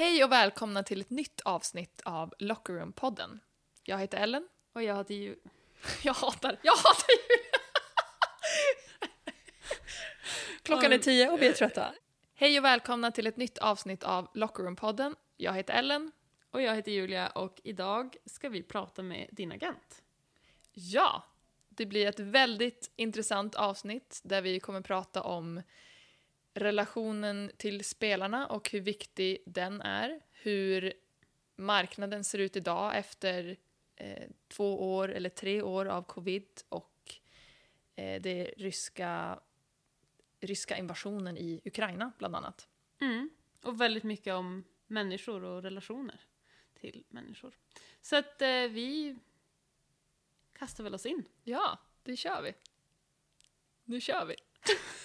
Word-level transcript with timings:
Hej 0.00 0.24
och 0.24 0.32
välkomna 0.32 0.82
till 0.82 1.00
ett 1.00 1.10
nytt 1.10 1.40
avsnitt 1.40 2.00
av 2.04 2.34
Locker 2.38 2.72
Room-podden. 2.72 3.38
Jag 3.82 3.98
heter 3.98 4.18
Ellen. 4.18 4.48
Och 4.72 4.82
jag 4.82 4.96
heter 4.96 5.14
ju... 5.14 5.36
Jag 6.02 6.14
hatar, 6.14 6.58
jag 6.62 6.72
hatar 6.72 7.08
Julia! 7.28 7.58
Klockan 10.62 10.92
är 10.92 10.98
tio 10.98 11.30
och 11.30 11.42
vi 11.42 11.48
är 11.48 11.52
trötta. 11.52 11.94
Hej 12.34 12.58
och 12.58 12.64
välkomna 12.64 13.10
till 13.10 13.26
ett 13.26 13.36
nytt 13.36 13.58
avsnitt 13.58 14.02
av 14.02 14.28
Locker 14.34 14.62
Room-podden. 14.62 15.14
Jag 15.36 15.52
heter 15.52 15.74
Ellen. 15.74 16.12
Och 16.50 16.62
jag 16.62 16.76
heter 16.76 16.92
Julia 16.92 17.28
och 17.28 17.60
idag 17.64 18.16
ska 18.26 18.48
vi 18.48 18.62
prata 18.62 19.02
med 19.02 19.28
din 19.32 19.52
agent. 19.52 20.02
Ja, 20.72 21.24
det 21.68 21.86
blir 21.86 22.06
ett 22.06 22.20
väldigt 22.20 22.90
intressant 22.96 23.54
avsnitt 23.54 24.20
där 24.24 24.42
vi 24.42 24.60
kommer 24.60 24.80
prata 24.80 25.22
om 25.22 25.62
relationen 26.60 27.50
till 27.56 27.84
spelarna 27.84 28.46
och 28.46 28.70
hur 28.70 28.80
viktig 28.80 29.42
den 29.46 29.80
är. 29.80 30.20
Hur 30.30 30.92
marknaden 31.56 32.24
ser 32.24 32.38
ut 32.38 32.56
idag 32.56 32.98
efter 32.98 33.56
eh, 33.96 34.28
två 34.48 34.96
år 34.96 35.08
eller 35.08 35.30
tre 35.30 35.62
år 35.62 35.86
av 35.86 36.02
covid 36.02 36.48
och 36.68 37.14
eh, 37.96 38.22
det 38.22 38.54
ryska, 38.56 39.40
ryska 40.40 40.76
invasionen 40.76 41.38
i 41.38 41.60
Ukraina 41.64 42.12
bland 42.18 42.36
annat. 42.36 42.68
Mm. 43.00 43.30
Och 43.62 43.80
väldigt 43.80 44.04
mycket 44.04 44.34
om 44.34 44.64
människor 44.86 45.44
och 45.44 45.62
relationer 45.62 46.20
till 46.74 47.04
människor. 47.08 47.58
Så 48.00 48.16
att 48.16 48.42
eh, 48.42 48.48
vi 48.48 49.16
kastar 50.52 50.84
väl 50.84 50.94
oss 50.94 51.06
in. 51.06 51.24
Ja, 51.44 51.78
det 52.02 52.16
kör 52.16 52.42
vi. 52.42 52.54
Nu 53.84 54.00
kör 54.00 54.26
vi. 54.26 54.36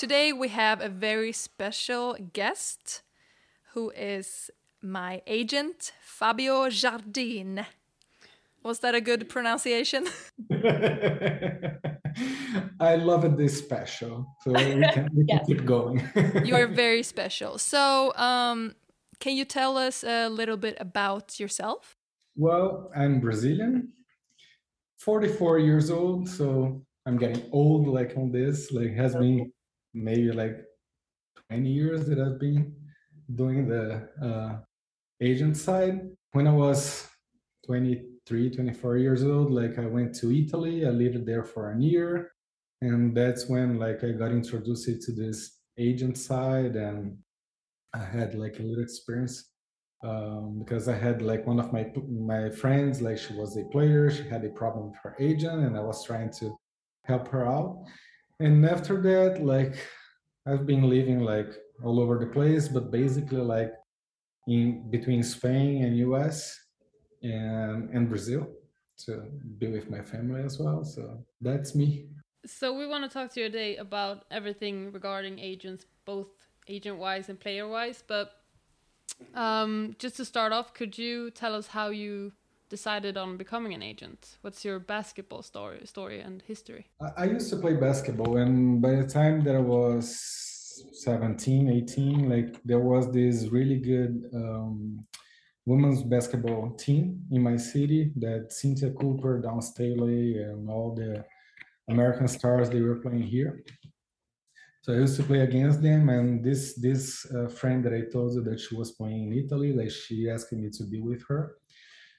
Today 0.00 0.32
we 0.32 0.48
have 0.48 0.80
a 0.80 0.88
very 0.88 1.30
special 1.30 2.16
guest 2.32 3.02
who 3.74 3.90
is 3.90 4.50
my 4.80 5.20
agent 5.26 5.92
Fabio 6.00 6.70
Jardine. 6.70 7.66
Was 8.62 8.78
that 8.78 8.94
a 8.94 9.02
good 9.02 9.28
pronunciation? 9.28 10.06
I 12.80 12.94
love 12.96 13.26
it 13.26 13.36
this 13.36 13.58
special. 13.58 14.24
So 14.40 14.52
we 14.52 14.88
can, 14.88 15.10
we 15.14 15.26
can 15.26 15.40
keep 15.46 15.66
going. 15.66 16.02
you 16.46 16.56
are 16.56 16.66
very 16.66 17.02
special. 17.02 17.58
So, 17.58 18.14
um, 18.16 18.76
can 19.18 19.36
you 19.36 19.44
tell 19.44 19.76
us 19.76 20.02
a 20.02 20.30
little 20.30 20.56
bit 20.56 20.78
about 20.80 21.38
yourself? 21.38 21.98
Well, 22.36 22.90
I'm 22.96 23.20
Brazilian, 23.20 23.92
44 24.96 25.58
years 25.58 25.90
old. 25.90 26.26
So 26.26 26.80
I'm 27.04 27.18
getting 27.18 27.42
old 27.52 27.86
like 27.86 28.14
on 28.16 28.32
this. 28.32 28.72
Like 28.72 28.94
has 28.94 29.14
been 29.14 29.52
maybe 29.94 30.32
like 30.32 30.64
20 31.48 31.68
years 31.68 32.06
that 32.06 32.18
I've 32.18 32.38
been 32.38 32.74
doing 33.34 33.68
the 33.68 34.08
uh, 34.22 34.58
agent 35.20 35.56
side. 35.56 36.00
When 36.32 36.46
I 36.46 36.52
was 36.52 37.08
23, 37.66 38.50
24 38.50 38.96
years 38.98 39.24
old, 39.24 39.50
like 39.50 39.78
I 39.78 39.86
went 39.86 40.14
to 40.16 40.30
Italy, 40.30 40.86
I 40.86 40.90
lived 40.90 41.26
there 41.26 41.44
for 41.44 41.72
a 41.72 41.78
year. 41.78 42.32
And 42.82 43.14
that's 43.14 43.48
when 43.48 43.78
like 43.78 44.02
I 44.04 44.12
got 44.12 44.30
introduced 44.30 45.02
to 45.02 45.12
this 45.12 45.58
agent 45.78 46.16
side 46.16 46.76
and 46.76 47.18
I 47.92 47.98
had 47.98 48.34
like 48.34 48.58
a 48.58 48.62
little 48.62 48.82
experience 48.82 49.50
um, 50.02 50.60
because 50.60 50.88
I 50.88 50.96
had 50.96 51.20
like 51.20 51.46
one 51.46 51.60
of 51.60 51.72
my 51.72 51.86
my 52.08 52.48
friends, 52.50 53.02
like 53.02 53.18
she 53.18 53.34
was 53.34 53.56
a 53.56 53.64
player, 53.64 54.10
she 54.10 54.22
had 54.28 54.44
a 54.44 54.50
problem 54.50 54.90
with 54.90 54.98
her 55.02 55.14
agent, 55.18 55.64
and 55.64 55.76
I 55.76 55.80
was 55.80 56.04
trying 56.04 56.30
to 56.40 56.56
help 57.04 57.28
her 57.28 57.46
out. 57.46 57.84
And 58.40 58.64
after 58.64 59.00
that, 59.02 59.44
like 59.44 59.76
I've 60.46 60.66
been 60.66 60.88
living 60.88 61.20
like 61.20 61.52
all 61.84 62.00
over 62.00 62.18
the 62.18 62.26
place, 62.26 62.68
but 62.68 62.90
basically 62.90 63.42
like 63.42 63.72
in 64.48 64.90
between 64.90 65.22
Spain 65.22 65.84
and 65.84 65.96
US 65.98 66.58
and 67.22 67.90
and 67.90 68.08
Brazil 68.08 68.48
to 69.04 69.28
be 69.58 69.66
with 69.68 69.90
my 69.90 70.02
family 70.02 70.42
as 70.42 70.58
well. 70.58 70.84
So 70.84 71.24
that's 71.40 71.74
me. 71.74 72.06
So 72.46 72.76
we 72.76 72.86
want 72.86 73.04
to 73.04 73.10
talk 73.12 73.30
to 73.34 73.40
you 73.40 73.46
today 73.46 73.76
about 73.76 74.24
everything 74.30 74.92
regarding 74.92 75.38
agents, 75.38 75.84
both 76.06 76.28
agent 76.66 76.98
wise 76.98 77.28
and 77.28 77.38
player 77.38 77.68
wise. 77.68 78.02
But 78.06 78.32
um, 79.34 79.96
just 79.98 80.16
to 80.16 80.24
start 80.24 80.52
off, 80.52 80.72
could 80.72 80.96
you 80.96 81.30
tell 81.30 81.54
us 81.54 81.66
how 81.66 81.88
you 81.88 82.32
decided 82.70 83.18
on 83.18 83.36
becoming 83.36 83.74
an 83.74 83.82
agent? 83.82 84.38
What's 84.40 84.64
your 84.64 84.78
basketball 84.78 85.42
story, 85.42 85.80
story 85.84 86.20
and 86.20 86.40
history? 86.40 86.86
I, 87.16 87.24
used 87.24 87.50
to 87.50 87.56
play 87.56 87.74
basketball, 87.74 88.38
and 88.38 88.80
by 88.80 88.92
the 88.92 89.06
time 89.06 89.42
that 89.44 89.56
I 89.56 89.64
was 89.76 90.06
17, 90.92 91.68
18, 91.68 92.30
like 92.30 92.62
there 92.64 92.78
was 92.78 93.12
this 93.12 93.48
really 93.48 93.78
good 93.78 94.30
um, 94.34 95.04
women's 95.66 96.02
basketball 96.02 96.70
team 96.76 97.22
in 97.30 97.42
my 97.42 97.56
city 97.56 98.12
that 98.16 98.52
Cynthia 98.52 98.92
Cooper, 98.92 99.40
Dawn 99.40 99.60
Staley, 99.60 100.38
and 100.38 100.70
all 100.70 100.94
the 100.94 101.24
American 101.90 102.28
stars 102.28 102.70
they 102.70 102.80
were 102.80 103.00
playing 103.00 103.22
here. 103.22 103.62
So 104.82 104.94
I 104.94 104.96
used 104.96 105.16
to 105.16 105.24
play 105.24 105.40
against 105.40 105.82
them, 105.82 106.08
and 106.08 106.42
this 106.42 106.74
this 106.80 107.26
uh, 107.34 107.48
friend 107.48 107.84
that 107.84 107.92
I 107.92 108.02
told 108.10 108.34
you 108.34 108.42
that 108.44 108.58
she 108.58 108.74
was 108.74 108.92
playing 108.92 109.26
in 109.26 109.44
Italy, 109.44 109.72
like 109.74 109.90
she 109.90 110.30
asked 110.30 110.52
me 110.52 110.70
to 110.70 110.84
be 110.84 111.00
with 111.00 111.22
her. 111.28 111.56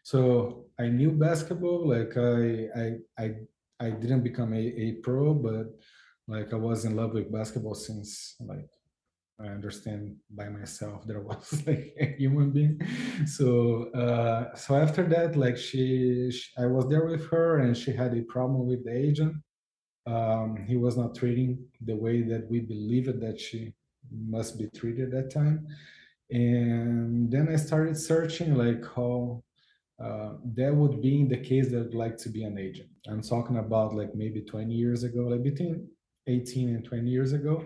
So 0.04 0.66
I 0.80 0.88
knew 0.88 1.12
basketball. 1.12 1.88
Like 1.88 2.18
I 2.18 2.68
I 2.76 2.86
I 3.18 3.36
I 3.80 3.90
didn't 3.92 4.24
become 4.24 4.54
a, 4.54 4.58
a 4.58 4.94
pro, 5.04 5.34
but 5.34 5.68
like 6.28 6.54
I 6.54 6.58
was 6.58 6.86
in 6.86 6.96
love 6.96 7.14
with 7.14 7.32
basketball 7.32 7.76
since 7.76 8.36
like 8.40 8.70
I 9.40 9.48
understand 9.48 10.16
by 10.30 10.50
myself 10.50 11.06
that 11.08 11.16
I 11.16 11.20
was 11.20 11.64
like 11.68 11.96
a 12.00 12.16
human 12.18 12.52
being. 12.52 12.80
So 13.26 13.92
uh, 13.92 14.56
so 14.56 14.76
after 14.76 15.04
that, 15.10 15.36
like 15.36 15.58
she, 15.58 16.32
she, 16.32 16.50
I 16.58 16.68
was 16.68 16.88
there 16.90 17.06
with 17.06 17.28
her, 17.30 17.60
and 17.60 17.76
she 17.76 17.92
had 17.92 18.16
a 18.16 18.22
problem 18.24 18.68
with 18.68 18.86
the 18.86 18.96
agent. 18.96 19.36
Um, 20.08 20.58
he 20.68 20.78
was 20.78 20.98
not 20.98 21.16
treating 21.16 21.60
the 21.82 21.96
way 21.96 22.22
that 22.24 22.50
we 22.50 22.60
believed 22.60 23.20
that 23.22 23.40
she 23.40 23.74
must 24.12 24.58
be 24.58 24.68
treated 24.68 25.14
at 25.14 25.30
that 25.30 25.34
time. 25.34 25.68
And 26.30 27.32
then 27.32 27.50
I 27.50 27.56
started 27.56 27.98
searching 27.98 28.56
like 28.56 28.84
how 28.96 29.44
uh, 30.02 30.34
that 30.56 30.74
would 30.74 31.02
be 31.02 31.22
in 31.22 31.28
the 31.28 31.38
case 31.38 31.70
that 31.72 31.88
I'd 31.88 31.94
like 31.94 32.18
to 32.18 32.30
be 32.30 32.44
an 32.44 32.58
agent. 32.58 32.90
I'm 33.08 33.22
talking 33.22 33.58
about 33.58 33.94
like 33.94 34.16
maybe 34.16 34.42
20 34.42 34.74
years 34.74 35.04
ago, 35.04 35.22
like 35.28 35.44
between 35.44 35.88
18 36.28 36.70
and 36.70 36.84
20 36.86 37.10
years 37.10 37.34
ago. 37.34 37.64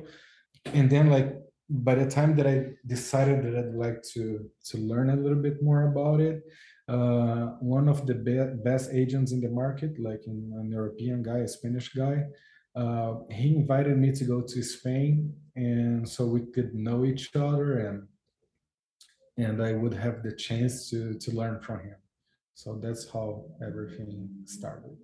And 0.74 0.90
then 0.90 1.10
like 1.10 1.36
by 1.70 1.96
the 1.96 2.10
time 2.10 2.36
that 2.36 2.48
I 2.48 2.66
decided 2.86 3.44
that 3.46 3.58
I'd 3.58 3.74
like 3.74 4.02
to 4.14 4.50
to 4.66 4.78
learn 4.78 5.10
a 5.10 5.16
little 5.16 5.42
bit 5.42 5.64
more 5.64 5.84
about 5.92 6.20
it, 6.20 6.44
uh, 6.88 7.58
one 7.60 7.88
of 7.88 8.06
the 8.06 8.14
be- 8.14 8.64
best 8.64 8.92
agents 8.94 9.32
in 9.32 9.42
the 9.42 9.50
market, 9.50 10.00
like 10.00 10.22
in, 10.28 10.52
an 10.60 10.70
European 10.70 11.24
guy, 11.24 11.40
a 11.40 11.48
Spanish 11.48 11.90
guy, 11.94 12.24
uh, 12.76 13.16
he 13.32 13.56
invited 13.56 13.98
me 13.98 14.12
to 14.12 14.26
go 14.26 14.42
to 14.42 14.62
Spain, 14.62 15.34
and 15.56 16.08
so 16.08 16.28
we 16.28 16.42
could 16.54 16.76
know 16.76 17.06
each 17.06 17.36
other, 17.36 17.88
and 17.88 18.08
and 19.38 19.64
I 19.64 19.74
would 19.74 19.94
have 19.94 20.22
the 20.22 20.36
chance 20.36 20.90
to 20.90 21.14
to 21.14 21.32
learn 21.32 21.62
from 21.62 21.80
him. 21.80 21.96
So 22.56 22.80
that's 22.82 23.08
how 23.10 23.46
everything 23.62 24.30
started 24.46 24.98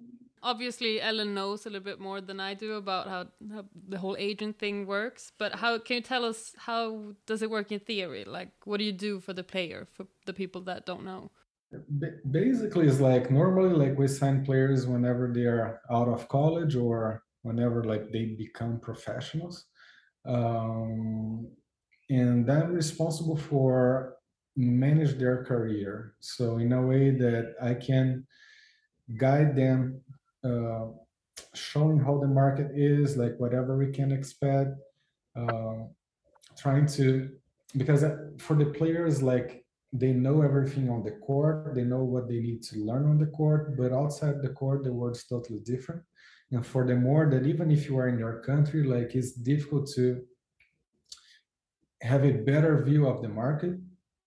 obviously 0.43 1.01
Ellen 1.01 1.33
knows 1.33 1.65
a 1.65 1.69
little 1.69 1.83
bit 1.83 1.99
more 1.99 2.21
than 2.21 2.39
I 2.39 2.53
do 2.53 2.73
about 2.73 3.07
how, 3.07 3.27
how, 3.53 3.65
the 3.87 3.97
whole 3.97 4.15
agent 4.17 4.57
thing 4.59 4.85
works. 4.85 5.31
But 5.37 5.55
how 5.55 5.77
can 5.77 5.97
you 5.97 6.01
tell 6.01 6.25
us 6.25 6.53
how 6.57 7.13
does 7.25 7.41
it 7.41 7.49
work 7.49 7.71
in 7.71 7.79
theory? 7.79 8.25
Like, 8.25 8.49
what 8.65 8.77
do 8.77 8.83
you 8.83 8.91
do 8.91 9.19
for 9.19 9.33
the 9.33 9.43
player 9.43 9.87
for 9.93 10.07
the 10.25 10.33
people 10.33 10.61
that 10.61 10.85
don't 10.85 11.05
know? 11.05 11.31
Basically, 12.31 12.87
it's 12.87 12.99
like 12.99 13.31
normally 13.31 13.73
like 13.73 13.97
we 13.97 14.07
sign 14.07 14.43
players 14.43 14.87
whenever 14.87 15.31
they 15.33 15.45
are 15.45 15.79
out 15.89 16.09
of 16.09 16.27
college 16.27 16.75
or 16.75 17.23
whenever 17.43 17.83
like 17.85 18.11
they 18.11 18.35
become 18.37 18.79
professionals, 18.81 19.65
um, 20.25 21.47
and 22.09 22.51
I'm 22.51 22.73
responsible 22.73 23.37
for 23.37 24.17
manage 24.55 25.17
their 25.17 25.43
career. 25.43 26.15
So 26.19 26.57
in 26.57 26.73
a 26.73 26.81
way 26.81 27.11
that 27.11 27.55
I 27.61 27.73
can 27.73 28.25
guide 29.17 29.55
them 29.55 30.01
uh, 30.43 30.87
showing 31.53 31.99
how 31.99 32.19
the 32.19 32.27
market 32.27 32.71
is, 32.75 33.17
like 33.17 33.35
whatever 33.37 33.77
we 33.77 33.91
can 33.91 34.11
expect, 34.11 34.71
uh, 35.35 35.85
trying 36.57 36.85
to 36.87 37.29
because 37.77 38.03
for 38.37 38.55
the 38.55 38.65
players, 38.65 39.23
like 39.23 39.61
they 39.93 40.11
know 40.11 40.41
everything 40.41 40.89
on 40.89 41.03
the 41.03 41.11
court 41.11 41.75
they 41.75 41.83
know 41.83 42.03
what 42.03 42.27
they 42.27 42.39
need 42.39 42.63
to 42.63 42.77
learn 42.79 43.05
on 43.09 43.17
the 43.17 43.25
court 43.25 43.77
but 43.77 43.91
outside 43.91 44.41
the 44.41 44.49
court 44.49 44.83
the 44.83 44.91
world 44.91 45.15
is 45.15 45.25
totally 45.25 45.59
different 45.59 46.01
and 46.51 46.65
for 46.65 46.87
the 46.87 46.95
more 46.95 47.29
that 47.29 47.45
even 47.45 47.69
if 47.69 47.89
you 47.89 47.97
are 47.97 48.07
in 48.07 48.17
your 48.17 48.41
country 48.41 48.83
like 48.83 49.15
it's 49.15 49.33
difficult 49.33 49.89
to 49.93 50.21
have 52.01 52.23
a 52.23 52.31
better 52.31 52.81
view 52.83 53.05
of 53.05 53.21
the 53.21 53.27
market 53.27 53.77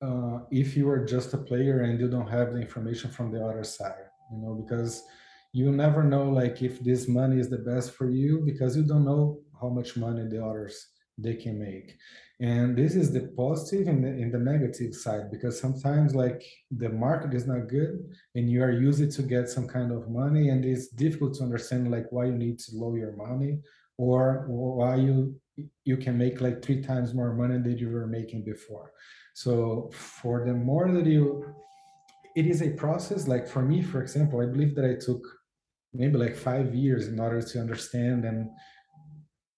uh, 0.05 0.39
if 0.51 0.77
you 0.77 0.89
are 0.89 1.05
just 1.05 1.35
a 1.35 1.39
player 1.39 1.83
and 1.83 2.01
you 2.01 2.09
don't 2.09 2.31
have 2.39 2.53
the 2.53 2.61
information 2.61 3.11
from 3.11 3.31
the 3.33 3.43
other 3.49 3.65
side 3.65 4.07
you 4.33 4.39
know 4.43 4.55
because 4.63 5.03
you 5.53 5.71
never 5.71 6.03
know 6.03 6.25
like 6.41 6.63
if 6.63 6.81
this 6.81 7.07
money 7.07 7.39
is 7.39 7.49
the 7.49 7.65
best 7.71 7.93
for 7.93 8.11
you 8.11 8.43
because 8.45 8.77
you 8.77 8.83
don't 8.83 9.05
know 9.05 9.39
how 9.61 9.69
much 9.69 9.97
money 9.97 10.25
the 10.29 10.45
others 10.45 10.89
they 11.17 11.35
can 11.35 11.59
make. 11.59 11.97
And 12.41 12.77
this 12.77 12.97
is 12.97 13.13
the 13.13 13.33
positive 13.37 13.87
and 13.87 14.05
the, 14.05 14.09
in 14.09 14.33
the 14.33 14.39
negative 14.39 14.95
side 14.95 15.31
because 15.31 15.59
sometimes 15.59 16.15
like 16.15 16.43
the 16.73 16.89
market 16.89 17.33
is 17.35 17.47
not 17.47 17.69
good 17.69 18.01
and 18.35 18.51
you 18.51 18.63
are 18.63 18.73
using 18.73 19.11
to 19.13 19.23
get 19.23 19.49
some 19.49 19.69
kind 19.69 19.93
of 19.93 20.11
money 20.11 20.49
and 20.49 20.65
it's 20.65 20.89
difficult 20.89 21.35
to 21.35 21.45
understand 21.45 21.91
like 21.91 22.07
why 22.11 22.25
you 22.25 22.33
need 22.33 22.59
to 22.59 22.73
lower 22.75 22.99
your 22.99 23.17
money 23.17 23.61
or 23.97 24.45
why 24.49 24.97
you 24.97 25.37
you 25.85 25.97
can 25.97 26.19
make 26.19 26.41
like 26.41 26.65
three 26.65 26.83
times 26.83 27.15
more 27.15 27.33
money 27.33 27.59
than 27.59 27.79
you 27.79 27.89
were 27.89 28.09
making 28.09 28.43
before 28.43 28.91
so 29.35 29.91
for 29.93 30.45
the 30.47 30.55
more 30.55 30.91
that 30.91 31.07
you 31.07 31.45
it 32.37 32.47
is 32.47 32.63
a 32.63 32.71
process 32.71 33.29
like 33.29 33.47
for 33.47 33.63
me 33.63 33.83
for 33.83 34.01
example 34.01 34.41
i 34.41 34.47
believe 34.47 34.75
that 34.75 34.85
i 34.85 34.95
took 34.95 35.23
maybe 35.93 36.17
like 36.17 36.37
five 36.37 36.75
years 36.75 37.09
in 37.09 37.19
order 37.21 37.43
to 37.43 37.61
understand 37.61 38.25
and 38.25 38.49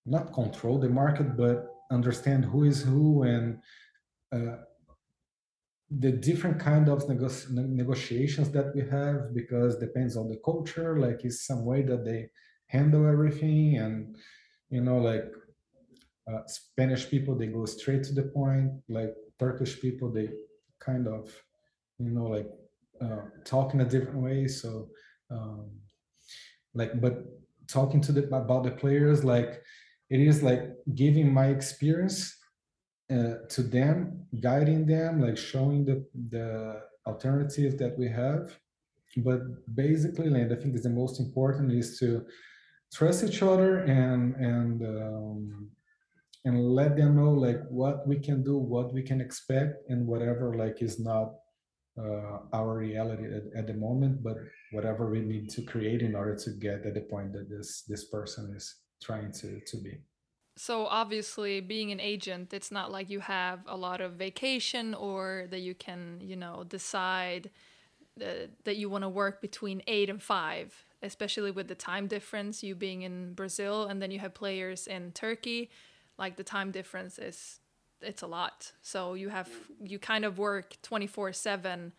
not 0.07 0.33
control 0.33 0.79
the 0.79 0.89
market 0.89 1.37
but 1.37 1.67
understand 1.91 2.45
who 2.45 2.65
is 2.65 2.83
who 2.83 3.23
and 3.23 3.59
uh, 4.33 4.57
the 5.91 6.11
different 6.11 6.59
kind 6.59 6.89
of 6.89 7.09
nego- 7.09 7.31
negotiations 7.51 8.51
that 8.51 8.75
we 8.75 8.83
have 8.89 9.35
because 9.35 9.79
depends 9.79 10.17
on 10.17 10.29
the 10.29 10.41
culture 10.45 10.99
like 10.99 11.23
it's 11.23 11.47
some 11.47 11.65
way 11.65 11.83
that 11.83 12.05
they 12.05 12.29
handle 12.69 13.07
everything 13.07 13.77
and 13.77 14.17
you 14.71 14.81
know 14.81 14.99
like 14.99 15.31
uh, 16.33 16.41
spanish 16.47 17.09
people 17.09 17.37
they 17.37 17.47
go 17.47 17.65
straight 17.67 18.03
to 18.03 18.13
the 18.13 18.25
point 18.35 18.71
like 18.89 19.15
turkish 19.39 19.81
people 19.81 20.11
they 20.11 20.29
kind 20.81 21.07
of 21.07 21.31
you 21.99 22.11
know 22.11 22.27
like 22.27 22.49
uh, 23.01 23.23
talk 23.45 23.75
in 23.75 23.81
a 23.81 23.85
different 23.85 24.23
way. 24.23 24.47
So 24.47 24.89
um, 25.31 25.71
like 26.75 27.01
but 27.01 27.25
talking 27.69 28.01
to 28.01 28.13
the 28.13 28.25
about 28.35 28.65
the 28.65 28.71
players 28.71 29.25
like 29.25 29.63
it 30.09 30.21
is 30.21 30.43
like 30.43 30.71
giving 30.95 31.33
my 31.33 31.47
experience 31.47 32.37
uh, 33.11 33.35
to 33.49 33.63
them 33.63 34.27
guiding 34.41 34.87
them 34.87 35.21
like 35.21 35.37
showing 35.37 35.85
the 35.85 36.07
the 36.31 36.81
alternatives 37.07 37.77
that 37.77 37.97
we 37.99 38.09
have. 38.09 38.59
But 39.19 39.41
basically 39.75 40.27
and 40.27 40.53
i 40.53 40.57
think 40.57 40.75
is 40.75 40.83
the 40.83 40.91
most 40.91 41.21
important 41.21 41.73
is 41.73 41.99
to 42.01 42.27
trust 42.93 43.25
each 43.25 43.43
other 43.43 43.79
and 43.79 44.35
and 44.37 44.83
um, 44.83 45.71
and 46.47 46.75
let 46.75 46.97
them 46.97 47.17
know 47.17 47.33
like 47.33 47.61
what 47.69 48.07
we 48.07 48.17
can 48.17 48.43
do 48.43 48.57
what 48.57 48.95
we 48.95 49.03
can 49.03 49.21
expect 49.21 49.91
and 49.91 50.07
whatever 50.07 50.55
like 50.55 50.81
is 50.81 50.99
not 50.99 51.35
uh, 51.99 52.39
our 52.55 52.79
reality 52.79 53.25
at, 53.25 53.43
at 53.59 53.67
the 53.67 53.75
moment 53.75 54.23
but 54.23 54.37
whatever 54.71 55.11
we 55.11 55.21
need 55.21 55.51
to 55.51 55.63
create 55.63 56.03
in 56.03 56.15
order 56.15 56.37
to 56.37 56.51
get 56.53 56.87
at 56.87 56.95
the 56.95 57.01
point 57.01 57.33
that 57.33 57.51
this 57.51 57.83
this 57.89 58.05
person 58.05 58.55
is 58.57 58.77
trying 59.03 59.33
to 59.33 59.61
to 59.67 59.77
be. 59.83 59.99
So 60.57 60.87
obviously 60.87 61.61
being 61.61 61.91
an 61.91 62.01
agent 62.01 62.55
it's 62.55 62.71
not 62.71 62.93
like 62.93 63.11
you 63.11 63.21
have 63.21 63.61
a 63.67 63.77
lot 63.77 64.01
of 64.01 64.13
vacation 64.13 64.95
or 64.95 65.47
that 65.51 65.61
you 65.61 65.75
can 65.75 66.19
you 66.21 66.37
know 66.37 66.65
decide 66.69 67.51
that 68.65 68.77
you 68.77 68.89
want 68.89 69.05
to 69.05 69.11
work 69.11 69.43
between 69.43 69.83
8 69.87 70.09
and 70.09 70.23
5 70.23 70.85
especially 71.03 71.51
with 71.51 71.69
the 71.69 71.75
time 71.75 72.07
difference 72.07 72.63
you 72.63 72.75
being 72.75 73.03
in 73.03 73.35
Brazil 73.35 73.85
and 73.89 74.01
then 74.01 74.11
you 74.11 74.19
have 74.21 74.33
players 74.33 74.87
in 74.87 75.13
Turkey 75.13 75.71
like 76.19 76.37
the 76.37 76.45
time 76.45 76.71
difference 76.71 77.19
is 77.19 77.61
it's 78.01 78.23
a 78.23 78.27
lot. 78.27 78.73
So 78.83 79.15
you 79.15 79.29
have 79.29 79.49
you 79.83 79.99
kind 79.99 80.25
of 80.25 80.39
work 80.39 80.77
24/7 80.83 81.93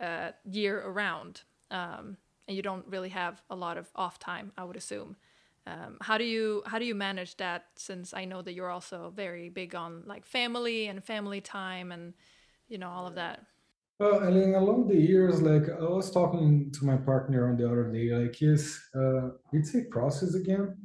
uh, 0.00 0.30
year 0.44 0.82
around 0.84 1.42
um, 1.70 2.16
and 2.48 2.56
you 2.56 2.62
don't 2.62 2.86
really 2.86 3.10
have 3.10 3.42
a 3.50 3.56
lot 3.56 3.76
of 3.78 3.88
off 3.94 4.18
time 4.18 4.52
I 4.56 4.64
would 4.64 4.76
assume. 4.76 5.16
Um, 5.66 5.98
how 6.00 6.18
do 6.18 6.24
you 6.24 6.62
how 6.66 6.78
do 6.78 6.84
you 6.84 6.94
manage 6.94 7.36
that 7.36 7.66
since 7.76 8.14
i 8.14 8.24
know 8.24 8.40
that 8.40 8.54
you're 8.54 8.70
also 8.70 9.12
very 9.14 9.50
big 9.50 9.74
on 9.74 10.02
like 10.06 10.24
family 10.24 10.86
and 10.86 11.04
family 11.04 11.42
time 11.42 11.92
and 11.92 12.14
you 12.68 12.78
know 12.78 12.88
all 12.88 13.06
of 13.06 13.14
that? 13.16 13.44
Well 13.98 14.24
i 14.24 14.30
mean 14.30 14.54
along 14.54 14.88
the 14.88 14.96
years 14.96 15.42
like 15.42 15.68
i 15.68 15.84
was 15.84 16.10
talking 16.10 16.72
to 16.72 16.86
my 16.86 16.96
partner 16.96 17.50
on 17.50 17.56
the 17.58 17.66
other 17.70 17.92
day 17.92 18.10
like 18.10 18.40
yes 18.40 18.80
uh, 18.96 19.28
it's 19.52 19.74
a 19.74 19.82
process 19.90 20.34
again 20.34 20.76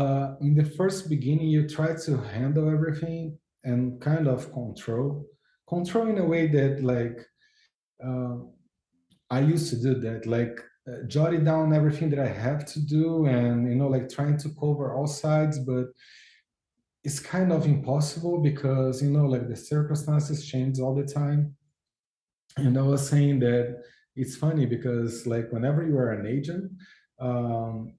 uh, 0.00 0.26
in 0.40 0.54
the 0.54 0.64
first 0.78 1.08
beginning 1.08 1.48
you 1.48 1.68
try 1.68 1.90
to 2.06 2.12
handle 2.34 2.66
everything 2.76 3.38
and 3.64 4.00
kind 4.00 4.26
of 4.28 4.52
control 4.52 5.26
control 5.68 6.06
in 6.08 6.18
a 6.18 6.24
way 6.32 6.46
that 6.46 6.82
like 6.82 7.18
uh, 8.08 8.36
i 9.30 9.40
used 9.40 9.68
to 9.70 9.76
do 9.86 9.92
that 10.06 10.26
like 10.26 10.56
uh, 10.88 11.02
jotting 11.06 11.44
down 11.44 11.74
everything 11.74 12.08
that 12.08 12.18
I 12.18 12.28
have 12.28 12.64
to 12.72 12.80
do 12.80 13.26
and 13.26 13.68
you 13.68 13.74
know 13.74 13.88
like 13.88 14.08
trying 14.08 14.38
to 14.38 14.48
cover 14.60 14.94
all 14.94 15.06
sides 15.06 15.58
but 15.58 15.86
it's 17.04 17.20
kind 17.20 17.52
of 17.52 17.66
impossible 17.66 18.38
because 18.38 19.02
you 19.02 19.10
know 19.10 19.26
like 19.26 19.48
the 19.48 19.56
circumstances 19.56 20.46
change 20.46 20.80
all 20.80 20.94
the 20.94 21.04
time. 21.04 21.54
And 22.56 22.78
I 22.78 22.82
was 22.82 23.08
saying 23.08 23.40
that 23.40 23.82
it's 24.16 24.36
funny 24.36 24.66
because 24.66 25.26
like 25.26 25.52
whenever 25.52 25.86
you 25.86 25.96
are 25.98 26.12
an 26.12 26.26
agent 26.26 26.72
um, 27.20 27.94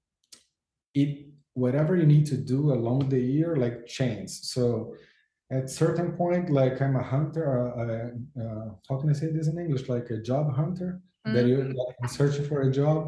it 0.94 1.29
whatever 1.64 1.92
you 1.96 2.06
need 2.14 2.26
to 2.26 2.36
do 2.36 2.72
along 2.72 3.08
the 3.08 3.20
year 3.20 3.56
like 3.56 3.86
change. 3.86 4.30
So 4.54 4.94
at 5.52 5.68
certain 5.68 6.12
point 6.12 6.48
like 6.48 6.80
i'm 6.80 6.94
a 6.94 7.02
hunter 7.02 7.44
uh, 7.58 7.70
uh, 7.82 8.10
uh, 8.42 8.68
how 8.88 8.96
can 9.00 9.10
i 9.10 9.16
say 9.20 9.28
this 9.32 9.48
in 9.48 9.58
english? 9.58 9.88
Like 9.88 10.08
a 10.10 10.22
job 10.30 10.44
hunter 10.60 10.90
mm-hmm. 11.26 11.34
that 11.34 11.46
you 11.50 11.56
like, 11.80 12.10
searching 12.18 12.46
for 12.50 12.58
a 12.62 12.72
job 12.80 12.98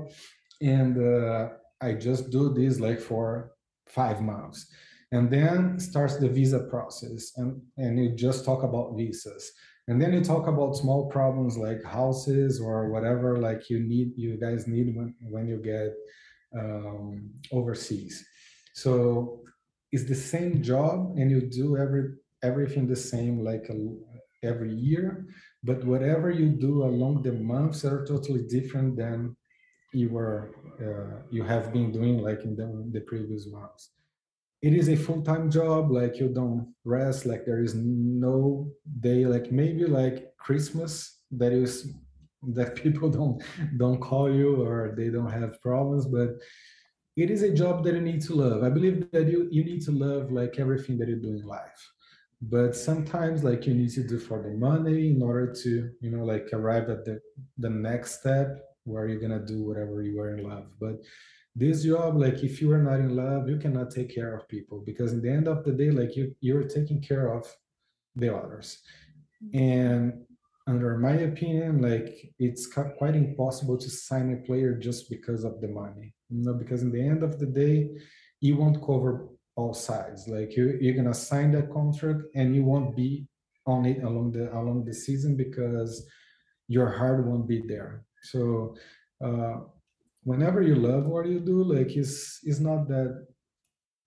and 0.61 0.95
uh, 1.15 1.49
i 1.87 1.93
just 2.09 2.31
do 2.31 2.43
this 2.59 2.81
like 2.87 3.01
for 3.01 3.53
five 3.87 4.21
months. 4.21 4.73
And 5.13 5.31
then 5.31 5.79
starts 5.79 6.17
the 6.17 6.29
visa 6.29 6.61
process 6.73 7.33
and 7.37 7.61
and 7.77 7.93
you 8.03 8.11
just 8.27 8.45
talk 8.45 8.63
about 8.63 8.97
visas. 8.97 9.53
And 9.89 10.01
then 10.01 10.13
you 10.15 10.23
talk 10.23 10.47
about 10.47 10.77
small 10.77 11.11
problems 11.11 11.59
like 11.59 11.83
houses 11.85 12.61
or 12.61 12.89
whatever 12.91 13.37
like 13.37 13.69
you 13.69 13.81
need 13.81 14.13
you 14.17 14.37
guys 14.45 14.67
need 14.67 14.87
when, 14.97 15.15
when 15.35 15.47
you 15.49 15.59
get 15.59 15.91
um, 16.59 17.31
overseas 17.51 18.25
so 18.73 19.41
it's 19.93 20.05
the 20.05 20.15
same 20.15 20.63
job 20.63 21.15
and 21.17 21.31
you 21.31 21.41
do 21.41 21.77
every 21.77 22.15
everything 22.43 22.87
the 22.87 22.97
same 22.97 23.45
like 23.45 23.67
a, 23.69 23.77
every 24.43 24.73
year 24.75 25.27
but 25.63 25.85
whatever 25.85 26.31
you 26.31 26.49
do 26.49 26.83
along 26.83 27.23
the 27.23 27.33
months 27.33 27.85
are 27.85 28.05
totally 28.05 28.43
different 28.49 28.97
than 28.97 29.37
you 29.93 30.09
were 30.09 30.55
uh, 30.81 31.23
you 31.31 31.45
have 31.45 31.73
been 31.73 31.93
doing 31.93 32.19
like 32.19 32.43
in 32.45 32.57
the, 32.57 32.67
the 32.93 33.01
previous 33.01 33.47
months 33.47 33.91
it 34.63 34.73
is 34.73 34.89
a 34.89 34.97
full-time 34.97 35.51
job 35.51 35.91
like 35.91 36.19
you 36.19 36.29
don't 36.29 36.73
rest 36.85 37.27
like 37.27 37.45
there 37.45 37.63
is 37.63 37.75
no 37.75 38.71
day 39.01 39.27
like 39.27 39.53
maybe 39.53 39.85
like 39.85 40.37
christmas 40.39 41.19
that 41.31 41.53
is 41.53 41.93
that 42.55 42.75
people 42.75 43.09
don't 43.09 43.41
don't 43.77 44.01
call 44.01 44.33
you 44.33 44.63
or 44.67 44.95
they 44.97 45.09
don't 45.09 45.31
have 45.31 45.61
problems 45.63 46.07
but 46.07 46.31
it 47.17 47.31
is 47.31 47.43
a 47.43 47.53
job 47.53 47.85
that 47.85 47.95
you 47.95 48.01
need 48.01 48.23
to 48.23 48.35
love. 48.35 48.63
I 48.63 48.71
believe 48.71 49.11
that 49.13 49.29
you 49.29 49.49
you 49.51 49.65
need 49.65 49.83
to 49.83 49.93
love 49.93 50.33
like 50.33 50.59
everything 50.59 50.99
that 50.99 51.09
you 51.09 51.17
do 51.17 51.29
in 51.29 51.47
life. 51.47 51.83
But 52.41 52.75
sometimes 52.75 53.45
like 53.45 53.67
you 53.67 53.75
need 53.75 53.91
to 53.91 54.03
do 54.03 54.19
for 54.19 54.43
the 54.43 54.51
money 54.51 55.11
in 55.11 55.23
order 55.23 55.53
to 55.63 55.91
you 56.01 56.11
know 56.11 56.25
like 56.25 56.49
arrive 56.53 56.89
at 56.89 57.05
the 57.05 57.21
the 57.59 57.71
next 57.71 58.21
step 58.21 58.49
where 58.85 59.07
you're 59.07 59.21
gonna 59.21 59.45
do 59.45 59.63
whatever 59.63 60.03
you 60.03 60.19
are 60.21 60.37
in 60.37 60.49
love. 60.49 60.67
But 60.81 61.03
this 61.55 61.85
job 61.85 62.17
like 62.17 62.43
if 62.43 62.63
you 62.63 62.73
are 62.73 62.83
not 62.83 63.01
in 63.01 63.15
love 63.15 63.47
you 63.47 63.59
cannot 63.59 63.91
take 63.91 64.15
care 64.15 64.35
of 64.35 64.49
people 64.49 64.83
because 64.87 65.13
in 65.13 65.21
the 65.21 65.31
end 65.31 65.49
of 65.49 65.65
the 65.65 65.73
day 65.73 65.91
like 65.91 66.17
you 66.17 66.35
you're 66.41 66.65
taking 66.65 67.01
care 67.03 67.35
of 67.35 67.47
the 68.17 68.35
others. 68.35 68.79
And 69.53 70.25
under 70.67 70.97
my 70.97 71.13
opinion 71.31 71.83
like 71.83 72.33
it's 72.39 72.67
quite 72.67 73.17
impossible 73.17 73.77
to 73.77 73.91
sign 73.91 74.33
a 74.33 74.47
player 74.47 74.75
just 74.75 75.11
because 75.11 75.45
of 75.45 75.61
the 75.61 75.69
money 75.69 76.15
you 76.33 76.43
know 76.45 76.55
because 76.55 76.83
in 76.83 76.93
the 76.93 77.01
end 77.01 77.23
of 77.23 77.39
the 77.39 77.47
day 77.47 77.91
you 78.41 78.57
won't 78.57 78.85
cover 78.85 79.29
all 79.57 79.75
sides. 79.75 80.29
Like 80.29 80.57
you, 80.57 80.79
you're 80.81 80.95
gonna 80.95 81.15
sign 81.15 81.53
that 81.53 81.71
contract 81.71 82.23
and 82.35 82.55
you 82.55 82.65
won't 82.65 82.97
be 82.97 83.27
on 83.67 83.87
it 83.87 84.03
along 84.03 84.33
the 84.33 84.53
along 84.53 84.85
the 84.85 84.95
season 84.95 85.37
because 85.37 86.07
your 86.69 86.91
heart 86.91 87.25
won't 87.27 87.47
be 87.47 87.63
there. 87.67 88.05
So 88.23 88.75
uh, 89.25 89.61
whenever 90.25 90.63
you 90.63 90.75
love 90.75 91.05
what 91.05 91.27
you 91.27 91.41
do, 91.41 91.63
like 91.63 91.97
it's 91.97 92.41
it's 92.43 92.61
not 92.61 92.89
that 92.89 93.27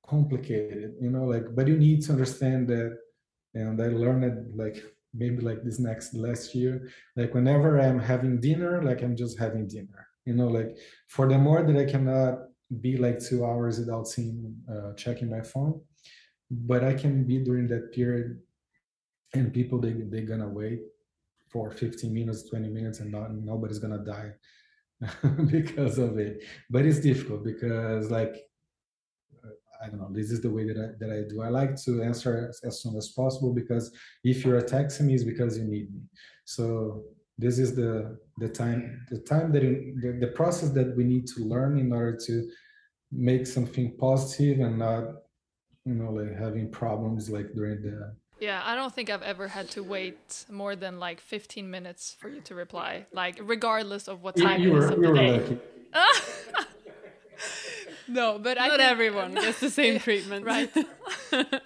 complicated, 0.06 0.96
you 1.00 1.10
know. 1.10 1.26
Like, 1.26 1.56
but 1.56 1.68
you 1.68 1.78
need 1.78 2.04
to 2.04 2.12
understand 2.12 2.68
that, 2.70 2.98
and 3.54 3.82
I 3.82 3.88
learned 3.88 4.24
it 4.26 4.56
like 4.56 4.84
maybe 5.18 5.42
like 5.42 5.64
this 5.64 5.80
next 5.80 6.14
last 6.14 6.54
year 6.54 6.90
like 7.16 7.34
whenever 7.34 7.80
i'm 7.80 8.00
having 8.00 8.40
dinner 8.40 8.84
like 8.84 9.02
i'm 9.02 9.16
just 9.16 9.40
having 9.40 9.66
dinner 9.68 10.08
you 10.26 10.34
know 10.34 10.48
like 10.48 10.78
for 11.08 11.28
the 11.28 11.38
more 11.38 11.64
that 11.64 11.78
i 11.78 11.90
cannot 11.90 12.40
be 12.82 12.98
like 12.98 13.20
two 13.20 13.46
hours 13.46 13.80
without 13.80 14.08
seeing 14.08 14.56
uh, 14.72 14.94
checking 14.94 15.30
my 15.30 15.42
phone 15.42 15.80
but 16.50 16.84
i 16.84 16.94
can 16.94 17.24
be 17.24 17.38
during 17.38 17.68
that 17.68 17.92
period 17.94 18.40
and 19.34 19.54
people 19.54 19.80
they, 19.80 19.94
they're 19.94 20.22
gonna 20.22 20.48
wait 20.48 20.80
for 21.48 21.72
15 21.72 22.14
minutes 22.14 22.50
20 22.50 22.70
minutes 22.70 23.00
and 23.00 23.12
not, 23.12 23.34
nobody's 23.34 23.80
gonna 23.80 24.04
die 24.04 24.32
because 25.52 25.98
of 25.98 26.18
it 26.18 26.44
but 26.70 26.86
it's 26.86 27.00
difficult 27.00 27.44
because 27.44 28.10
like 28.10 28.36
I 29.84 29.90
don't 29.90 30.00
know, 30.00 30.10
this 30.12 30.32
is 30.32 30.42
the 30.42 30.50
way 30.50 30.66
that 30.66 30.78
I, 30.78 30.88
that 31.00 31.12
I 31.14 31.30
do. 31.30 31.42
I 31.42 31.50
like 31.50 31.76
to 31.84 32.02
answer 32.02 32.48
as, 32.50 32.62
as 32.64 32.82
soon 32.82 32.96
as 32.96 33.10
possible 33.10 33.54
because 33.54 33.92
if 34.24 34.46
you're 34.46 34.62
texting 34.62 35.02
me, 35.02 35.16
it's 35.16 35.24
because 35.24 35.58
you 35.58 35.66
need 35.66 35.94
me. 35.94 36.02
So 36.46 37.04
this 37.38 37.60
is 37.60 37.76
the 37.76 38.18
the 38.38 38.48
time 38.48 39.06
the 39.10 39.20
time 39.20 39.52
that 39.52 39.64
in, 39.64 40.00
the, 40.02 40.26
the 40.26 40.32
process 40.34 40.70
that 40.72 40.96
we 40.96 41.04
need 41.04 41.28
to 41.28 41.44
learn 41.44 41.78
in 41.78 41.92
order 41.92 42.18
to 42.18 42.50
make 43.12 43.48
something 43.48 43.96
positive 43.98 44.60
and 44.60 44.80
not 44.80 45.04
you 45.86 45.94
know 45.94 46.12
like 46.12 46.38
having 46.38 46.70
problems 46.70 47.30
like 47.30 47.54
during 47.54 47.82
the 47.82 48.14
yeah 48.40 48.62
i 48.66 48.76
don't 48.76 48.94
think 48.94 49.10
i've 49.10 49.22
ever 49.22 49.48
had 49.48 49.70
to 49.70 49.84
wait 49.84 50.46
more 50.50 50.76
than 50.76 51.00
like 51.00 51.22
15 51.22 51.70
minutes 51.70 52.16
for 52.20 52.30
you 52.30 52.42
to 52.42 52.56
reply 52.56 53.06
like 53.14 53.40
regardless 53.44 54.08
of 54.08 54.22
what 54.22 54.36
time 54.36 54.62
you, 54.62 54.76
it 54.76 54.80
is 54.80 54.90
of 54.90 55.02
the 55.02 55.14
day. 55.14 55.58
no, 58.08 58.40
but 58.40 58.58
not 58.58 58.66
I 58.66 58.70
think, 58.70 58.82
everyone 58.82 59.34
gets 59.36 59.60
the 59.60 59.70
same 59.70 60.00
treatment, 60.00 60.46
right? 60.46 60.72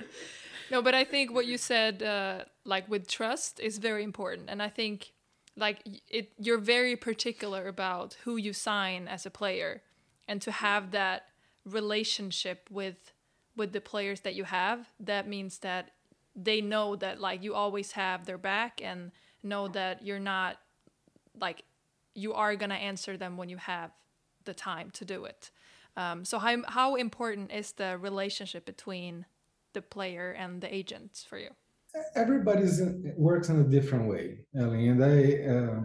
no, 0.72 0.82
but 0.82 0.94
I 0.94 1.04
think 1.04 1.34
what 1.34 1.46
you 1.46 1.58
said, 1.58 2.04
uh, 2.04 2.46
like 2.66 2.90
with 2.90 3.08
trust, 3.08 3.60
is 3.60 3.78
very 3.78 4.04
important, 4.04 4.50
and 4.50 4.62
I 4.62 4.70
think 4.70 5.12
like 5.60 5.82
it, 6.08 6.32
you're 6.38 6.58
very 6.58 6.96
particular 6.96 7.68
about 7.68 8.18
who 8.24 8.38
you 8.38 8.54
sign 8.54 9.08
as 9.08 9.26
a 9.26 9.30
player, 9.30 9.82
and 10.28 10.42
to 10.42 10.52
have 10.52 10.92
that 10.92 11.28
relationship 11.66 12.68
with 12.72 13.14
with 13.56 13.74
the 13.74 13.82
players 13.82 14.22
that 14.22 14.36
you 14.36 14.46
have. 14.46 14.88
That 15.00 15.28
means 15.28 15.60
that 15.60 15.92
they 16.36 16.62
know 16.62 16.96
that 16.96 17.20
like 17.20 17.44
you 17.44 17.54
always 17.54 17.92
have 17.94 18.26
their 18.26 18.38
back 18.38 18.82
and 18.84 19.12
know 19.44 19.68
that 19.68 20.06
you're 20.06 20.20
not 20.20 20.58
like 21.40 21.64
you 22.16 22.34
are 22.34 22.56
gonna 22.56 22.76
answer 22.76 23.18
them 23.18 23.38
when 23.38 23.50
you 23.50 23.58
have 23.58 23.92
the 24.46 24.54
time 24.54 24.90
to 24.92 25.06
do 25.06 25.26
it. 25.26 25.52
Um, 25.98 26.24
so 26.24 26.40
how 26.40 26.64
how 26.68 26.96
important 26.96 27.52
is 27.52 27.74
the 27.74 27.98
relationship 27.98 28.66
between 28.66 29.26
the 29.74 29.82
player 29.82 30.32
and 30.32 30.62
the 30.62 30.74
agent 30.74 31.26
for 31.28 31.38
you? 31.38 31.50
Everybody 32.16 32.68
works 33.18 33.50
in 33.50 33.60
a 33.60 33.64
different 33.64 34.10
way, 34.10 34.46
Ellie, 34.56 34.88
and 34.88 35.04
I 35.04 35.18
uh, 35.56 35.82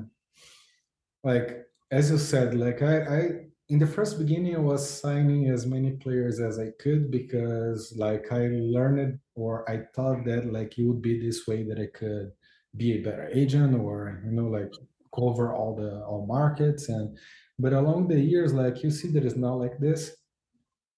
like 1.23 1.67
as 1.91 2.11
you 2.11 2.19
said, 2.19 2.55
like 2.55 2.83
I, 2.83 2.97
I 3.03 3.21
in 3.69 3.79
the 3.79 3.87
first 3.87 4.19
beginning 4.19 4.57
I 4.57 4.61
was 4.61 4.89
signing 4.89 5.49
as 5.49 5.67
many 5.67 5.93
players 5.93 6.41
as 6.41 6.59
I 6.59 6.71
could 6.79 7.11
because 7.11 7.95
like 7.97 8.31
I 8.31 8.49
learned 8.51 9.19
or 9.35 9.69
I 9.71 9.83
thought 9.95 10.25
that 10.27 10.53
like 10.53 10.79
it 10.79 10.85
would 10.85 11.03
be 11.03 11.19
this 11.19 11.47
way 11.47 11.63
that 11.65 11.79
I 11.79 11.87
could 11.97 12.33
be 12.77 12.93
a 12.95 13.03
better 13.03 13.31
agent 13.33 13.75
or 13.75 14.23
you 14.25 14.33
know 14.33 14.49
like 14.49 14.73
cover 15.15 15.55
all 15.55 15.75
the 15.77 16.05
all 16.05 16.27
markets 16.27 16.89
and 16.89 17.17
but 17.59 17.73
along 17.73 18.09
the 18.09 18.21
years, 18.21 18.53
like 18.53 18.83
you 18.83 18.91
see 18.91 19.09
that 19.13 19.25
it's 19.25 19.37
not 19.37 19.55
like 19.55 19.79
this. 19.79 20.17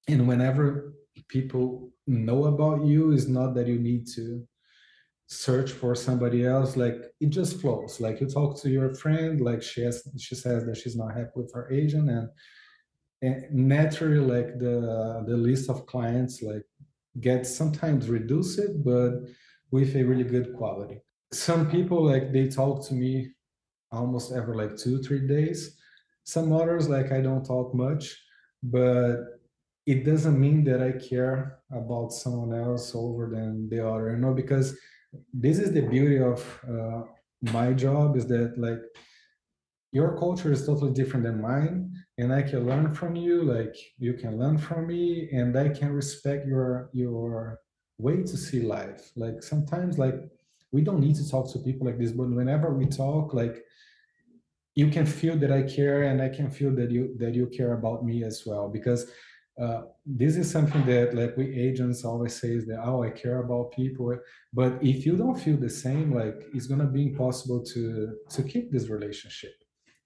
And 0.08 0.26
whenever 0.26 0.94
people 1.28 1.90
know 2.06 2.44
about 2.44 2.86
you, 2.86 3.12
it's 3.12 3.26
not 3.26 3.54
that 3.54 3.66
you 3.66 3.78
need 3.78 4.06
to 4.14 4.46
search 5.26 5.72
for 5.72 5.94
somebody 5.94 6.46
else. 6.46 6.76
Like 6.76 6.96
it 7.20 7.30
just 7.30 7.60
flows. 7.60 8.00
Like 8.00 8.20
you 8.20 8.28
talk 8.28 8.60
to 8.62 8.70
your 8.70 8.94
friend, 8.94 9.40
like 9.40 9.62
she 9.62 9.82
has, 9.82 10.08
she 10.18 10.34
says 10.34 10.64
that 10.66 10.76
she's 10.76 10.96
not 10.96 11.14
happy 11.14 11.30
with 11.34 11.52
her 11.54 11.70
agent, 11.70 12.08
and, 12.10 12.28
and 13.22 13.44
naturally, 13.52 14.18
like 14.18 14.58
the 14.58 15.24
the 15.26 15.36
list 15.36 15.70
of 15.70 15.86
clients 15.86 16.42
like 16.42 16.64
gets 17.20 17.54
sometimes 17.54 18.08
reduced, 18.08 18.84
but 18.84 19.12
with 19.70 19.96
a 19.96 20.02
really 20.02 20.24
good 20.24 20.54
quality. 20.56 21.00
Some 21.32 21.70
people 21.70 22.04
like 22.04 22.32
they 22.32 22.48
talk 22.48 22.86
to 22.88 22.94
me 22.94 23.32
almost 23.90 24.32
every 24.32 24.56
like 24.56 24.76
two 24.76 25.02
three 25.02 25.26
days 25.26 25.76
some 26.26 26.52
others, 26.52 26.88
like 26.88 27.12
I 27.12 27.20
don't 27.20 27.44
talk 27.44 27.72
much, 27.72 28.20
but 28.62 29.16
it 29.86 30.04
doesn't 30.04 30.38
mean 30.38 30.64
that 30.64 30.82
I 30.82 30.90
care 30.90 31.60
about 31.70 32.12
someone 32.12 32.52
else 32.52 32.94
over 32.96 33.30
than 33.32 33.68
the 33.68 33.88
other, 33.88 34.10
you 34.10 34.16
know, 34.16 34.34
because 34.34 34.76
this 35.32 35.58
is 35.58 35.72
the 35.72 35.82
beauty 35.82 36.18
of 36.18 36.60
uh, 36.68 37.02
my 37.52 37.72
job 37.72 38.16
is 38.16 38.26
that 38.26 38.56
like 38.56 38.80
your 39.92 40.18
culture 40.18 40.52
is 40.52 40.66
totally 40.66 40.92
different 40.92 41.24
than 41.24 41.40
mine 41.40 41.92
and 42.18 42.32
i 42.32 42.42
can 42.42 42.66
learn 42.66 42.92
from 42.92 43.14
you 43.14 43.42
like 43.42 43.74
you 43.98 44.14
can 44.14 44.38
learn 44.38 44.58
from 44.58 44.86
me 44.86 45.28
and 45.32 45.56
i 45.56 45.68
can 45.68 45.92
respect 45.92 46.46
your 46.46 46.90
your 46.92 47.60
way 47.98 48.22
to 48.22 48.36
see 48.36 48.60
life. 48.60 49.10
Like 49.16 49.42
sometimes 49.42 49.98
like 49.98 50.16
we 50.72 50.82
don't 50.82 51.00
need 51.00 51.16
to 51.16 51.28
talk 51.28 51.50
to 51.52 51.58
people 51.60 51.86
like 51.86 51.98
this 51.98 52.12
but 52.12 52.28
whenever 52.28 52.74
we 52.74 52.86
talk 52.86 53.32
like 53.32 53.62
you 54.74 54.90
can 54.90 55.06
feel 55.06 55.36
that 55.38 55.50
I 55.50 55.62
care 55.62 56.02
and 56.02 56.20
I 56.20 56.28
can 56.28 56.50
feel 56.50 56.70
that 56.72 56.90
you 56.90 57.16
that 57.18 57.34
you 57.34 57.46
care 57.46 57.72
about 57.72 58.04
me 58.04 58.24
as 58.24 58.42
well 58.44 58.68
because 58.68 59.10
uh, 59.60 59.82
this 60.04 60.36
is 60.36 60.50
something 60.50 60.84
that 60.84 61.14
like 61.14 61.34
we 61.36 61.54
agents 61.58 62.04
always 62.04 62.38
say 62.38 62.48
is 62.48 62.66
that 62.66 62.80
oh 62.84 63.02
I 63.02 63.10
care 63.10 63.38
about 63.38 63.72
people. 63.72 64.18
But 64.52 64.78
if 64.82 65.06
you 65.06 65.16
don't 65.16 65.38
feel 65.38 65.56
the 65.56 65.70
same 65.70 66.14
like 66.14 66.46
it's 66.52 66.66
gonna 66.66 66.86
be 66.86 67.04
impossible 67.04 67.64
to 67.72 68.16
to 68.28 68.42
keep 68.42 68.70
this 68.70 68.88
relationship. 68.88 69.54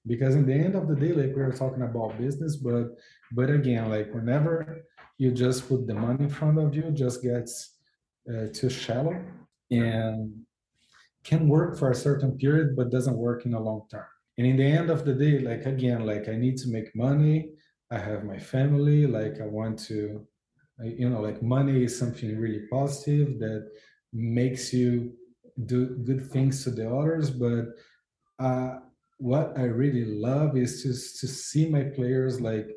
Because 0.07 0.35
in 0.35 0.47
the 0.47 0.55
end 0.55 0.77
of 0.77 0.89
the 0.89 0.95
day 0.95 1.13
like 1.13 1.35
we 1.35 1.43
are 1.43 1.53
talking 1.53 1.83
about 1.83 2.17
business 2.19 2.57
but 2.57 2.97
but 3.33 3.51
again 3.51 3.91
like 3.91 4.15
whenever 4.15 4.83
you 5.19 5.33
just 5.33 5.69
put 5.69 5.87
the 5.87 5.95
money 5.95 6.25
in 6.25 6.31
front 6.31 6.59
of 6.59 6.75
you 6.75 6.91
just 6.93 7.21
gets 7.23 7.77
uh, 8.33 8.47
too 8.55 8.71
shallow 8.71 9.21
and 9.71 10.33
can 11.25 11.49
work 11.49 11.77
for 11.77 11.91
a 11.91 11.95
certain 11.95 12.39
period 12.39 12.77
but 12.77 12.91
doesn't 12.91 13.17
work 13.17 13.45
in 13.45 13.55
a 13.55 13.61
long 13.61 13.83
term. 13.91 14.07
And 14.39 14.47
in 14.47 14.57
the 14.57 14.65
end 14.65 14.91
of 14.91 15.05
the 15.05 15.13
day 15.13 15.41
like 15.41 15.67
again 15.67 16.07
like 16.07 16.29
i 16.29 16.37
need 16.37 16.57
to 16.59 16.69
make 16.69 16.95
money 16.95 17.51
i 17.91 17.99
have 17.99 18.25
my 18.25 18.39
family 18.39 19.07
like 19.07 19.41
i 19.41 19.47
want 19.47 19.79
to 19.79 20.27
you 20.83 21.09
know 21.09 21.21
like 21.21 21.43
money 21.43 21.85
is 21.85 21.99
something 21.99 22.39
really 22.39 22.63
positive 22.71 23.39
that 23.39 23.69
makes 24.13 24.73
you 24.73 25.13
do 25.67 25.87
good 26.05 26.25
things 26.31 26.65
to 26.65 26.71
the 26.71 26.89
others 26.89 27.31
but 27.31 27.67
uh, 28.39 28.79
what 29.19 29.53
i 29.59 29.63
really 29.63 30.05
love 30.05 30.57
is 30.57 30.83
just 30.83 31.21
to 31.21 31.27
see 31.29 31.69
my 31.69 31.83
players 31.83 32.41
like 32.41 32.69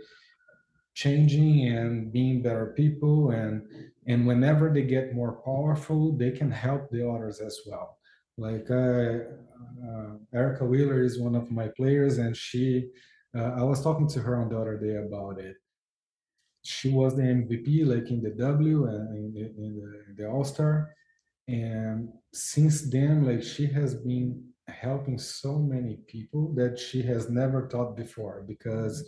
changing 0.93 1.67
and 1.67 2.12
being 2.12 2.41
better 2.41 2.74
people 2.77 3.32
and 3.32 3.65
and 4.08 4.27
whenever 4.27 4.70
they 4.72 4.84
get 4.84 5.15
more 5.15 5.41
powerful 5.43 6.12
they 6.15 6.32
can 6.32 6.51
help 6.51 6.89
the 6.91 7.08
others 7.08 7.39
as 7.39 7.60
well. 7.65 7.98
Like 8.38 8.70
I, 8.70 9.22
uh, 9.88 10.17
Erica 10.34 10.65
Wheeler 10.65 11.03
is 11.03 11.20
one 11.20 11.36
of 11.36 11.51
my 11.51 11.67
players, 11.67 12.17
and 12.17 12.36
she, 12.36 12.89
uh, 13.38 13.56
I 13.58 13.63
was 13.63 13.82
talking 13.82 14.08
to 14.10 14.20
her 14.20 14.36
on 14.36 14.50
the 14.50 14.60
other 14.60 14.78
day 14.78 14.96
about 14.96 15.40
it. 15.40 15.56
She 16.63 16.90
was 16.90 17.16
the 17.16 17.24
MVP, 17.24 17.86
like 17.86 18.10
in 18.10 18.22
the 18.22 18.32
W 18.32 18.86
and 18.86 19.18
in 19.18 19.34
the, 19.34 19.46
in 19.63 19.75
the, 20.16 20.24
the 20.24 20.30
All 20.30 20.44
Star, 20.44 20.94
and 21.48 22.10
since 22.34 22.90
then, 22.90 23.25
like 23.25 23.44
she 23.44 23.68
has 23.68 23.96
been 23.96 24.44
helping 24.68 25.18
so 25.18 25.60
many 25.60 25.98
people 26.08 26.54
that 26.56 26.80
she 26.80 27.02
has 27.02 27.30
never 27.30 27.68
thought 27.68 27.98
before 27.98 28.46
because 28.48 29.06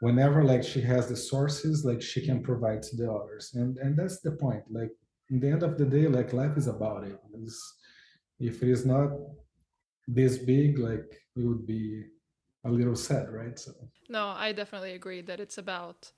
whenever 0.00 0.44
like 0.44 0.64
she 0.64 0.80
has 0.80 1.08
the 1.08 1.16
sources 1.16 1.84
like 1.84 2.02
she 2.02 2.24
can 2.24 2.42
provide 2.42 2.82
to 2.82 2.96
the 2.96 3.10
others. 3.10 3.52
And 3.54 3.78
and 3.78 3.96
that's 3.96 4.20
the 4.20 4.32
point. 4.32 4.64
Like 4.70 4.90
in 5.30 5.40
the 5.40 5.48
end 5.48 5.62
of 5.62 5.78
the 5.78 5.84
day 5.84 6.08
like 6.08 6.32
life 6.32 6.56
is 6.56 6.66
about 6.66 7.04
it. 7.04 7.18
It's, 7.34 7.74
if 8.40 8.62
it 8.62 8.70
is 8.70 8.86
not 8.86 9.10
this 10.06 10.38
big, 10.38 10.78
like 10.78 11.10
it 11.36 11.44
would 11.44 11.66
be 11.66 12.04
a 12.64 12.70
little 12.70 12.96
sad, 12.96 13.30
right? 13.32 13.58
So. 13.58 13.72
No, 14.08 14.28
I 14.28 14.52
definitely 14.52 14.92
agree 14.92 15.20
that 15.22 15.40
it's 15.40 15.58
about 15.58 16.12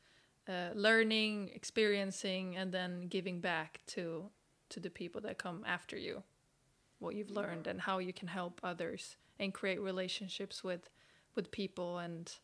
uh, 0.48 0.70
learning, 0.74 1.50
experiencing, 1.54 2.56
and 2.56 2.72
then 2.72 3.02
giving 3.08 3.40
back 3.40 3.80
to 3.88 4.30
to 4.70 4.78
the 4.78 4.90
people 4.90 5.20
that 5.20 5.36
come 5.36 5.64
after 5.66 5.96
you, 5.96 6.22
what 7.00 7.16
you've 7.16 7.30
learned 7.30 7.66
and 7.66 7.80
how 7.80 7.98
you 7.98 8.12
can 8.12 8.28
help 8.28 8.60
others 8.62 9.16
and 9.40 9.52
create 9.52 9.80
relationships 9.80 10.62
with 10.62 10.88
with 11.34 11.50
people 11.50 11.98
and 11.98 12.36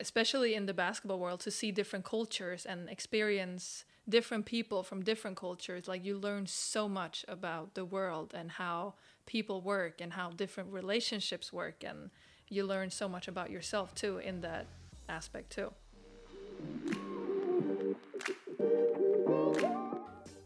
especially 0.00 0.54
in 0.54 0.66
the 0.66 0.74
basketball 0.74 1.18
world 1.18 1.40
to 1.40 1.50
see 1.50 1.70
different 1.70 2.04
cultures 2.04 2.64
and 2.64 2.88
experience 2.88 3.84
different 4.08 4.46
people 4.46 4.82
from 4.82 5.02
different 5.02 5.36
cultures. 5.36 5.88
Like 5.88 6.04
you 6.04 6.18
learn 6.18 6.46
so 6.46 6.88
much 6.88 7.24
about 7.28 7.74
the 7.74 7.84
world 7.84 8.32
and 8.34 8.52
how 8.52 8.94
people 9.26 9.60
work 9.60 10.00
and 10.00 10.12
how 10.12 10.30
different 10.30 10.72
relationships 10.72 11.52
work 11.52 11.84
and 11.84 12.10
you 12.48 12.66
learn 12.66 12.90
so 12.90 13.08
much 13.08 13.28
about 13.28 13.50
yourself 13.50 13.94
too 13.94 14.20
in 14.20 14.42
that 14.42 14.66
aspect 15.06 15.50
too 15.50 15.70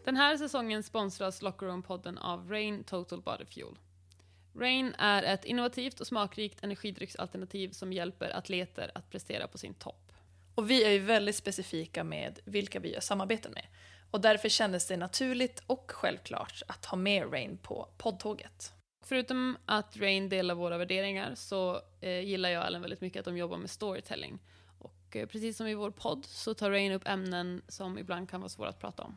Den 0.05 0.17
här 0.17 0.37
säsongen 0.37 0.83
sponsras 0.83 1.43
Locker 1.43 1.67
Room-podden 1.67 2.19
av 2.19 2.51
Rain 2.51 2.85
Total 2.85 3.21
Body 3.21 3.45
Fuel. 3.45 3.79
Rain 4.55 4.95
är 4.99 5.23
ett 5.23 5.45
innovativt 5.45 6.01
och 6.01 6.07
smakrikt 6.07 6.65
energidrycksalternativ 6.65 7.71
som 7.71 7.93
hjälper 7.93 8.37
atleter 8.37 8.91
att 8.95 9.11
prestera 9.11 9.49
på 9.49 9.59
sin 9.59 9.75
topp. 9.75 10.13
Och 10.55 10.71
vi 10.71 10.85
är 10.85 10.91
ju 10.91 10.99
väldigt 10.99 11.37
specifika 11.37 12.05
med 12.05 12.39
vilka 12.45 12.81
vi 12.81 12.93
gör 12.93 13.01
samarbeten 13.01 13.53
med. 13.53 13.67
Och 14.11 14.21
därför 14.21 14.49
kändes 14.49 14.87
det 14.87 14.97
naturligt 14.97 15.63
och 15.67 15.91
självklart 15.95 16.63
att 16.69 16.85
ha 16.85 16.97
med 16.97 17.33
Rain 17.33 17.59
på 17.63 17.89
poddtåget. 17.97 18.73
Förutom 19.09 19.57
att 19.67 19.97
Rain 19.97 20.29
delar 20.29 20.55
våra 20.55 20.79
värderingar 20.79 21.35
så 21.35 21.83
eh, 22.01 22.21
gillar 22.21 22.49
jag 22.49 22.67
Ellen 22.67 22.83
väldigt 22.83 23.01
mycket 23.01 23.21
att 23.21 23.25
de 23.25 23.37
jobbar 23.37 23.57
med 23.57 23.71
storytelling. 23.71 24.39
Och 24.79 25.17
eh, 25.17 25.27
precis 25.27 25.57
som 25.57 25.67
i 25.67 25.75
vår 25.75 25.91
podd 25.91 26.25
så 26.25 26.55
tar 26.55 26.71
Rain 26.71 26.93
upp 26.93 27.09
ämnen 27.09 27.63
som 27.69 27.99
ibland 27.99 28.31
kan 28.31 28.41
vara 28.41 28.49
svåra 28.49 28.69
att 28.69 28.81
prata 28.81 29.03
om. 29.03 29.17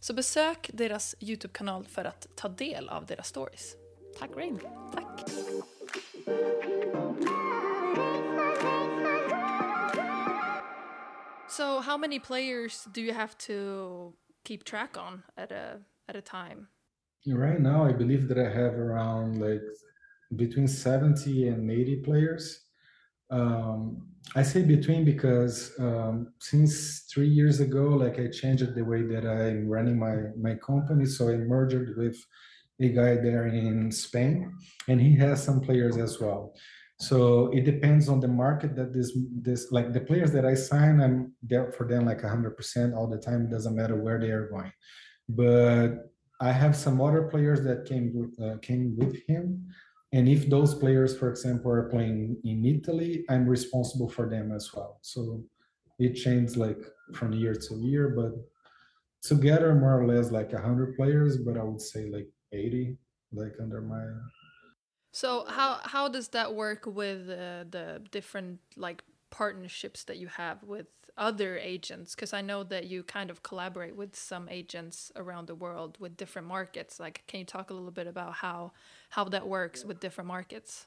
Så 0.00 0.14
besök 0.14 0.70
deras 0.72 1.14
YouTube-kanal 1.20 1.86
för 1.86 2.04
att 2.04 2.26
ta 2.36 2.48
del 2.48 2.88
av 2.88 3.06
deras 3.06 3.28
stories. 3.28 3.76
Tack 4.18 4.30
Rain! 4.36 4.58
Tack! 4.94 5.30
So 11.48 11.80
how 11.80 11.98
many 11.98 12.20
players 12.20 12.84
do 12.84 13.00
you 13.00 13.14
have 13.14 13.32
to 13.38 13.52
keep 14.44 14.58
track 14.64 14.96
on 14.96 15.22
at 15.36 15.52
a 15.52 15.84
at 16.06 16.16
a 16.16 16.22
time? 16.22 16.66
Right 17.26 17.60
now, 17.60 17.84
I 17.84 17.92
believe 17.92 18.26
that 18.28 18.38
I 18.38 18.50
have 18.50 18.74
around 18.74 19.40
like 19.40 19.62
between 20.34 20.66
70 20.66 21.48
and 21.48 21.70
80 21.70 21.96
players. 21.96 22.64
Um, 23.30 24.08
I 24.34 24.42
say 24.42 24.62
between 24.62 25.04
because 25.04 25.72
um, 25.78 26.32
since 26.40 27.06
three 27.12 27.28
years 27.28 27.60
ago, 27.60 27.84
like 27.88 28.18
I 28.18 28.28
changed 28.28 28.74
the 28.74 28.84
way 28.84 29.02
that 29.02 29.24
I'm 29.26 29.68
running 29.68 29.98
my 29.98 30.16
my 30.36 30.54
company. 30.56 31.06
So 31.06 31.28
I 31.28 31.36
merged 31.36 31.96
with 31.96 32.16
a 32.80 32.88
guy 32.88 33.16
there 33.16 33.46
in 33.46 33.90
Spain, 33.92 34.52
and 34.88 35.00
he 35.00 35.16
has 35.16 35.42
some 35.42 35.60
players 35.60 35.96
as 35.98 36.20
well. 36.20 36.54
So 36.98 37.48
it 37.52 37.64
depends 37.64 38.08
on 38.08 38.20
the 38.20 38.28
market 38.28 38.74
that 38.76 38.92
this 38.92 39.16
this 39.32 39.72
like 39.72 39.92
the 39.92 40.00
players 40.00 40.32
that 40.32 40.44
I 40.44 40.54
sign, 40.54 41.00
I'm 41.00 41.32
there 41.42 41.72
for 41.72 41.86
them 41.86 42.06
like 42.06 42.22
100% 42.22 42.96
all 42.96 43.08
the 43.08 43.18
time. 43.18 43.42
It 43.42 43.50
doesn't 43.50 43.76
matter 43.76 43.96
where 43.96 44.20
they 44.20 44.30
are 44.30 44.48
going. 44.48 44.72
But 45.28 46.11
I 46.42 46.50
have 46.50 46.74
some 46.74 47.00
other 47.00 47.22
players 47.22 47.62
that 47.62 47.86
came 47.86 48.10
with, 48.12 48.32
uh, 48.42 48.58
came 48.58 48.96
with 48.96 49.14
him, 49.28 49.72
and 50.12 50.28
if 50.28 50.50
those 50.50 50.74
players, 50.74 51.16
for 51.16 51.30
example, 51.30 51.70
are 51.70 51.88
playing 51.88 52.36
in 52.44 52.66
Italy, 52.66 53.24
I'm 53.30 53.46
responsible 53.46 54.08
for 54.08 54.28
them 54.28 54.52
as 54.52 54.74
well. 54.74 54.98
So 55.02 55.44
it 55.98 56.14
changes 56.14 56.56
like 56.56 56.82
from 57.14 57.32
year 57.32 57.54
to 57.54 57.74
year, 57.76 58.08
but 58.10 58.32
together 59.22 59.74
more 59.74 60.00
or 60.02 60.06
less 60.06 60.32
like 60.32 60.52
100 60.52 60.96
players, 60.96 61.38
but 61.38 61.56
I 61.56 61.62
would 61.62 61.80
say 61.80 62.10
like 62.10 62.28
80 62.52 62.98
like 63.32 63.54
under 63.60 63.80
my 63.80 64.04
So 65.12 65.46
how 65.48 65.80
how 65.84 66.08
does 66.08 66.28
that 66.28 66.54
work 66.54 66.84
with 66.86 67.30
uh, 67.30 67.64
the 67.70 68.02
different 68.10 68.60
like 68.76 69.04
partnerships 69.30 70.04
that 70.04 70.18
you 70.18 70.26
have 70.26 70.62
with 70.62 70.86
other 71.16 71.58
agents? 71.58 72.14
Because 72.14 72.32
I 72.32 72.40
know 72.40 72.64
that 72.64 72.86
you 72.86 73.02
kind 73.02 73.30
of 73.30 73.42
collaborate 73.42 73.96
with 73.96 74.16
some 74.16 74.48
agents 74.48 75.12
around 75.16 75.46
the 75.46 75.54
world 75.54 75.96
with 76.00 76.16
different 76.16 76.48
markets. 76.48 76.98
Like, 76.98 77.24
can 77.26 77.40
you 77.40 77.46
talk 77.46 77.70
a 77.70 77.74
little 77.74 77.90
bit 77.90 78.06
about 78.06 78.34
how 78.34 78.72
how 79.10 79.24
that 79.24 79.46
works 79.46 79.84
with 79.84 80.00
different 80.00 80.28
markets? 80.28 80.86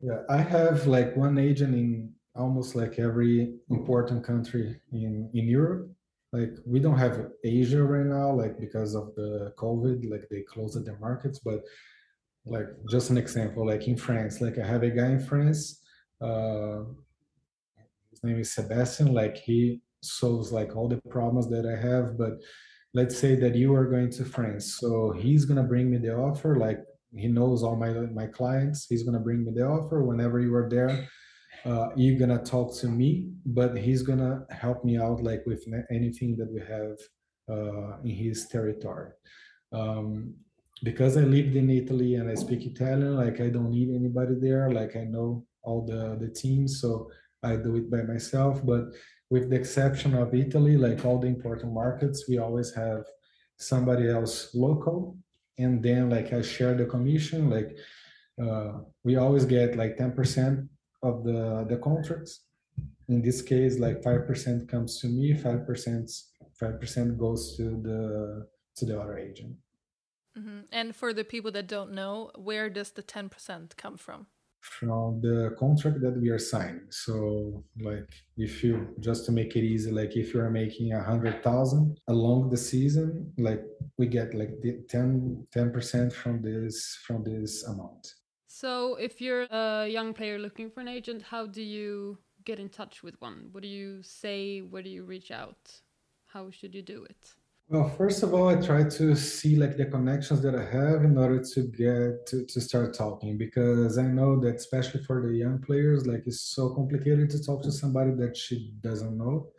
Yeah, 0.00 0.22
I 0.28 0.38
have 0.38 0.86
like 0.86 1.16
one 1.16 1.38
agent 1.38 1.74
in 1.74 2.12
almost 2.34 2.74
like 2.74 2.98
every 2.98 3.54
important 3.70 4.24
country 4.24 4.80
in 4.92 5.30
in 5.34 5.48
Europe. 5.48 5.90
Like 6.32 6.52
we 6.64 6.78
don't 6.78 6.98
have 6.98 7.26
Asia 7.44 7.82
right 7.82 8.06
now, 8.06 8.32
like 8.32 8.58
because 8.58 8.94
of 8.94 9.14
the 9.16 9.52
COVID, 9.56 10.08
like 10.10 10.28
they 10.30 10.42
closed 10.42 10.84
their 10.84 10.98
markets, 10.98 11.40
but 11.40 11.64
like 12.46 12.68
just 12.88 13.10
an 13.10 13.18
example 13.18 13.66
like 13.66 13.86
in 13.86 13.96
france 13.96 14.40
like 14.40 14.58
i 14.58 14.66
have 14.66 14.82
a 14.82 14.90
guy 14.90 15.06
in 15.06 15.20
france 15.20 15.82
uh 16.22 16.80
name 18.22 18.40
is 18.40 18.52
sebastian 18.52 19.12
like 19.12 19.36
he 19.36 19.80
solves 20.02 20.52
like 20.52 20.76
all 20.76 20.88
the 20.88 21.00
problems 21.08 21.48
that 21.48 21.66
i 21.66 21.76
have 21.88 22.16
but 22.18 22.32
let's 22.94 23.16
say 23.16 23.34
that 23.34 23.54
you 23.54 23.74
are 23.74 23.86
going 23.86 24.10
to 24.10 24.24
france 24.24 24.76
so 24.80 25.12
he's 25.12 25.44
to 25.56 25.62
bring 25.62 25.90
me 25.90 25.98
the 25.98 26.14
offer 26.14 26.56
like 26.56 26.80
he 27.14 27.28
knows 27.28 27.62
all 27.62 27.76
my 27.76 27.90
my 27.90 28.26
clients 28.26 28.86
he's 28.88 29.02
to 29.14 29.24
bring 29.24 29.44
me 29.44 29.52
the 29.54 29.66
offer 29.66 30.02
whenever 30.04 30.40
you 30.40 30.54
are 30.54 30.68
there 30.68 31.08
uh, 31.66 31.88
you're 31.96 32.18
to 32.30 32.44
talk 32.44 32.74
to 32.74 32.88
me 32.88 33.28
but 33.44 33.76
he's 33.76 34.02
to 34.18 34.42
help 34.50 34.84
me 34.84 34.96
out 34.96 35.22
like 35.22 35.42
with 35.46 35.62
anything 35.90 36.36
that 36.36 36.50
we 36.50 36.60
have 36.60 36.96
uh, 37.50 37.98
in 38.02 38.10
his 38.10 38.46
territory 38.46 39.10
um, 39.72 40.34
because 40.82 41.16
I 41.16 41.22
lived 41.22 41.56
in 41.56 41.70
Italy 41.70 42.14
and 42.14 42.30
I 42.30 42.34
speak 42.34 42.64
Italian, 42.64 43.16
like 43.16 43.40
I 43.40 43.48
don't 43.48 43.70
need 43.70 43.94
anybody 43.94 44.34
there. 44.40 44.70
Like 44.70 44.96
I 44.96 45.04
know 45.04 45.44
all 45.62 45.84
the 45.84 46.16
the 46.18 46.32
teams, 46.32 46.80
so 46.80 47.10
I 47.42 47.56
do 47.56 47.76
it 47.76 47.90
by 47.90 48.02
myself. 48.02 48.64
But 48.64 48.84
with 49.30 49.50
the 49.50 49.56
exception 49.56 50.14
of 50.14 50.34
Italy, 50.34 50.76
like 50.76 51.04
all 51.04 51.18
the 51.18 51.28
important 51.28 51.72
markets, 51.72 52.28
we 52.28 52.38
always 52.38 52.74
have 52.74 53.04
somebody 53.56 54.08
else 54.08 54.54
local, 54.54 55.16
and 55.58 55.82
then 55.82 56.10
like 56.10 56.32
I 56.32 56.42
share 56.42 56.74
the 56.74 56.86
commission. 56.86 57.50
Like 57.50 57.76
uh, 58.42 58.80
we 59.04 59.16
always 59.16 59.44
get 59.44 59.76
like 59.76 59.96
ten 59.96 60.12
percent 60.12 60.68
of 61.02 61.24
the 61.24 61.66
the 61.68 61.76
contracts. 61.76 62.44
In 63.08 63.22
this 63.22 63.42
case, 63.42 63.78
like 63.78 64.02
five 64.02 64.26
percent 64.26 64.68
comes 64.68 65.00
to 65.00 65.08
me, 65.08 65.34
five 65.34 65.66
percent 65.66 66.10
five 66.58 66.78
percent 66.80 67.18
goes 67.18 67.56
to 67.56 67.64
the 67.82 68.46
to 68.76 68.86
the 68.86 69.00
other 69.00 69.18
agent. 69.18 69.56
Mm-hmm. 70.38 70.60
And 70.72 70.94
for 70.94 71.12
the 71.12 71.24
people 71.24 71.50
that 71.52 71.66
don't 71.66 71.92
know, 71.92 72.30
where 72.36 72.70
does 72.70 72.92
the 72.92 73.02
10% 73.02 73.76
come 73.76 73.96
from? 73.96 74.26
From 74.60 75.20
the 75.22 75.56
contract 75.58 76.00
that 76.02 76.20
we 76.20 76.28
are 76.28 76.38
signing. 76.38 76.86
So, 76.90 77.64
like, 77.80 78.08
if 78.36 78.62
you 78.62 78.94
just 79.00 79.24
to 79.26 79.32
make 79.32 79.56
it 79.56 79.64
easy, 79.64 79.90
like 79.90 80.16
if 80.16 80.34
you're 80.34 80.50
making 80.50 80.92
a 80.92 81.02
hundred 81.02 81.42
thousand 81.42 81.98
along 82.08 82.50
the 82.50 82.58
season, 82.58 83.32
like 83.38 83.62
we 83.96 84.06
get 84.06 84.34
like 84.34 84.60
the 84.60 84.82
10 84.88 85.46
percent 85.72 86.12
from 86.12 86.42
this 86.42 86.98
from 87.06 87.24
this 87.24 87.64
amount. 87.64 88.14
So, 88.46 88.96
if 88.96 89.20
you're 89.20 89.46
a 89.50 89.88
young 89.88 90.12
player 90.12 90.38
looking 90.38 90.70
for 90.70 90.80
an 90.80 90.88
agent, 90.88 91.22
how 91.22 91.46
do 91.46 91.62
you 91.62 92.18
get 92.44 92.58
in 92.58 92.68
touch 92.68 93.02
with 93.02 93.20
one? 93.20 93.48
What 93.52 93.62
do 93.62 93.68
you 93.68 94.02
say? 94.02 94.60
Where 94.60 94.82
do 94.82 94.90
you 94.90 95.04
reach 95.04 95.30
out? 95.30 95.72
How 96.26 96.50
should 96.50 96.74
you 96.74 96.82
do 96.82 97.04
it? 97.04 97.34
Well, 97.70 97.88
first 97.88 98.24
of 98.24 98.34
all, 98.34 98.48
I 98.48 98.56
try 98.56 98.82
to 98.82 99.14
see 99.14 99.54
like 99.54 99.76
the 99.76 99.84
connections 99.84 100.42
that 100.42 100.56
I 100.56 100.64
have 100.64 101.04
in 101.04 101.16
order 101.16 101.40
to 101.40 101.60
get 101.62 102.26
to, 102.26 102.44
to 102.44 102.60
start 102.60 102.94
talking 102.94 103.38
because 103.38 103.96
I 103.96 104.08
know 104.08 104.40
that 104.40 104.56
especially 104.56 105.04
for 105.04 105.22
the 105.22 105.32
young 105.32 105.60
players, 105.60 106.04
like 106.04 106.24
it's 106.26 106.40
so 106.40 106.74
complicated 106.74 107.30
to 107.30 107.40
talk 107.40 107.62
to 107.62 107.70
somebody 107.70 108.10
that 108.16 108.36
she 108.36 108.72
doesn't 108.80 109.16
know. 109.16 109.50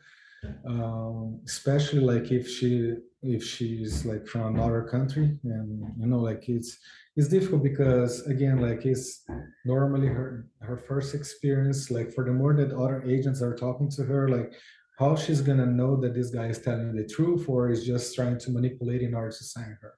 Um, 0.65 1.39
especially 1.45 2.01
like 2.01 2.31
if 2.31 2.49
she 2.49 2.95
if 3.21 3.43
she's 3.45 4.03
like 4.05 4.27
from 4.27 4.55
another 4.55 4.81
country 4.81 5.37
and 5.43 5.93
you 5.97 6.07
know 6.07 6.17
like 6.17 6.49
it's 6.49 6.79
it's 7.15 7.27
difficult 7.27 7.61
because 7.61 8.25
again 8.25 8.59
like 8.59 8.83
it's 8.83 9.23
normally 9.65 10.07
her 10.07 10.47
her 10.59 10.77
first 10.77 11.13
experience 11.13 11.91
like 11.91 12.11
for 12.11 12.25
the 12.25 12.31
more 12.31 12.55
that 12.55 12.73
other 12.73 13.03
agents 13.03 13.43
are 13.43 13.55
talking 13.55 13.87
to 13.91 14.03
her 14.03 14.27
like 14.29 14.53
how 15.01 15.15
she's 15.15 15.41
gonna 15.41 15.65
know 15.79 15.93
that 16.01 16.13
this 16.13 16.29
guy 16.37 16.47
is 16.53 16.59
telling 16.59 16.93
the 16.95 17.07
truth 17.15 17.43
or 17.49 17.71
is 17.71 17.83
just 17.91 18.13
trying 18.17 18.37
to 18.43 18.51
manipulate 18.51 19.01
in 19.01 19.15
order 19.15 19.33
to 19.39 19.43
sign 19.43 19.75
her. 19.81 19.93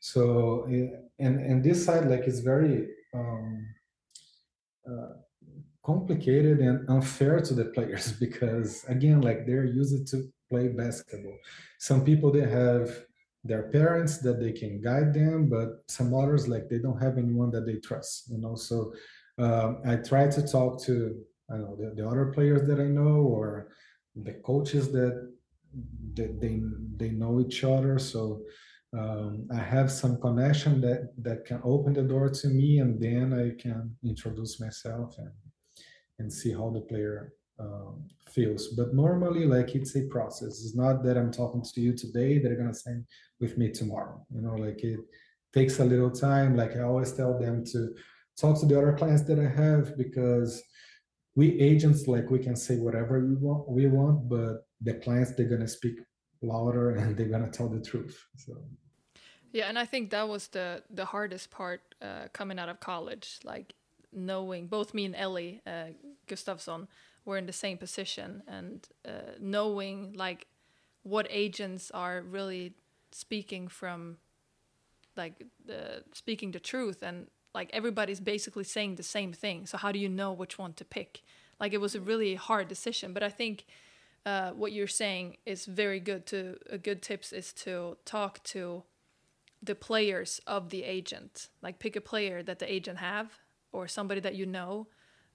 So 0.00 0.66
eh, 0.76 0.88
and 1.24 1.34
and 1.48 1.58
this 1.62 1.78
side 1.86 2.06
like 2.12 2.26
is 2.32 2.40
very 2.52 2.76
um, 3.14 3.48
uh, 4.90 5.12
complicated 5.90 6.58
and 6.66 6.76
unfair 6.96 7.36
to 7.48 7.54
the 7.54 7.66
players 7.76 8.06
because 8.24 8.70
again 8.96 9.20
like 9.28 9.40
they're 9.46 9.72
used 9.82 10.08
to 10.12 10.18
play 10.50 10.66
basketball. 10.82 11.38
Some 11.78 12.00
people 12.04 12.28
they 12.32 12.48
have 12.62 12.86
their 13.44 13.64
parents 13.78 14.18
that 14.24 14.40
they 14.42 14.52
can 14.60 14.72
guide 14.88 15.14
them 15.14 15.48
but 15.48 15.68
some 15.86 16.12
others 16.12 16.48
like 16.52 16.68
they 16.68 16.80
don't 16.84 17.00
have 17.06 17.16
anyone 17.16 17.50
that 17.52 17.64
they 17.64 17.76
trust 17.88 18.28
you 18.32 18.38
know? 18.44 18.56
So 18.56 18.92
um, 19.38 19.70
i 19.86 19.94
try 20.10 20.26
to 20.36 20.42
talk 20.56 20.82
to 20.86 20.94
i 21.52 21.56
know 21.56 21.76
the, 21.80 21.94
the 21.96 22.04
other 22.10 22.26
players 22.36 22.66
that 22.68 22.80
i 22.80 22.88
know 22.98 23.18
or 23.38 23.68
the 24.24 24.34
coaches 24.44 24.90
that, 24.92 25.32
that 26.14 26.40
they 26.40 26.60
they 26.96 27.10
know 27.10 27.40
each 27.40 27.62
other 27.62 27.98
so 27.98 28.42
um, 28.96 29.46
I 29.52 29.58
have 29.58 29.90
some 29.90 30.20
connection 30.20 30.80
that 30.80 31.12
that 31.18 31.44
can 31.44 31.60
open 31.62 31.92
the 31.92 32.02
door 32.02 32.30
to 32.30 32.48
me, 32.48 32.78
and 32.78 33.00
then 33.00 33.34
I 33.34 33.60
can 33.60 33.94
introduce 34.02 34.60
myself 34.60 35.16
and 35.18 35.30
and 36.18 36.32
see 36.32 36.52
how 36.52 36.70
the 36.70 36.80
player 36.80 37.34
um, 37.60 38.08
feels. 38.30 38.68
But 38.68 38.94
normally, 38.94 39.44
like 39.44 39.74
it's 39.74 39.94
a 39.96 40.06
process. 40.06 40.64
It's 40.64 40.74
not 40.74 41.02
that 41.04 41.18
I'm 41.18 41.30
talking 41.30 41.62
to 41.62 41.80
you 41.80 41.92
today; 41.92 42.38
they're 42.38 42.56
gonna 42.56 42.72
sign 42.72 43.06
with 43.40 43.58
me 43.58 43.70
tomorrow. 43.70 44.24
You 44.34 44.40
know, 44.40 44.54
like 44.54 44.82
it 44.82 45.00
takes 45.52 45.80
a 45.80 45.84
little 45.84 46.10
time. 46.10 46.56
Like 46.56 46.74
I 46.74 46.80
always 46.80 47.12
tell 47.12 47.38
them 47.38 47.64
to 47.66 47.94
talk 48.40 48.58
to 48.60 48.66
the 48.66 48.78
other 48.78 48.94
clients 48.94 49.24
that 49.24 49.38
I 49.38 49.48
have 49.48 49.98
because 49.98 50.62
we 51.38 51.46
agents 51.70 52.00
like 52.14 52.26
we 52.34 52.40
can 52.46 52.56
say 52.56 52.76
whatever 52.86 53.14
we 53.28 53.34
want 53.46 53.62
we 53.68 53.84
want 53.86 54.16
but 54.32 54.52
the 54.86 54.94
clients 55.04 55.30
they're 55.34 55.52
going 55.54 55.66
to 55.68 55.74
speak 55.78 55.96
louder 56.42 56.90
and 56.90 57.16
they're 57.16 57.28
gonna 57.28 57.50
tell 57.50 57.68
the 57.68 57.80
truth. 57.80 58.26
So 58.36 58.54
Yeah, 59.52 59.68
and 59.68 59.78
I 59.78 59.86
think 59.86 60.10
that 60.10 60.28
was 60.28 60.48
the 60.48 60.82
the 60.90 61.04
hardest 61.04 61.50
part 61.50 61.80
uh, 62.02 62.28
coming 62.32 62.58
out 62.58 62.68
of 62.68 62.80
college, 62.80 63.40
like 63.44 63.74
knowing 64.12 64.68
both 64.68 64.94
me 64.94 65.04
and 65.04 65.16
Ellie 65.16 65.60
uh, 65.66 65.90
Gustafsson 66.26 66.88
were 67.24 67.38
in 67.38 67.46
the 67.46 67.52
same 67.52 67.78
position 67.78 68.42
and 68.46 68.88
uh, 69.06 69.36
knowing 69.40 70.12
like 70.14 70.46
what 71.02 71.26
agents 71.30 71.90
are 71.92 72.22
really 72.22 72.74
speaking 73.12 73.68
from 73.68 74.18
like 75.16 75.44
the 75.64 76.04
speaking 76.12 76.52
the 76.52 76.60
truth 76.60 77.02
and 77.02 77.26
like 77.54 77.70
everybody's 77.72 78.20
basically 78.20 78.64
saying 78.64 78.96
the 78.96 79.02
same 79.02 79.32
thing 79.32 79.66
so 79.66 79.78
how 79.78 79.92
do 79.92 79.98
you 79.98 80.08
know 80.08 80.32
which 80.32 80.58
one 80.58 80.72
to 80.74 80.84
pick? 80.84 81.22
Like 81.60 81.72
it 81.72 81.80
was 81.80 81.94
a 81.94 82.00
really 82.00 82.34
hard 82.34 82.68
decision 82.68 83.12
but 83.12 83.22
i 83.22 83.28
think 83.28 83.64
uh, 84.26 84.50
what 84.50 84.72
you're 84.72 84.86
saying 84.86 85.36
is 85.46 85.64
very 85.64 86.00
good 86.00 86.26
to 86.26 86.56
a 86.68 86.76
good 86.76 87.00
tips 87.02 87.32
is 87.32 87.52
to 87.52 87.96
talk 88.04 88.42
to 88.42 88.82
the 89.62 89.74
players 89.74 90.40
of 90.46 90.70
the 90.70 90.84
agent. 90.84 91.48
Like 91.62 91.78
pick 91.78 91.96
a 91.96 92.00
player 92.00 92.42
that 92.42 92.58
the 92.58 92.70
agent 92.70 92.98
have 92.98 93.38
or 93.72 93.88
somebody 93.88 94.20
that 94.20 94.34
you 94.34 94.46
know 94.46 94.88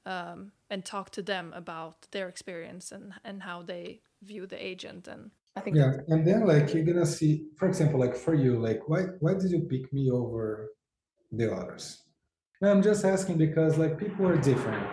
um, 0.06 0.52
and 0.70 0.84
talk 0.84 1.12
to 1.12 1.22
them 1.22 1.54
about 1.56 2.08
their 2.12 2.28
experience 2.28 2.92
and 2.92 3.14
and 3.24 3.44
how 3.44 3.62
they 3.62 4.02
view 4.22 4.46
the 4.46 4.66
agent 4.66 5.08
and 5.08 5.32
i 5.56 5.60
think 5.60 5.76
yeah 5.76 5.92
and 6.08 6.26
then 6.26 6.46
like 6.46 6.74
you're 6.74 6.84
gonna 6.84 7.06
see 7.06 7.46
for 7.58 7.68
example 7.68 8.00
like 8.00 8.16
for 8.16 8.34
you 8.34 8.58
like 8.58 8.82
why 8.88 9.02
why 9.20 9.34
did 9.34 9.52
you 9.52 9.60
pick 9.62 9.92
me 9.92 10.10
over 10.10 10.70
the 11.36 11.54
others. 11.54 12.04
I'm 12.62 12.82
just 12.82 13.04
asking 13.04 13.38
because 13.38 13.78
like 13.78 13.98
people 13.98 14.26
are 14.28 14.38
different. 14.38 14.88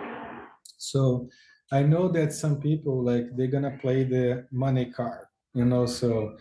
So 0.77 1.29
i 1.71 1.81
know 1.81 2.07
that 2.07 2.33
some 2.33 2.59
people 2.59 3.03
like 3.03 3.25
they're 3.35 3.47
gonna 3.47 3.77
play 3.81 4.03
the 4.03 4.45
money 4.51 4.85
card 4.85 5.25
you 5.53 5.65
know 5.65 5.85
so 5.85 6.37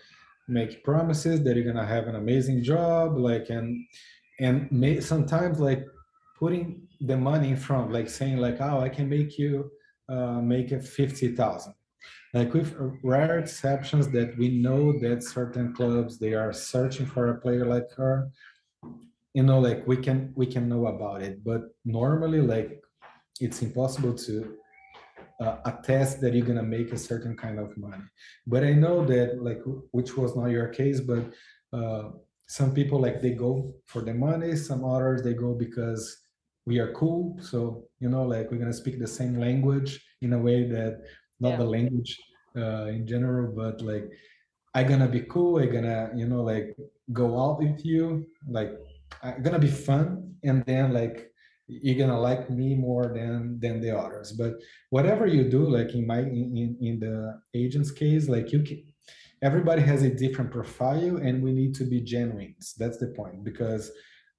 make 0.48 0.82
promises 0.84 1.42
that 1.42 1.56
you're 1.56 1.72
gonna 1.72 1.86
have 1.86 2.08
an 2.08 2.16
amazing 2.16 2.62
job 2.62 3.16
like 3.16 3.48
and 3.50 3.84
and 4.40 4.70
may, 4.72 5.00
sometimes 5.00 5.60
like 5.60 5.84
putting 6.38 6.82
the 7.02 7.16
money 7.16 7.50
in 7.50 7.56
front 7.56 7.92
like 7.92 8.08
saying 8.08 8.38
like 8.38 8.60
oh 8.60 8.80
i 8.80 8.88
can 8.88 9.08
make 9.08 9.38
you 9.38 9.70
uh, 10.08 10.40
make 10.40 10.72
it 10.72 10.82
50000 10.82 11.72
like 12.34 12.52
with 12.52 12.74
rare 13.02 13.38
exceptions 13.38 14.08
that 14.08 14.36
we 14.36 14.60
know 14.60 14.92
that 14.98 15.22
certain 15.22 15.72
clubs 15.72 16.18
they 16.18 16.34
are 16.34 16.52
searching 16.52 17.06
for 17.06 17.28
a 17.28 17.40
player 17.40 17.64
like 17.64 17.90
her 17.96 18.28
you 19.34 19.42
know 19.42 19.58
like 19.60 19.86
we 19.86 19.96
can 19.96 20.32
we 20.36 20.46
can 20.46 20.68
know 20.68 20.86
about 20.86 21.22
it 21.22 21.42
but 21.44 21.62
normally 21.84 22.40
like 22.40 22.82
it's 23.40 23.62
impossible 23.62 24.14
to 24.14 24.56
uh, 25.40 25.56
attest 25.64 26.20
that 26.20 26.34
you're 26.34 26.46
gonna 26.46 26.62
make 26.62 26.92
a 26.92 26.98
certain 26.98 27.36
kind 27.36 27.58
of 27.58 27.76
money 27.76 28.02
but 28.46 28.62
i 28.64 28.72
know 28.72 29.04
that 29.04 29.42
like 29.42 29.60
which 29.92 30.16
was 30.16 30.36
not 30.36 30.46
your 30.46 30.68
case 30.68 31.00
but 31.00 31.22
uh, 31.72 32.10
some 32.48 32.74
people 32.74 33.00
like 33.00 33.22
they 33.22 33.30
go 33.30 33.72
for 33.86 34.02
the 34.02 34.12
money 34.12 34.56
some 34.56 34.84
others 34.84 35.22
they 35.22 35.34
go 35.34 35.54
because 35.54 36.02
we 36.66 36.78
are 36.78 36.92
cool 36.92 37.38
so 37.40 37.84
you 38.00 38.08
know 38.08 38.24
like 38.24 38.50
we're 38.50 38.58
gonna 38.58 38.72
speak 38.72 38.98
the 38.98 39.06
same 39.06 39.38
language 39.38 40.04
in 40.22 40.32
a 40.34 40.38
way 40.38 40.64
that 40.68 41.00
not 41.38 41.50
Yeah. 41.52 41.56
the 41.58 41.64
language 41.76 42.12
uh, 42.56 42.86
in 42.96 43.06
general 43.06 43.46
but 43.62 43.80
like 43.80 44.06
i'm 44.74 44.86
gonna 44.88 45.08
be 45.08 45.22
cool 45.22 45.58
i'm 45.58 45.72
gonna 45.72 46.10
you 46.14 46.26
know 46.26 46.42
like 46.42 46.76
go 47.12 47.26
out 47.42 47.58
with 47.60 47.78
you 47.84 48.26
like 48.48 48.72
gonna 49.42 49.58
be 49.58 49.68
fun 49.68 50.34
and 50.42 50.64
then 50.66 50.92
like 50.92 51.30
you're 51.66 51.98
gonna 51.98 52.20
like 52.20 52.50
me 52.50 52.74
more 52.74 53.12
than 53.14 53.58
than 53.60 53.80
the 53.80 53.96
others. 53.96 54.32
But 54.32 54.54
whatever 54.90 55.26
you 55.26 55.48
do 55.48 55.68
like 55.68 55.94
in 55.94 56.06
my 56.06 56.20
in, 56.20 56.76
in, 56.80 57.00
the 57.00 57.40
agent's 57.54 57.90
case 57.90 58.28
like 58.28 58.52
you 58.52 58.62
can 58.62 58.82
everybody 59.42 59.82
has 59.82 60.02
a 60.02 60.14
different 60.14 60.50
profile 60.50 61.16
and 61.18 61.42
we 61.42 61.52
need 61.52 61.74
to 61.76 61.84
be 61.84 62.00
genuine. 62.00 62.54
That's 62.78 62.98
the 62.98 63.08
point 63.08 63.44
because 63.44 63.90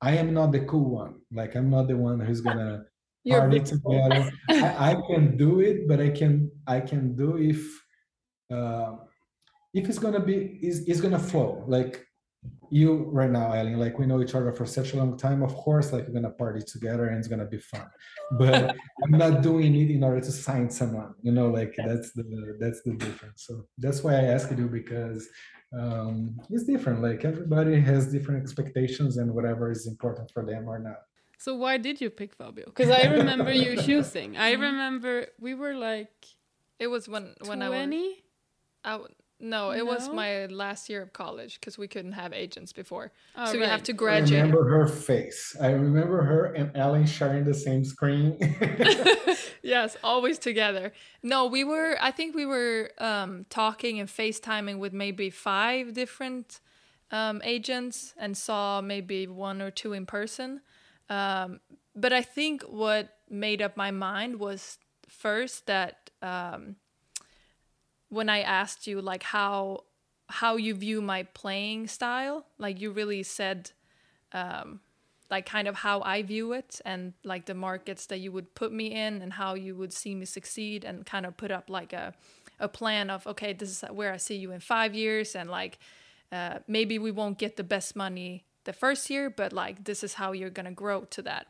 i 0.01 0.17
am 0.17 0.34
not 0.34 0.51
the 0.51 0.62
cool 0.62 0.89
one. 0.89 1.15
Like 1.31 1.55
i'm 1.55 1.69
not 1.69 1.88
the 1.88 1.97
one 1.97 2.19
who's 2.19 2.41
gonna 2.49 2.86
party 3.29 3.60
together 3.60 4.31
I, 4.49 4.91
I 4.91 4.95
can 5.07 5.38
do 5.38 5.60
it 5.60 5.88
but 5.88 5.99
i 6.01 6.10
can 6.10 6.49
i 6.65 6.79
can 6.79 7.15
do 7.15 7.38
if 7.38 7.62
uh 8.51 8.95
if 9.73 9.88
it's 9.89 9.99
gonna 9.99 10.19
be 10.19 10.60
is 10.62 10.88
it's 10.88 11.01
gonna 11.01 11.19
flow. 11.19 11.63
Like 11.67 12.05
you 12.71 13.10
right 13.12 13.29
now 13.29 13.51
Ellen, 13.51 13.77
like 13.79 13.99
we 13.99 14.05
know 14.05 14.21
each 14.21 14.34
other 14.34 14.51
for 14.53 14.65
such 14.65 14.93
a 14.93 14.97
long 14.97 15.17
time 15.17 15.43
of 15.43 15.53
course 15.55 15.91
like 15.91 16.07
we're 16.07 16.13
gonna 16.13 16.29
party 16.29 16.62
together 16.62 17.07
and 17.07 17.17
it's 17.17 17.27
gonna 17.27 17.45
be 17.45 17.57
fun 17.57 17.88
but 18.39 18.73
i'm 19.03 19.12
not 19.12 19.41
doing 19.41 19.75
it 19.75 19.91
in 19.91 20.03
order 20.03 20.21
to 20.21 20.31
sign 20.31 20.69
someone 20.69 21.13
you 21.21 21.31
know 21.31 21.47
like 21.49 21.75
that's 21.86 22.12
the 22.13 22.23
that's 22.60 22.81
the 22.84 22.93
difference 22.93 23.45
so 23.47 23.65
that's 23.77 24.03
why 24.03 24.13
i 24.13 24.23
asked 24.23 24.57
you 24.57 24.67
because 24.67 25.27
um 25.77 26.39
it's 26.49 26.63
different 26.63 27.01
like 27.01 27.25
everybody 27.25 27.79
has 27.79 28.12
different 28.12 28.41
expectations 28.41 29.17
and 29.17 29.34
whatever 29.34 29.71
is 29.71 29.88
important 29.88 30.29
for 30.31 30.45
them 30.45 30.67
or 30.67 30.79
not 30.79 31.01
So 31.41 31.55
why 31.55 31.77
did 31.81 31.97
you 31.99 32.12
pick 32.12 32.36
Fabio? 32.38 32.65
Because 32.69 32.91
I 32.91 33.03
remember 33.17 33.51
you 33.51 33.75
choosing. 33.88 34.38
I 34.38 34.51
remember 34.51 35.25
we 35.39 35.55
were 35.62 35.73
like 35.73 36.13
it 36.77 36.86
was 36.86 37.10
when 37.10 37.34
when 37.49 37.63
i 37.65 37.69
was 37.69 37.77
twenty. 37.77 38.23
I 38.84 38.91
w- 39.01 39.15
no, 39.41 39.71
it 39.71 39.86
was 39.86 40.10
my 40.10 40.45
last 40.45 40.89
year 40.89 41.01
of 41.01 41.13
college 41.13 41.60
because 41.60 41.77
we 41.77 41.88
couldn't 41.88 42.13
have 42.13 42.32
agents 42.34 42.71
before. 42.71 43.12
Oh, 43.36 43.45
so 43.45 43.54
you 43.54 43.63
have 43.63 43.71
right. 43.71 43.86
to 43.86 43.91
I 43.91 43.95
graduate. 43.95 44.41
remember 44.43 44.69
her 44.69 44.88
face. 44.88 45.56
I 45.60 45.71
remember 45.71 46.23
her 46.23 46.54
and 46.54 46.71
Ellen 46.75 47.06
sharing 47.06 47.43
the 47.43 47.54
same 47.54 47.84
screen. 47.84 48.38
yes, 49.62 49.97
always 50.04 50.38
together. 50.38 50.93
No, 51.23 51.47
we 51.47 51.63
were. 51.63 51.97
I 51.99 52.12
think 52.12 52.36
we 52.36 52.45
were 52.45 52.91
um, 52.99 53.45
talking 53.49 53.99
and 53.99 54.08
FaceTiming 54.08 54.77
with 54.80 54.93
maybe 54.93 55.30
five 55.30 55.93
different 55.93 56.60
um, 57.12 57.41
agents 57.43 58.13
and 58.17 58.38
saw 58.38 58.82
maybe 58.82 59.27
one 59.27 59.62
or 59.62 59.71
two 59.71 59.93
in 59.93 60.06
person. 60.06 60.62
Um, 61.10 61.60
but 61.95 62.13
I 62.13 62.21
think 62.21 62.63
what 62.63 63.17
made 63.30 63.62
up 63.62 63.75
my 63.75 63.91
mind 63.91 64.39
was 64.39 64.77
first 65.10 65.67
that 65.67 66.10
um, 66.21 66.75
when 68.12 68.30
I 68.30 68.41
asked 68.41 68.86
you 68.86 69.02
like 69.02 69.24
how 69.24 69.86
how 70.28 70.56
you 70.56 70.74
view 70.76 71.02
my 71.02 71.24
playing 71.24 71.88
style, 71.88 72.45
like 72.58 72.80
you 72.80 72.91
really 72.91 73.24
said 73.24 73.71
um, 74.32 74.80
like 75.30 75.45
kind 75.45 75.67
of 75.67 75.76
how 75.76 76.02
I 76.02 76.21
view 76.21 76.54
it 76.54 76.82
and 76.86 77.13
like 77.24 77.45
the 77.45 77.54
markets 77.54 78.06
that 78.08 78.19
you 78.19 78.32
would 78.32 78.54
put 78.54 78.71
me 78.71 78.88
in 78.88 79.21
and 79.21 79.34
how 79.34 79.56
you 79.56 79.76
would 79.76 79.93
see 79.93 80.13
me 80.13 80.26
succeed 80.26 80.84
and 80.84 81.06
kind 81.06 81.26
of 81.26 81.38
put 81.38 81.52
up 81.52 81.69
like 81.69 81.93
a 81.93 82.13
a 82.60 82.67
plan 82.67 83.10
of 83.10 83.26
okay 83.26 83.54
this 83.54 83.69
is 83.69 83.89
where 83.89 84.13
I 84.13 84.17
see 84.17 84.36
you 84.36 84.52
in 84.52 84.60
5 84.60 84.93
years 84.93 85.36
and 85.36 85.50
like 85.50 85.80
uh, 86.32 86.60
maybe 86.67 87.00
we 87.00 87.12
won't 87.12 87.39
get 87.39 87.58
the 87.58 87.63
best 87.63 87.95
money 87.95 88.45
the 88.65 88.74
first 88.74 89.10
year 89.10 89.30
but 89.30 89.52
like 89.52 89.86
this 89.86 90.04
is 90.04 90.13
how 90.13 90.34
you're 90.34 90.52
going 90.52 90.67
to 90.67 90.71
grow 90.71 91.06
to 91.06 91.21
that. 91.24 91.47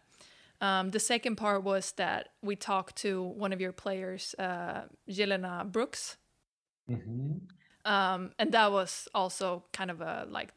Um, 0.62 0.92
the 0.92 1.00
second 1.00 1.38
part 1.38 1.64
was 1.64 1.92
that 1.94 2.30
we 2.44 2.56
talked 2.56 2.96
to 2.98 3.24
one 3.24 3.52
of 3.52 3.60
your 3.60 3.72
players, 3.72 4.36
uh, 4.38 4.84
Jelena 5.10 5.70
Brooks, 5.70 6.18
Mhm. 6.96 7.42
um, 7.86 8.32
and 8.40 8.52
that 8.52 8.72
was 8.72 9.08
also 9.14 9.64
kind 9.74 9.92
of 9.92 10.02
a 10.02 10.26
like 10.30 10.54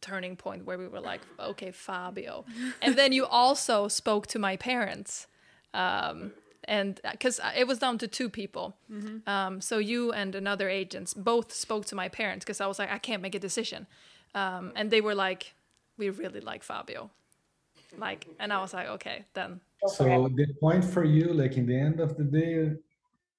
turning 0.00 0.36
point 0.36 0.64
where 0.66 0.76
we 0.76 0.88
were 0.88 1.00
like 1.00 1.20
okay 1.38 1.70
fabio. 1.72 2.44
And 2.82 2.96
then 2.96 3.12
you 3.12 3.24
also 3.24 3.88
spoke 3.88 4.26
to 4.28 4.38
my 4.38 4.56
parents 4.56 5.26
um, 5.74 6.32
and 6.64 7.00
because 7.10 7.40
it 7.56 7.66
was 7.66 7.78
down 7.78 7.98
to 7.98 8.08
two 8.08 8.28
people. 8.28 8.76
Um, 9.26 9.60
so 9.60 9.78
you 9.78 10.12
and 10.12 10.34
another 10.34 10.68
agent 10.68 11.14
both 11.16 11.52
spoke 11.52 11.86
to 11.86 11.94
my 11.94 12.08
parents 12.08 12.44
because 12.44 12.60
i 12.60 12.66
was 12.66 12.78
like 12.78 12.90
i 12.90 12.98
can't 12.98 13.22
make 13.22 13.34
a 13.34 13.40
decision. 13.40 13.86
Um, 14.34 14.72
and 14.76 14.90
they 14.90 15.00
were 15.00 15.14
like 15.14 15.54
we 15.98 16.10
really 16.10 16.40
like 16.40 16.62
fabio. 16.62 17.10
Like 17.96 18.26
and 18.40 18.52
i 18.52 18.58
was 18.60 18.72
like 18.74 18.88
okay 18.88 19.24
then. 19.34 19.60
So 19.96 20.28
the 20.36 20.46
point 20.60 20.84
for 20.84 21.04
you, 21.04 21.32
like 21.32 21.56
in 21.56 21.66
the 21.66 21.76
end 21.76 22.00
of 22.00 22.16
the 22.16 22.24
day, 22.24 22.76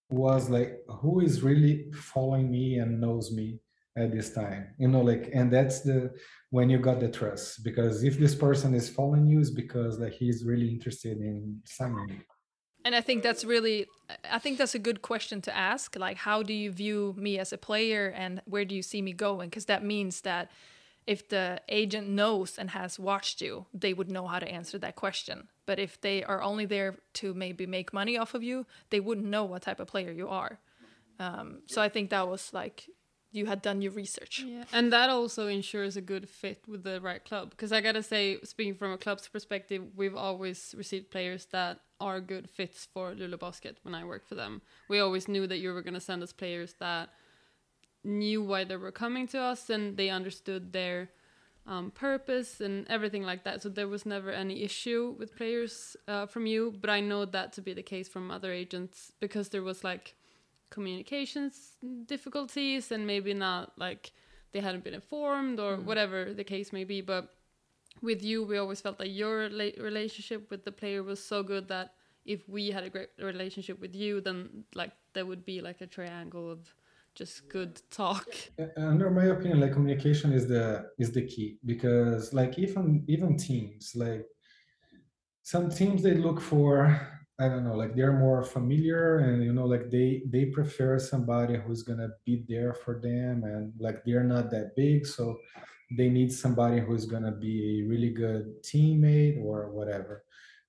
was 0.09 0.49
like 0.49 0.79
who 1.01 1.19
is 1.21 1.41
really 1.41 1.91
following 1.93 2.51
me 2.51 2.77
and 2.77 2.99
knows 2.99 3.31
me 3.31 3.59
at 3.97 4.11
this 4.11 4.33
time 4.33 4.67
you 4.77 4.87
know 4.87 5.01
like 5.01 5.29
and 5.33 5.51
that's 5.51 5.81
the 5.81 6.11
when 6.49 6.69
you 6.69 6.77
got 6.77 6.99
the 6.99 7.09
trust 7.09 7.63
because 7.63 8.03
if 8.03 8.17
this 8.17 8.35
person 8.35 8.73
is 8.73 8.89
following 8.89 9.25
you 9.25 9.39
is 9.39 9.51
because 9.51 9.99
like 9.99 10.13
he's 10.13 10.43
really 10.43 10.69
interested 10.69 11.17
in 11.17 11.59
signing 11.65 12.23
And 12.85 12.95
I 12.95 13.01
think 13.01 13.23
that's 13.23 13.45
really, 13.45 13.87
I 14.29 14.39
think 14.39 14.57
that's 14.57 14.75
a 14.75 14.79
good 14.79 15.01
question 15.01 15.41
to 15.43 15.55
ask. 15.55 15.95
Like, 15.95 16.17
how 16.17 16.43
do 16.43 16.53
you 16.53 16.71
view 16.71 17.15
me 17.17 17.39
as 17.39 17.53
a 17.53 17.57
player 17.57 18.13
and 18.15 18.41
where 18.45 18.65
do 18.65 18.75
you 18.75 18.81
see 18.81 19.01
me 19.01 19.13
going? 19.13 19.49
Because 19.49 19.65
that 19.65 19.83
means 19.83 20.21
that 20.21 20.51
if 21.05 21.27
the 21.27 21.61
agent 21.69 22.07
knows 22.07 22.57
and 22.57 22.69
has 22.71 22.99
watched 22.99 23.41
you, 23.41 23.65
they 23.73 23.93
would 23.93 24.09
know 24.09 24.27
how 24.27 24.39
to 24.39 24.47
answer 24.47 24.77
that 24.79 24.95
question. 24.95 25.47
But 25.65 25.79
if 25.79 25.99
they 25.99 26.23
are 26.23 26.41
only 26.41 26.65
there 26.65 26.95
to 27.15 27.33
maybe 27.33 27.65
make 27.65 27.93
money 27.93 28.17
off 28.17 28.33
of 28.33 28.43
you, 28.43 28.65
they 28.89 28.99
wouldn't 28.99 29.27
know 29.27 29.43
what 29.43 29.61
type 29.63 29.79
of 29.79 29.87
player 29.87 30.11
you 30.11 30.29
are. 30.29 30.59
Um, 31.19 31.61
so 31.67 31.81
I 31.81 31.89
think 31.89 32.09
that 32.09 32.27
was 32.27 32.53
like, 32.53 32.87
you 33.31 33.47
had 33.47 33.63
done 33.63 33.81
your 33.81 33.91
research. 33.91 34.43
Yeah, 34.45 34.63
and 34.71 34.93
that 34.93 35.09
also 35.09 35.47
ensures 35.47 35.97
a 35.97 36.01
good 36.01 36.29
fit 36.29 36.63
with 36.67 36.83
the 36.83 37.01
right 37.01 37.23
club. 37.25 37.49
Because 37.49 37.71
I 37.71 37.81
gotta 37.81 38.03
say, 38.03 38.37
speaking 38.43 38.75
from 38.75 38.91
a 38.91 38.97
club's 38.97 39.27
perspective, 39.27 39.81
we've 39.95 40.15
always 40.15 40.75
received 40.77 41.09
players 41.09 41.47
that 41.47 41.79
are 41.99 42.21
good 42.21 42.47
fits 42.47 42.87
for 42.93 43.13
Luleå 43.13 43.39
Basket 43.39 43.77
when 43.81 43.95
I 43.95 44.05
worked 44.05 44.29
for 44.29 44.35
them. 44.35 44.61
We 44.87 44.99
always 44.99 45.27
knew 45.27 45.47
that 45.47 45.57
you 45.57 45.73
were 45.73 45.81
gonna 45.81 45.99
send 45.99 46.21
us 46.21 46.31
players 46.31 46.75
that 46.79 47.09
knew 48.03 48.41
why 48.43 48.63
they 48.63 48.75
were 48.77 48.91
coming 48.91 49.27
to 49.27 49.39
us 49.39 49.69
and 49.69 49.97
they 49.97 50.09
understood 50.09 50.73
their 50.73 51.09
um, 51.65 51.91
purpose 51.91 52.59
and 52.59 52.85
everything 52.89 53.23
like 53.23 53.43
that. 53.45 53.61
So 53.61 53.69
there 53.69 53.87
was 53.87 54.05
never 54.05 54.29
any 54.31 54.63
issue 54.63 55.15
with 55.17 55.35
players 55.35 55.95
uh, 56.07 56.25
from 56.25 56.45
you. 56.45 56.73
But 56.81 56.89
I 56.89 56.99
know 56.99 57.23
that 57.25 57.53
to 57.53 57.61
be 57.61 57.73
the 57.73 57.83
case 57.83 58.09
from 58.09 58.29
other 58.31 58.51
agents 58.51 59.13
because 59.19 59.49
there 59.49 59.63
was 59.63 59.83
like 59.83 60.15
communications 60.69 61.77
difficulties 62.07 62.91
and 62.91 63.05
maybe 63.07 63.33
not 63.33 63.71
like 63.77 64.11
they 64.51 64.59
hadn't 64.59 64.83
been 64.83 64.93
informed 64.93 65.59
or 65.59 65.77
Mm. 65.77 65.83
whatever 65.85 66.33
the 66.33 66.43
case 66.43 66.73
may 66.73 66.83
be. 66.83 66.99
But 67.01 67.29
with 68.01 68.23
you, 68.23 68.43
we 68.43 68.57
always 68.57 68.81
felt 68.81 68.97
that 68.97 69.09
your 69.09 69.49
rela- 69.49 69.79
relationship 69.81 70.49
with 70.51 70.65
the 70.65 70.71
player 70.71 71.01
was 71.03 71.23
so 71.23 71.43
good 71.43 71.67
that 71.69 71.93
if 72.25 72.47
we 72.49 72.71
had 72.71 72.83
a 72.83 72.89
great 72.89 73.09
relationship 73.19 73.79
with 73.79 73.95
you, 73.95 74.19
then 74.21 74.63
like 74.75 74.91
there 75.13 75.25
would 75.25 75.45
be 75.45 75.61
like 75.61 75.81
a 75.81 75.87
triangle 75.87 76.49
of 76.51 76.73
just 77.15 77.47
good 77.47 77.82
talk. 77.91 78.28
Under 78.78 79.10
my 79.10 79.26
opinion 79.26 79.60
like 79.60 79.73
communication 79.73 80.34
is 80.34 80.47
the 80.47 80.86
is 80.97 81.12
the 81.12 81.26
key 81.26 81.58
because 81.65 82.34
like 82.34 82.58
even 82.58 83.04
even 83.08 83.38
teams 83.38 83.93
like 83.95 84.26
some 85.43 85.69
teams 85.69 86.02
they 86.02 86.13
look 86.15 86.39
for 86.39 86.99
i 87.39 87.47
don't 87.47 87.65
know 87.65 87.76
like 87.76 87.95
they're 87.95 88.17
more 88.17 88.43
familiar 88.43 89.19
and 89.19 89.43
you 89.43 89.52
know 89.54 89.65
like 89.65 89.91
they 89.91 90.23
they 90.28 90.45
prefer 90.45 90.97
somebody 90.97 91.58
who's 91.58 91.84
gonna 91.84 92.10
be 92.26 92.43
there 92.47 92.73
for 92.73 92.99
them 93.02 93.43
and 93.43 93.73
like 93.80 94.04
they're 94.06 94.23
not 94.23 94.49
that 94.49 94.76
big 94.76 95.06
so 95.06 95.38
they 95.97 96.10
need 96.10 96.32
somebody 96.32 96.80
who's 96.80 97.06
gonna 97.06 97.32
be 97.32 97.82
a 97.82 97.88
really 97.88 98.10
good 98.10 98.63
teammate 98.63 99.43
or 99.43 99.69
whatever 99.69 100.23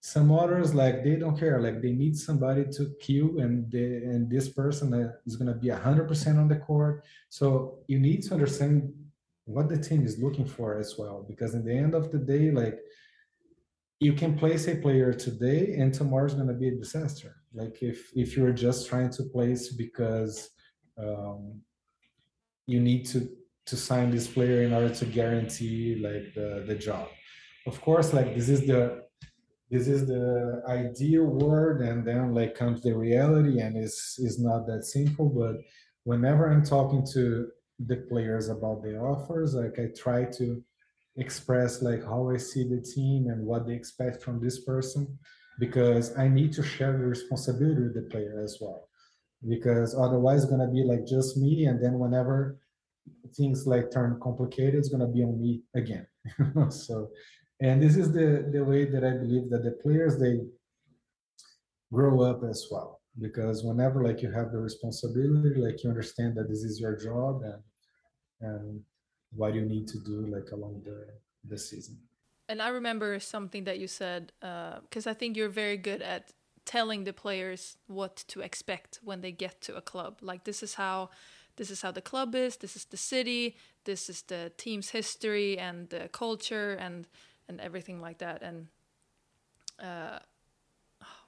some 0.07 0.31
others 0.31 0.75
like 0.75 1.03
they 1.03 1.17
don't 1.17 1.39
care. 1.39 1.59
Like 1.63 1.81
they 1.81 1.93
need 1.93 2.15
somebody 2.15 2.67
to 2.73 2.93
kill 3.01 3.39
and 3.39 3.73
they, 3.73 4.05
and 4.11 4.31
this 4.31 4.51
person 4.51 4.93
is 5.25 5.37
going 5.37 5.51
to 5.51 5.59
be 5.59 5.69
100% 5.69 6.39
on 6.39 6.47
the 6.47 6.57
court. 6.57 7.05
So 7.31 7.79
you 7.89 7.99
need 7.99 8.23
to 8.25 8.35
understand 8.35 8.93
what 9.47 9.71
the 9.71 9.79
team 9.79 10.05
is 10.05 10.19
looking 10.19 10.45
for 10.45 10.77
as 10.79 10.97
well 10.99 11.25
because 11.27 11.55
in 11.55 11.65
the 11.65 11.73
end 11.73 11.95
of 11.95 12.13
the 12.13 12.19
day 12.19 12.51
like 12.51 12.79
you 13.99 14.13
can 14.13 14.37
place 14.37 14.69
a 14.69 14.75
player 14.75 15.15
today 15.15 15.77
and 15.79 15.95
tomorrow's 15.95 16.35
going 16.35 16.49
to 16.49 16.53
be 16.53 16.69
a 16.69 16.77
disaster. 16.77 17.37
Like 17.55 17.83
if 17.83 18.11
if 18.15 18.37
you're 18.37 18.53
just 18.53 18.87
trying 18.87 19.09
to 19.13 19.23
place 19.23 19.73
because 19.73 20.51
um, 20.99 21.63
you 22.67 22.79
need 22.79 23.07
to 23.07 23.27
to 23.65 23.77
sign 23.77 24.11
this 24.11 24.29
player 24.29 24.65
in 24.65 24.75
order 24.75 24.95
to 24.95 25.07
guarantee 25.07 25.95
like 25.95 26.35
the 26.35 26.63
the 26.67 26.75
job. 26.75 27.09
Of 27.67 27.81
course 27.81 28.13
like 28.13 28.35
this 28.35 28.51
is 28.51 28.67
the 28.67 29.04
this 29.75 29.89
is 29.89 30.07
the 30.07 30.63
ideal 30.69 31.25
world 31.25 31.81
and 31.81 32.07
then 32.07 32.33
like 32.33 32.55
comes 32.55 32.81
the 32.83 32.97
reality 32.97 33.59
and 33.59 33.77
it's 33.77 34.17
it's 34.25 34.39
not 34.39 34.69
that 34.69 34.85
simple 34.85 35.29
but 35.29 35.57
whenever 36.05 36.43
i'm 36.49 36.65
talking 36.65 37.05
to 37.13 37.49
the 37.87 37.97
players 38.09 38.49
about 38.49 38.83
the 38.85 38.97
offers 38.97 39.55
like 39.55 39.77
i 39.81 39.87
try 40.05 40.25
to 40.39 40.63
express 41.17 41.83
like 41.83 42.05
how 42.05 42.31
i 42.31 42.37
see 42.37 42.63
the 42.69 42.81
team 42.95 43.27
and 43.27 43.45
what 43.45 43.67
they 43.67 43.75
expect 43.75 44.23
from 44.23 44.41
this 44.41 44.61
person 44.65 45.03
because 45.59 46.17
i 46.19 46.29
need 46.29 46.53
to 46.53 46.63
share 46.63 46.93
the 46.97 47.07
responsibility 47.17 47.83
with 47.83 47.95
the 47.95 48.07
player 48.13 48.41
as 48.43 48.59
well. 48.61 48.89
Because 49.47 49.95
otherwise 49.95 50.43
it's 50.43 50.51
going 50.53 50.67
to 50.67 50.73
be 50.73 50.85
like 50.85 51.05
just 51.07 51.37
me 51.37 51.67
and 51.67 51.83
then 51.83 51.99
whenever 51.99 52.59
things 53.37 53.67
like 53.67 53.91
turn 53.91 54.19
complicated 54.23 54.77
it's 54.77 54.89
going 54.89 55.07
to 55.07 55.15
be 55.17 55.23
on 55.23 55.41
me 55.41 55.63
again. 55.75 56.07
So 56.71 57.11
and 57.65 57.83
this 57.83 57.97
is 57.97 58.09
the 58.19 58.29
the 58.55 58.63
way 58.71 58.83
that 58.93 59.05
i 59.11 59.13
believe 59.25 59.47
that 59.53 59.63
the 59.69 59.75
players 59.85 60.19
they 60.19 60.37
grow 61.93 62.15
up 62.31 62.41
as 62.53 62.61
well 62.71 63.01
because 63.27 63.65
whenever 63.69 63.99
like 64.09 64.21
you 64.23 64.31
have 64.39 64.49
the 64.53 64.63
responsibility 64.71 65.61
like 65.67 65.83
you 65.83 65.89
understand 65.95 66.35
that 66.37 66.49
this 66.49 66.63
is 66.71 66.81
your 66.85 66.97
job 67.09 67.35
and 67.51 67.61
and 68.51 68.81
what 69.41 69.55
you 69.55 69.65
need 69.73 69.87
to 69.95 69.99
do 70.11 70.19
like 70.35 70.49
along 70.57 70.75
the 70.89 70.99
the 71.53 71.59
season 71.59 71.97
And 72.49 72.61
I 72.61 72.69
remember 72.81 73.21
something 73.21 73.65
that 73.65 73.79
you 73.83 73.89
said 73.89 74.33
uh, 74.43 74.81
because 74.85 75.07
I 75.13 75.15
think 75.15 75.37
you're 75.37 75.55
very 75.65 75.79
good 75.79 76.03
at 76.03 76.23
telling 76.65 77.05
the 77.05 77.13
players 77.13 77.63
what 77.87 78.17
to 78.33 78.41
expect 78.41 79.01
when 79.03 79.21
they 79.21 79.33
get 79.33 79.55
to 79.67 79.77
a 79.77 79.81
club. 79.81 80.13
Like 80.21 80.45
this 80.45 80.63
is 80.63 80.75
how 80.75 81.11
this 81.57 81.71
is 81.71 81.83
how 81.83 81.93
the 81.93 82.03
club 82.11 82.35
is. 82.35 82.57
This 82.57 82.75
is 82.77 82.85
the 82.85 82.97
city. 82.97 83.57
This 83.85 84.09
is 84.09 84.23
the 84.23 84.53
team's 84.65 84.91
history 84.91 85.59
and 85.59 85.89
the 85.89 86.09
culture 86.09 86.71
and 86.75 87.07
and 87.49 87.61
everything 87.61 88.01
like 88.01 88.19
that. 88.19 88.43
And 88.43 88.69
uh, 89.83 90.19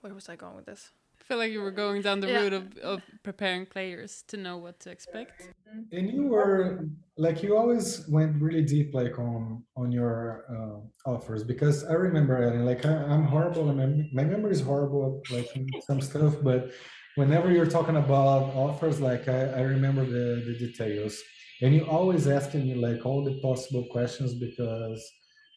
where 0.00 0.14
was 0.14 0.28
I 0.28 0.36
going 0.36 0.56
with 0.56 0.66
this? 0.66 0.90
I 1.20 1.24
feel 1.24 1.38
like 1.38 1.50
you 1.52 1.60
were 1.62 1.70
going 1.72 2.02
down 2.02 2.20
the 2.20 2.28
Yeah. 2.28 2.42
route 2.42 2.52
of, 2.52 2.76
of 2.78 3.02
preparing 3.22 3.66
players 3.66 4.22
to 4.28 4.36
know 4.36 4.58
what 4.58 4.78
to 4.80 4.90
expect. 4.90 5.48
and 5.92 6.10
you 6.10 6.22
were 6.24 6.86
like 7.16 7.42
you 7.42 7.56
always 7.56 8.06
went 8.08 8.40
really 8.40 8.62
deep 8.62 8.94
like 8.94 9.18
on 9.18 9.62
on 9.76 9.92
your 9.92 10.44
uh, 10.54 11.10
offers 11.14 11.42
because 11.44 11.84
i 11.84 11.92
remember 11.92 12.34
Ellen, 12.42 12.64
like 12.64 12.84
I, 12.86 12.94
i'm 13.12 13.24
horrible 13.24 13.68
and 13.70 13.78
my, 13.78 13.88
my 14.22 14.24
memory 14.32 14.52
is 14.52 14.60
horrible 14.60 15.22
like 15.28 15.48
some 15.88 16.00
stuff 16.00 16.34
but 16.42 16.70
whenever 17.16 17.50
you're 17.52 17.66
talking 17.78 17.96
about 17.96 18.42
offers 18.66 19.00
like 19.00 19.28
i, 19.28 19.40
I 19.60 19.62
remember 19.74 20.04
the, 20.04 20.26
the 20.48 20.54
details 20.64 21.14
and 21.62 21.74
you 21.74 21.82
always 21.98 22.26
asking 22.26 22.62
me 22.68 22.74
like 22.74 23.04
all 23.06 23.22
the 23.24 23.34
possible 23.40 23.84
questions 23.96 24.34
because 24.34 25.00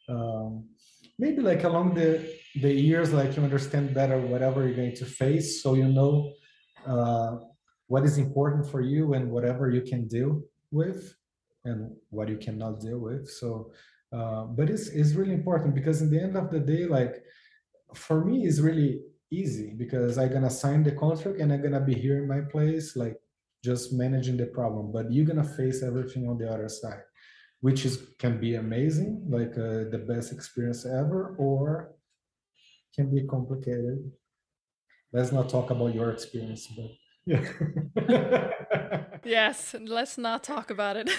um, 0.10 0.68
maybe 1.18 1.42
like 1.42 1.64
along 1.64 1.94
the 1.94 2.10
the 2.62 2.74
years 2.74 3.14
like 3.14 3.36
you 3.36 3.44
understand 3.44 3.94
better 3.94 4.18
whatever 4.20 4.66
you're 4.66 4.76
going 4.76 4.96
to 4.96 5.06
face 5.06 5.62
so 5.62 5.76
you 5.76 5.88
know 5.88 6.32
uh, 6.88 7.38
what 7.88 8.04
is 8.04 8.18
important 8.18 8.70
for 8.70 8.82
you 8.82 9.14
and 9.14 9.32
whatever 9.32 9.70
you 9.70 9.82
can 9.82 10.08
deal 10.08 10.42
with 10.72 11.14
and 11.66 11.92
what 12.10 12.30
you 12.30 12.38
cannot 12.38 12.80
deal 12.80 13.00
with. 13.00 13.30
So 13.30 13.72
uh, 14.12 14.46
but 14.46 14.70
it's, 14.70 14.88
it's 14.88 15.14
really 15.14 15.34
important 15.34 15.76
because 15.76 16.02
in 16.02 16.10
the 16.10 16.22
end 16.22 16.36
of 16.36 16.50
the 16.50 16.60
day 16.60 16.86
like 16.86 17.24
for 17.94 18.26
me 18.26 18.46
it's 18.46 18.60
really 18.60 19.02
easy 19.32 19.74
because 19.78 20.18
i'm 20.18 20.32
gonna 20.34 20.50
sign 20.50 20.82
the 20.82 20.92
contract 20.92 21.40
and 21.40 21.54
i'm 21.54 21.62
gonna 21.62 21.80
be 21.80 21.94
here 21.94 22.18
in 22.18 22.28
my 22.28 22.42
place 22.42 22.96
like 22.96 23.16
just 23.64 23.94
managing 23.94 24.38
the 24.38 24.48
problem 24.48 24.92
but 24.92 25.12
you're 25.12 25.26
gonna 25.26 25.44
face 25.44 25.84
everything 25.84 26.28
on 26.28 26.38
the 26.38 26.52
other 26.52 26.70
side 26.70 27.02
which 27.62 27.86
is 27.86 28.08
can 28.18 28.40
be 28.40 28.56
amazing 28.56 29.22
like 29.30 29.54
uh, 29.58 29.90
the 29.94 30.04
best 30.08 30.32
experience 30.32 30.86
ever 30.86 31.36
or 31.38 31.96
can 32.96 33.14
be 33.14 33.26
complicated 33.28 34.12
let's 35.14 35.32
not 35.32 35.50
talk 35.50 35.70
about 35.70 35.94
your 35.94 36.10
experience 36.12 36.68
but 36.76 36.92
yeah 37.26 38.52
Yes, 39.24 39.76
let's 39.80 40.18
not 40.18 40.44
talk 40.44 40.72
about 40.72 40.98
it. 40.98 41.10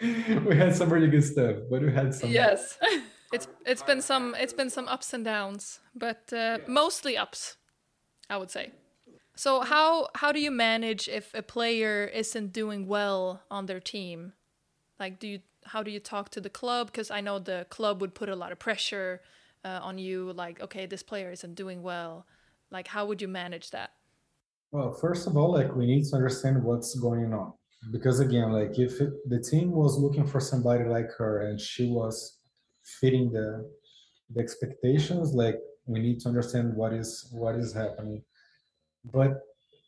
we 0.46 0.56
had 0.56 0.74
some 0.76 0.92
really 0.92 1.08
good 1.08 1.24
stuff, 1.24 1.56
but 1.70 1.82
we 1.82 1.92
had 1.92 2.14
some. 2.14 2.30
yes, 2.30 2.78
it's 3.32 3.48
it's 3.64 3.82
been 3.82 4.02
some 4.02 4.34
it's 4.38 4.52
been 4.52 4.70
some 4.70 4.86
ups 4.88 5.12
and 5.12 5.24
downs, 5.24 5.80
but 5.94 6.32
uh, 6.32 6.58
mostly 6.66 7.16
ups, 7.16 7.56
I 8.28 8.36
would 8.36 8.50
say. 8.50 8.72
So 9.40 9.62
how 9.62 10.08
how 10.16 10.32
do 10.32 10.38
you 10.38 10.50
manage 10.50 11.08
if 11.08 11.32
a 11.32 11.40
player 11.40 12.04
isn't 12.04 12.52
doing 12.52 12.86
well 12.86 13.40
on 13.50 13.64
their 13.64 13.80
team? 13.80 14.34
Like, 14.98 15.18
do 15.18 15.26
you 15.26 15.40
how 15.64 15.82
do 15.82 15.90
you 15.90 15.98
talk 15.98 16.28
to 16.32 16.42
the 16.42 16.50
club? 16.50 16.88
Because 16.88 17.10
I 17.10 17.22
know 17.22 17.38
the 17.38 17.64
club 17.70 18.02
would 18.02 18.14
put 18.14 18.28
a 18.28 18.36
lot 18.36 18.52
of 18.52 18.58
pressure 18.58 19.22
uh, 19.64 19.80
on 19.82 19.96
you. 19.96 20.34
Like, 20.34 20.60
okay, 20.60 20.84
this 20.84 21.02
player 21.02 21.30
isn't 21.32 21.54
doing 21.54 21.82
well. 21.82 22.26
Like, 22.70 22.88
how 22.88 23.06
would 23.06 23.22
you 23.22 23.28
manage 23.28 23.70
that? 23.70 23.92
Well, 24.72 24.92
first 24.92 25.26
of 25.26 25.38
all, 25.38 25.50
like 25.54 25.74
we 25.74 25.86
need 25.86 26.04
to 26.10 26.16
understand 26.16 26.62
what's 26.62 26.94
going 26.96 27.32
on 27.32 27.54
because 27.90 28.20
again, 28.20 28.52
like 28.52 28.78
if 28.78 29.00
it, 29.00 29.10
the 29.26 29.40
team 29.40 29.70
was 29.70 29.96
looking 29.96 30.26
for 30.26 30.40
somebody 30.40 30.84
like 30.84 31.08
her 31.16 31.48
and 31.48 31.58
she 31.58 31.86
was 31.86 32.40
fitting 33.00 33.32
the 33.32 33.66
the 34.34 34.40
expectations, 34.42 35.32
like 35.32 35.56
we 35.86 35.98
need 35.98 36.20
to 36.20 36.28
understand 36.28 36.76
what 36.76 36.92
is 36.92 37.30
what 37.32 37.54
is 37.54 37.72
happening. 37.72 38.22
But 39.04 39.40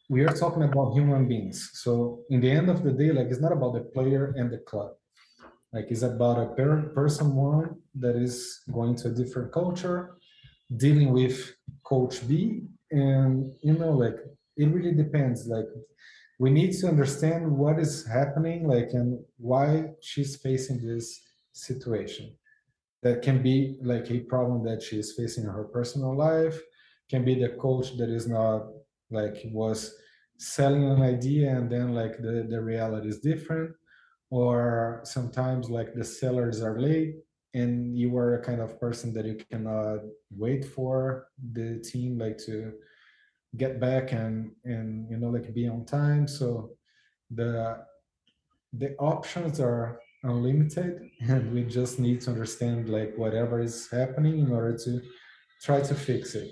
we 0.08 0.24
are 0.24 0.32
talking 0.32 0.62
about 0.62 0.92
human 0.92 1.28
beings, 1.28 1.70
so 1.74 2.24
in 2.30 2.40
the 2.40 2.50
end 2.50 2.68
of 2.68 2.82
the 2.82 2.92
day, 2.92 3.12
like 3.12 3.28
it's 3.28 3.40
not 3.40 3.52
about 3.52 3.74
the 3.74 3.80
player 3.80 4.34
and 4.36 4.50
the 4.50 4.58
club. 4.58 4.92
Like 5.72 5.86
it's 5.90 6.02
about 6.02 6.38
a 6.38 6.54
per- 6.54 6.90
person 6.94 7.34
one 7.34 7.76
that 7.94 8.16
is 8.16 8.60
going 8.70 8.96
to 8.96 9.08
a 9.08 9.10
different 9.10 9.52
culture, 9.52 10.16
dealing 10.76 11.12
with 11.12 11.54
coach 11.82 12.26
B, 12.28 12.62
and 12.90 13.52
you 13.62 13.74
know, 13.74 13.92
like 13.92 14.16
it 14.56 14.66
really 14.66 14.92
depends. 14.92 15.46
Like 15.46 15.66
we 16.38 16.50
need 16.50 16.72
to 16.80 16.88
understand 16.88 17.50
what 17.50 17.78
is 17.78 18.06
happening, 18.06 18.66
like 18.66 18.90
and 18.92 19.18
why 19.38 19.92
she's 20.00 20.36
facing 20.36 20.86
this 20.86 21.20
situation. 21.52 22.34
That 23.02 23.22
can 23.22 23.42
be 23.42 23.78
like 23.82 24.10
a 24.10 24.20
problem 24.20 24.62
that 24.64 24.82
she 24.82 24.98
is 24.98 25.14
facing 25.16 25.44
in 25.44 25.50
her 25.50 25.64
personal 25.64 26.16
life, 26.16 26.60
can 27.10 27.24
be 27.24 27.34
the 27.34 27.50
coach 27.50 27.96
that 27.96 28.10
is 28.10 28.28
not 28.28 28.66
like 29.12 29.36
was 29.52 29.94
selling 30.38 30.84
an 30.84 31.02
idea 31.02 31.50
and 31.50 31.70
then 31.70 31.94
like 31.94 32.16
the, 32.18 32.46
the 32.48 32.60
reality 32.60 33.08
is 33.08 33.20
different 33.20 33.72
or 34.30 35.00
sometimes 35.04 35.70
like 35.70 35.94
the 35.94 36.04
sellers 36.04 36.62
are 36.62 36.80
late 36.80 37.16
and 37.54 37.96
you 37.96 38.16
are 38.16 38.34
a 38.34 38.44
kind 38.44 38.60
of 38.60 38.80
person 38.80 39.12
that 39.12 39.26
you 39.26 39.36
cannot 39.50 39.98
wait 40.30 40.64
for 40.64 41.28
the 41.52 41.78
team 41.80 42.18
like 42.18 42.38
to 42.38 42.72
get 43.56 43.78
back 43.78 44.12
and 44.12 44.52
and 44.64 45.08
you 45.10 45.16
know 45.16 45.28
like 45.28 45.52
be 45.54 45.68
on 45.68 45.84
time. 45.84 46.26
So 46.26 46.70
the 47.30 47.84
the 48.72 48.96
options 48.96 49.60
are 49.60 50.00
unlimited 50.22 51.10
and 51.20 51.52
we 51.52 51.64
just 51.64 51.98
need 51.98 52.20
to 52.22 52.30
understand 52.30 52.88
like 52.88 53.12
whatever 53.16 53.60
is 53.60 53.88
happening 53.90 54.38
in 54.38 54.52
order 54.52 54.76
to 54.78 55.02
try 55.62 55.80
to 55.80 55.94
fix 55.94 56.34
it 56.34 56.50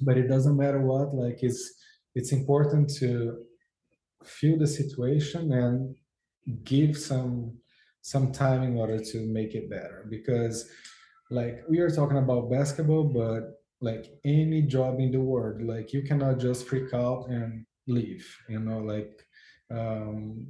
but 0.00 0.16
it 0.16 0.28
doesn't 0.28 0.56
matter 0.56 0.80
what 0.80 1.14
like 1.14 1.42
it's 1.42 1.74
it's 2.14 2.32
important 2.32 2.88
to 2.98 3.38
feel 4.24 4.58
the 4.58 4.66
situation 4.66 5.52
and 5.52 5.96
give 6.64 6.96
some 6.96 7.58
some 8.02 8.32
time 8.32 8.62
in 8.62 8.76
order 8.76 8.98
to 8.98 9.26
make 9.32 9.54
it 9.54 9.70
better. 9.70 10.06
Because 10.10 10.68
like 11.30 11.60
we 11.68 11.78
are 11.78 11.90
talking 11.90 12.18
about 12.18 12.50
basketball 12.50 13.04
but 13.04 13.42
like 13.80 14.06
any 14.24 14.62
job 14.62 15.00
in 15.00 15.10
the 15.10 15.20
world 15.20 15.62
like 15.62 15.92
you 15.92 16.02
cannot 16.02 16.38
just 16.38 16.68
freak 16.68 16.92
out 16.92 17.26
and 17.28 17.64
leave 17.88 18.26
you 18.48 18.58
know 18.60 18.78
like 18.78 19.26
um 19.70 20.46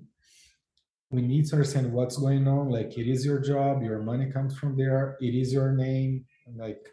we 1.10 1.22
need 1.22 1.46
to 1.46 1.54
understand 1.54 1.92
what's 1.92 2.16
going 2.16 2.48
on. 2.48 2.68
Like 2.70 2.98
it 2.98 3.08
is 3.08 3.24
your 3.24 3.40
job 3.40 3.82
your 3.82 4.02
money 4.02 4.30
comes 4.32 4.58
from 4.58 4.76
there 4.76 5.16
it 5.20 5.34
is 5.34 5.52
your 5.52 5.72
name 5.72 6.24
like 6.56 6.84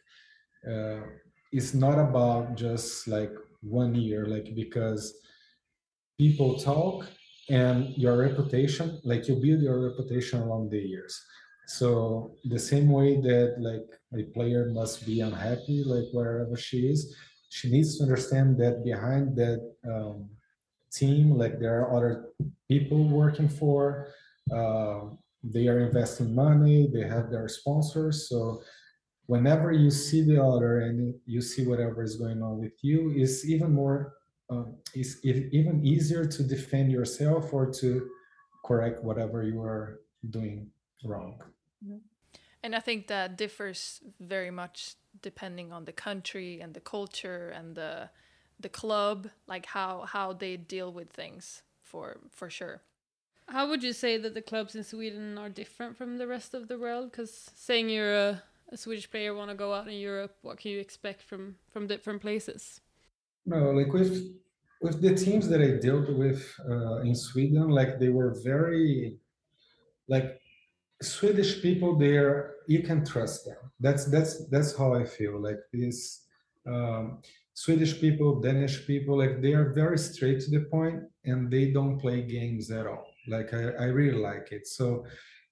uh, 0.70 1.02
it's 1.52 1.74
not 1.74 2.00
about 2.00 2.56
just 2.56 3.08
like 3.08 3.34
one 3.62 3.94
year 3.96 4.26
like 4.26 4.56
because 4.56 5.14
people 6.18 6.58
talk 6.58 7.08
and 7.50 7.90
your 7.98 8.18
reputation 8.18 9.00
like 9.04 9.28
you 9.28 9.36
build 9.36 9.62
your 9.62 9.90
reputation 9.90 10.42
along 10.42 10.70
the 10.70 10.80
years. 10.80 11.22
So 11.68 12.36
the 12.46 12.60
same 12.60 12.90
way 12.90 13.20
that 13.22 13.56
like 13.60 13.88
a 14.18 14.24
player 14.34 14.72
must 14.72 15.06
be 15.06 15.22
unhappy 15.22 15.84
like 15.84 16.06
wherever 16.12 16.58
she 16.58 16.88
is 16.88 17.16
she 17.52 17.70
needs 17.70 17.98
to 17.98 18.04
understand 18.04 18.58
that 18.58 18.84
behind 18.84 19.36
that 19.36 19.60
um, 19.86 20.30
team 20.92 21.38
like 21.38 21.60
there 21.60 21.82
are 21.82 21.96
other 21.96 22.26
people 22.70 23.04
working 23.08 23.50
for 23.50 24.08
uh, 24.56 25.02
they 25.44 25.68
are 25.68 25.80
investing 25.80 26.34
money 26.34 26.90
they 26.94 27.06
have 27.08 27.30
their 27.30 27.48
sponsors 27.48 28.30
so 28.30 28.62
whenever 29.28 29.72
you 29.72 29.92
see 29.92 30.22
the 30.22 30.42
other 30.42 30.82
and 30.82 31.14
you 31.26 31.42
see 31.42 31.66
whatever 31.66 32.04
is 32.04 32.16
going 32.16 32.42
on 32.42 32.60
with 32.60 32.74
you 32.82 33.12
is 33.16 33.48
even 33.50 33.74
more 33.74 34.14
um, 34.50 34.76
it's 34.94 35.16
even 35.24 35.86
easier 35.86 36.26
to 36.26 36.44
defend 36.44 36.92
yourself 36.92 37.54
or 37.54 37.72
to 37.72 38.10
correct 38.66 39.02
whatever 39.02 39.44
you 39.44 39.62
are 39.62 40.02
doing 40.30 40.68
wrong. 41.06 41.42
Mm-hmm. 41.84 41.98
and 42.64 42.76
i 42.76 42.80
think 42.80 43.08
that 43.08 43.38
differs 43.38 44.02
very 44.20 44.52
much 44.52 44.96
depending 45.22 45.72
on 45.74 45.86
the 45.86 45.92
country 45.92 46.62
and 46.62 46.74
the 46.74 46.80
culture 46.80 47.50
and 47.50 47.76
the 47.76 48.10
the 48.60 48.70
club 48.70 49.28
like 49.48 49.66
how 49.66 50.06
how 50.08 50.34
they 50.34 50.58
deal 50.58 50.92
with 50.94 51.10
things 51.10 51.64
for 51.92 52.18
for 52.32 52.50
sure. 52.50 52.82
How 53.48 53.68
would 53.68 53.84
you 53.84 53.92
say 53.92 54.18
that 54.18 54.34
the 54.34 54.42
clubs 54.42 54.76
in 54.76 54.84
sweden 54.84 55.38
are 55.38 55.50
different 55.50 55.98
from 55.98 56.18
the 56.18 56.28
rest 56.28 56.54
of 56.54 56.70
the 56.70 56.80
world? 56.80 57.12
Because 57.12 57.52
saying 57.56 57.90
you're 57.90 58.16
a 58.16 58.44
a 58.72 58.78
Swedish 58.78 59.10
player 59.10 59.34
want 59.36 59.50
to 59.50 59.56
go 59.56 59.74
out 59.74 59.88
in 59.88 59.96
Europe, 59.96 60.36
what 60.42 60.58
can 60.58 60.72
you 60.72 60.80
expect 60.80 61.22
from 61.22 61.56
from 61.70 61.88
different 61.88 62.22
places? 62.22 62.82
No, 63.46 63.72
like 63.72 63.92
with 63.92 64.34
with 64.82 65.02
the 65.02 65.16
teams 65.16 65.48
that 65.50 65.62
I 65.62 65.72
dealt 65.88 66.10
with 66.10 66.42
uh, 66.70 67.02
in 67.02 67.16
Sweden, 67.16 67.70
like 67.70 68.00
they 68.00 68.10
were 68.10 68.36
very 68.44 69.18
like 70.08 70.40
Swedish 71.02 71.62
people. 71.62 71.98
There, 71.98 72.56
you 72.68 72.82
can 72.84 73.06
trust 73.06 73.46
them. 73.46 73.58
That's 73.80 74.06
that's 74.06 74.48
that's 74.50 74.76
how 74.76 74.94
I 74.94 75.06
feel. 75.06 75.40
Like 75.40 75.60
these 75.72 76.22
um, 76.66 77.22
Swedish 77.54 78.00
people, 78.00 78.40
Danish 78.40 78.88
people, 78.88 79.18
like 79.18 79.42
they 79.42 79.54
are 79.54 79.74
very 79.74 79.98
straight 79.98 80.40
to 80.42 80.52
the 80.52 80.66
point, 80.72 81.04
and 81.26 81.52
they 81.52 81.72
don't 81.72 82.00
play 82.00 82.22
games 82.22 82.72
at 82.72 82.88
all. 82.88 83.08
Like 83.28 83.54
I, 83.54 83.64
I 83.80 83.86
really 83.86 84.20
like 84.20 84.52
it. 84.52 84.68
So 84.68 85.06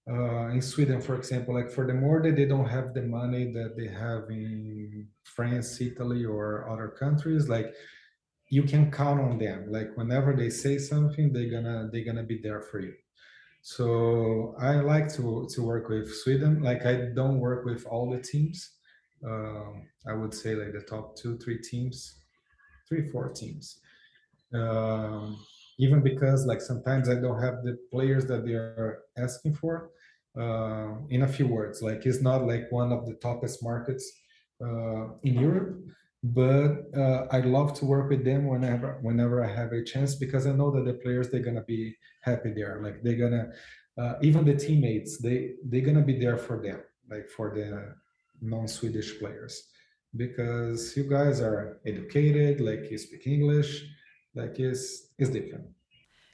uh, 0.09 0.47
in 0.49 0.61
Sweden, 0.61 1.01
for 1.01 1.15
example, 1.15 1.53
like 1.53 1.69
for 1.69 1.85
the 1.85 1.93
more 1.93 2.21
that 2.21 2.35
they 2.35 2.45
don't 2.45 2.67
have 2.67 2.93
the 2.93 3.03
money 3.03 3.51
that 3.51 3.77
they 3.77 3.87
have 3.87 4.29
in 4.29 5.07
France, 5.23 5.79
Italy, 5.81 6.25
or 6.25 6.67
other 6.69 6.87
countries, 6.87 7.47
like 7.47 7.75
you 8.49 8.63
can 8.63 8.91
count 8.91 9.21
on 9.21 9.37
them. 9.37 9.71
Like 9.71 9.95
whenever 9.95 10.35
they 10.35 10.49
say 10.49 10.79
something, 10.79 11.31
they're 11.31 11.51
gonna 11.51 11.89
they're 11.91 12.05
gonna 12.05 12.23
be 12.23 12.39
there 12.41 12.61
for 12.61 12.79
you. 12.79 12.93
So 13.61 14.55
I 14.59 14.75
like 14.75 15.13
to 15.15 15.47
to 15.53 15.61
work 15.61 15.89
with 15.89 16.11
Sweden. 16.11 16.63
Like 16.63 16.85
I 16.85 17.09
don't 17.13 17.39
work 17.39 17.65
with 17.65 17.85
all 17.85 18.09
the 18.09 18.21
teams. 18.21 18.77
Um, 19.23 19.87
I 20.07 20.13
would 20.13 20.33
say 20.33 20.55
like 20.55 20.73
the 20.73 20.81
top 20.81 21.17
two, 21.17 21.37
three 21.37 21.59
teams, 21.59 22.15
three, 22.87 23.07
four 23.09 23.29
teams. 23.29 23.79
Um, 24.53 25.37
even 25.77 26.01
because 26.01 26.45
like 26.45 26.61
sometimes 26.61 27.09
I 27.09 27.15
don't 27.15 27.41
have 27.41 27.63
the 27.63 27.77
players 27.91 28.25
that 28.25 28.45
they 28.45 28.53
are 28.53 29.03
asking 29.17 29.53
for. 29.53 29.91
Uh, 30.37 30.95
in 31.09 31.23
a 31.23 31.27
few 31.27 31.47
words, 31.47 31.81
like 31.81 32.05
it's 32.05 32.21
not 32.21 32.45
like 32.45 32.71
one 32.71 32.91
of 32.91 33.05
the 33.05 33.13
toppest 33.15 33.63
markets 33.63 34.11
uh, 34.63 35.07
in 35.23 35.33
Europe, 35.39 35.81
but 36.23 36.85
uh, 36.95 37.25
I 37.31 37.39
love 37.41 37.73
to 37.79 37.85
work 37.85 38.09
with 38.09 38.23
them 38.23 38.47
whenever 38.47 38.99
whenever 39.01 39.43
I 39.43 39.47
have 39.47 39.71
a 39.73 39.83
chance 39.83 40.15
because 40.15 40.45
I 40.45 40.51
know 40.51 40.69
that 40.71 40.85
the 40.85 40.93
players 40.93 41.29
they're 41.29 41.41
gonna 41.41 41.63
be 41.63 41.95
happy 42.21 42.53
there. 42.53 42.79
Like 42.81 43.01
they're 43.03 43.17
gonna 43.17 43.51
uh, 43.97 44.13
even 44.21 44.45
the 44.45 44.55
teammates 44.55 45.17
they 45.17 45.55
they're 45.65 45.81
gonna 45.81 46.05
be 46.05 46.19
there 46.19 46.37
for 46.37 46.61
them, 46.61 46.79
like 47.09 47.27
for 47.29 47.53
the 47.53 47.95
non-Swedish 48.41 49.19
players 49.19 49.63
because 50.15 50.95
you 50.95 51.03
guys 51.03 51.41
are 51.41 51.79
educated, 51.85 52.61
like 52.61 52.89
you 52.89 52.97
speak 52.97 53.27
English 53.27 53.83
like 54.35 54.59
is 54.59 55.09
is 55.17 55.29
different. 55.29 55.65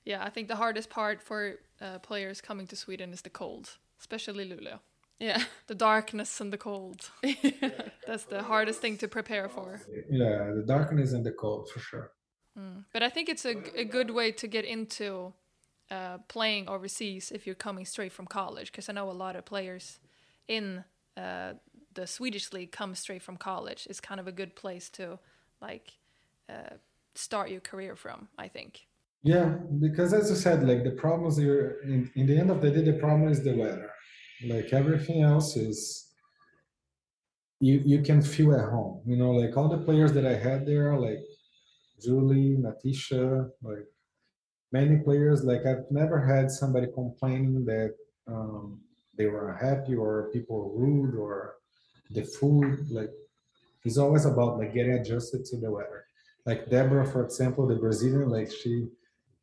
Yeah, 0.04 0.24
I 0.24 0.30
think 0.30 0.48
the 0.48 0.56
hardest 0.56 0.90
part 0.90 1.22
for 1.22 1.56
uh, 1.82 2.00
players 2.00 2.42
coming 2.42 2.68
to 2.68 2.76
Sweden 2.76 3.12
is 3.12 3.22
the 3.22 3.30
cold, 3.30 3.78
especially 4.06 4.46
Luleå. 4.46 4.80
Yeah, 5.20 5.42
the 5.68 5.76
darkness 5.76 6.42
and 6.42 6.52
the 6.52 6.58
cold. 6.58 7.02
That's 8.08 8.26
the 8.26 8.44
hardest 8.44 8.82
thing 8.82 8.98
to 8.98 9.08
prepare 9.08 9.48
for. 9.50 9.70
Yeah, 10.12 10.52
the 10.60 10.66
darkness 10.76 11.14
and 11.14 11.26
the 11.26 11.32
cold 11.32 11.70
for 11.72 11.80
sure. 11.80 12.12
Mm. 12.58 12.84
But 12.94 13.02
I 13.04 13.10
think 13.10 13.30
it's 13.30 13.46
a, 13.46 13.56
a 13.76 13.86
good 13.86 14.12
way 14.12 14.32
to 14.32 14.48
get 14.48 14.66
into 14.66 15.34
uh, 15.90 16.18
playing 16.28 16.68
overseas 16.68 17.32
if 17.32 17.46
you're 17.46 17.64
coming 17.68 17.86
straight 17.86 18.12
from 18.12 18.28
college, 18.28 18.72
because 18.72 18.90
I 18.90 18.94
know 18.94 19.10
a 19.10 19.20
lot 19.26 19.36
of 19.36 19.44
players 19.46 20.00
in 20.48 20.84
uh, 21.16 21.54
the 21.94 22.08
Swedish 22.08 22.52
league 22.54 22.72
come 22.72 22.96
straight 22.96 23.24
from 23.24 23.38
college. 23.38 23.88
It's 23.90 24.02
kind 24.02 24.20
of 24.20 24.28
a 24.28 24.34
good 24.34 24.56
place 24.56 24.90
to 24.92 25.20
like 25.62 25.88
uh, 26.50 26.76
start 27.16 27.50
your 27.50 27.62
career 27.62 27.96
from 27.96 28.28
i 28.38 28.48
think 28.48 28.88
yeah 29.26 29.48
because 29.86 30.14
as 30.14 30.30
you 30.30 30.36
said 30.36 30.60
like 30.70 30.84
the 30.84 30.96
problems 31.04 31.38
here 31.38 31.80
in, 31.84 32.10
in 32.16 32.26
the 32.28 32.38
end 32.38 32.50
of 32.50 32.62
the 32.62 32.70
day 32.72 32.84
the 32.84 33.00
problem 33.06 33.30
is 33.30 33.44
the 33.44 33.56
weather. 33.56 33.92
Like 34.54 34.74
everything 34.74 35.20
else 35.22 35.56
is 35.56 35.80
you 37.60 37.82
you 37.86 38.00
can 38.08 38.22
feel 38.22 38.54
at 38.54 38.70
home 38.70 39.02
you 39.06 39.18
know 39.18 39.32
like 39.32 39.56
all 39.58 39.70
the 39.70 39.86
players 39.88 40.12
that 40.12 40.26
i 40.26 40.36
had 40.48 40.66
there 40.66 40.90
like 41.08 41.22
julie 42.04 42.58
natisha 42.66 43.50
like 43.64 43.88
many 44.74 44.98
players 45.08 45.46
like 45.46 45.66
i've 45.66 45.86
never 45.90 46.20
had 46.20 46.52
somebody 46.52 46.88
complaining 46.94 47.64
that 47.66 47.96
um, 48.28 48.82
they 49.18 49.28
were 49.28 49.52
unhappy 49.52 49.96
or 49.96 50.30
people 50.34 50.56
were 50.58 50.80
rude 50.86 51.16
or 51.16 51.56
the 52.12 52.24
food 52.24 52.92
like 52.92 53.14
it's 53.86 53.98
always 53.98 54.26
about 54.26 54.58
like 54.58 54.74
getting 54.74 54.94
adjusted 54.94 55.46
to 55.46 55.58
the 55.58 55.72
weather. 55.72 56.06
Like 56.46 56.70
Deborah, 56.70 57.06
for 57.06 57.24
example, 57.24 57.68
the 57.68 57.76
Brazilian, 57.76 58.30
like 58.30 58.52
she 58.52 58.88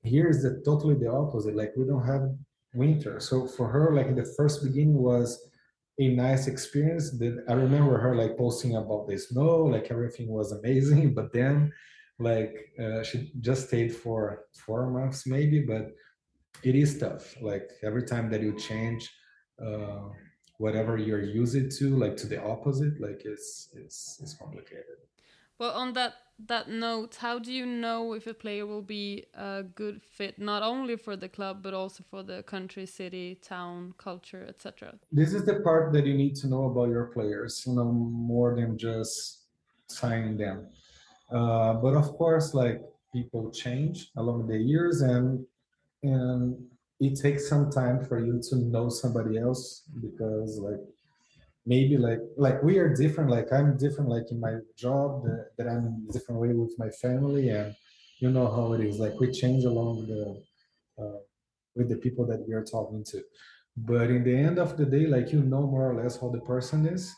here 0.03 0.29
is 0.29 0.43
the 0.43 0.63
totally 0.65 0.95
the 0.95 1.11
opposite. 1.11 1.57
Like 1.57 1.73
we 1.77 1.85
don't 1.85 2.07
have 2.07 2.31
winter. 2.75 3.21
So 3.21 3.47
for 3.47 3.69
her, 3.69 3.95
like 3.95 4.15
the 4.15 4.33
first 4.37 4.63
beginning 4.63 4.95
was 4.95 5.49
a 5.99 6.09
nice 6.09 6.47
experience. 6.47 7.11
That 7.19 7.45
I 7.49 7.53
remember 7.53 7.99
her 7.99 8.15
like 8.17 8.37
posting 8.37 8.77
about 8.77 9.07
the 9.09 9.19
snow, 9.19 9.65
like 9.65 9.91
everything 9.91 10.29
was 10.29 10.53
amazing. 10.53 11.15
But 11.19 11.33
then 11.33 11.73
like 12.19 12.55
uh, 12.83 13.03
she 13.03 13.33
just 13.41 13.69
stayed 13.69 13.95
for 13.95 14.45
four 14.55 14.91
months 14.91 15.27
maybe, 15.27 15.61
but 15.61 15.93
it 16.63 16.75
is 16.75 16.99
tough. 16.99 17.35
Like 17.41 17.71
every 17.83 18.05
time 18.05 18.31
that 18.31 18.43
you 18.43 18.57
change 18.59 19.11
uh, 19.65 20.09
whatever 20.59 20.97
you're 20.97 21.23
used 21.23 21.79
to, 21.79 21.97
like 21.97 22.17
to 22.19 22.27
the 22.27 22.43
opposite, 22.43 23.01
like 23.01 23.23
it's 23.25 23.69
it's 23.75 24.19
it's 24.23 24.35
complicated. 24.35 24.99
Well, 25.59 25.73
on 25.73 25.93
that 25.93 26.15
that 26.39 26.69
note, 26.69 27.17
how 27.17 27.39
do 27.39 27.53
you 27.53 27.67
know 27.67 28.15
if 28.15 28.27
a 28.27 28.35
player 28.35 28.67
will 28.67 28.83
be 28.83 29.25
a 29.35 29.63
good 29.63 30.03
fit 30.03 30.39
not 30.39 30.63
only 30.63 30.97
for 30.97 31.17
the 31.17 31.29
club 31.29 31.63
but 31.63 31.75
also 31.75 32.05
for 32.11 32.23
the 32.23 32.43
country, 32.43 32.87
city, 32.87 33.37
town, 33.37 33.95
culture, 33.99 34.45
etc.? 34.49 34.95
This 35.11 35.33
is 35.35 35.45
the 35.45 35.61
part 35.61 35.93
that 35.93 36.07
you 36.07 36.15
need 36.15 36.35
to 36.37 36.49
know 36.49 36.65
about 36.65 36.89
your 36.89 37.07
players, 37.07 37.65
you 37.67 37.75
know, 37.75 37.93
more 37.93 38.57
than 38.57 38.77
just 38.77 39.45
signing 39.87 40.37
them. 40.37 40.69
Uh, 41.31 41.75
but 41.75 41.95
of 41.95 42.13
course, 42.17 42.55
like 42.55 42.83
people 43.13 43.51
change 43.51 44.11
along 44.17 44.47
the 44.47 44.59
years, 44.59 45.03
and 45.03 45.45
and 46.03 46.57
it 47.01 47.19
takes 47.19 47.49
some 47.49 47.71
time 47.71 48.05
for 48.05 48.19
you 48.25 48.41
to 48.51 48.57
know 48.57 48.89
somebody 48.89 49.39
else 49.39 49.85
because 50.01 50.59
like 50.59 50.81
maybe 51.65 51.97
like 51.97 52.19
like 52.37 52.63
we 52.63 52.79
are 52.79 52.95
different 52.95 53.31
like 53.31 53.53
i'm 53.53 53.77
different 53.77 54.11
like 54.11 54.25
in 54.31 54.41
my 54.41 54.55
job 54.77 55.23
that, 55.57 55.67
i'm 55.69 55.87
in 55.87 56.07
a 56.09 56.13
different 56.13 56.41
way 56.41 56.53
with 56.53 56.75
my 56.79 56.91
family 56.91 57.51
and 57.51 57.75
you 58.19 58.31
know 58.31 58.47
how 58.51 58.73
it 58.73 58.81
is 58.81 58.99
like 58.99 59.19
we 59.21 59.31
change 59.31 59.65
along 59.65 60.07
the 60.07 60.43
uh, 61.03 61.19
with 61.75 61.89
the 61.89 61.97
people 61.97 62.27
that 62.27 62.45
we 62.47 62.55
are 62.55 62.65
talking 62.65 63.03
to. 63.05 63.23
But 63.77 64.11
in 64.11 64.23
the 64.25 64.37
end 64.37 64.59
of 64.59 64.77
the 64.77 64.85
day 64.85 65.07
like 65.07 65.33
you 65.33 65.43
know 65.43 65.67
more 65.67 65.91
or 65.91 66.03
less 66.03 66.21
how 66.21 66.29
the 66.29 66.41
person 66.41 66.87
is 66.87 67.15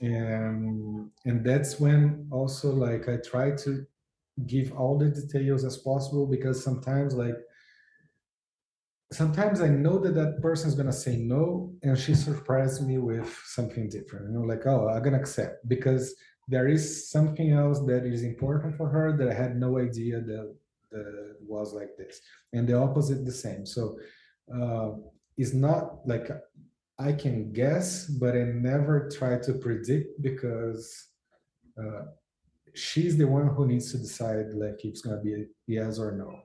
and 0.00 1.10
and 1.24 1.44
that's 1.44 1.78
when 1.78 2.26
also 2.30 2.72
like 2.72 3.08
i 3.08 3.16
try 3.18 3.50
to 3.54 3.86
give 4.46 4.72
all 4.72 4.98
the 4.98 5.10
details 5.10 5.64
as 5.64 5.76
possible 5.76 6.26
because 6.26 6.64
sometimes 6.64 7.14
like 7.14 7.36
sometimes 9.12 9.60
I 9.60 9.68
know 9.68 9.98
that 9.98 10.14
that 10.14 10.40
person 10.40 10.68
is 10.68 10.74
gonna 10.74 10.92
say 10.92 11.16
no, 11.16 11.72
and 11.82 11.98
she 11.98 12.14
surprised 12.14 12.86
me 12.86 12.98
with 12.98 13.28
something 13.44 13.88
different. 13.88 14.28
You 14.28 14.38
know, 14.38 14.44
like 14.44 14.66
oh, 14.66 14.88
I'm 14.88 15.02
gonna 15.02 15.18
accept 15.18 15.68
because 15.68 16.14
there 16.48 16.68
is 16.68 17.10
something 17.10 17.52
else 17.52 17.80
that 17.86 18.04
is 18.04 18.22
important 18.22 18.76
for 18.76 18.88
her 18.88 19.16
that 19.16 19.28
I 19.28 19.34
had 19.34 19.56
no 19.56 19.78
idea 19.78 20.20
that, 20.20 20.54
that 20.90 21.36
was 21.46 21.72
like 21.72 21.96
this, 21.96 22.20
and 22.52 22.68
the 22.68 22.76
opposite 22.76 23.24
the 23.24 23.32
same. 23.32 23.66
So 23.66 23.98
uh, 24.54 24.90
it's 25.36 25.54
not 25.54 26.06
like 26.06 26.30
I 26.98 27.12
can 27.12 27.52
guess, 27.52 28.06
but 28.06 28.34
I 28.34 28.44
never 28.44 29.08
try 29.08 29.38
to 29.38 29.52
predict 29.54 30.22
because. 30.22 31.06
Uh, 31.78 32.04
she's 32.74 33.16
the 33.16 33.26
one 33.26 33.48
who 33.48 33.66
needs 33.66 33.90
to 33.90 33.98
decide 33.98 34.52
like 34.54 34.78
if 34.84 34.90
it's 34.90 35.00
gonna 35.00 35.20
be 35.20 35.46
yes 35.66 35.98
or 35.98 36.12
no 36.12 36.40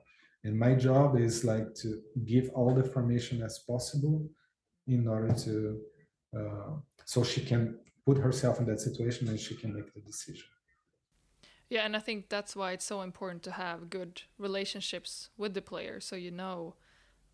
and 0.46 0.56
my 0.58 0.74
job 0.74 1.18
is 1.18 1.44
like 1.44 1.74
to 1.74 2.00
give 2.24 2.50
all 2.54 2.72
the 2.74 2.84
information 2.84 3.42
as 3.42 3.58
possible 3.58 4.28
in 4.86 5.08
order 5.08 5.32
to 5.34 5.80
uh, 6.36 6.72
so 7.04 7.24
she 7.24 7.40
can 7.40 7.78
put 8.04 8.16
herself 8.16 8.60
in 8.60 8.66
that 8.66 8.80
situation 8.80 9.28
and 9.28 9.40
she 9.40 9.56
can 9.56 9.74
make 9.74 9.92
the 9.92 10.00
decision. 10.00 10.46
Yeah 11.68 11.84
and 11.84 11.96
i 11.96 11.98
think 11.98 12.28
that's 12.28 12.54
why 12.54 12.70
it's 12.72 12.84
so 12.84 13.02
important 13.02 13.42
to 13.42 13.50
have 13.50 13.90
good 13.90 14.22
relationships 14.38 15.30
with 15.36 15.52
the 15.54 15.62
player 15.62 15.98
so 15.98 16.14
you 16.14 16.30
know 16.30 16.74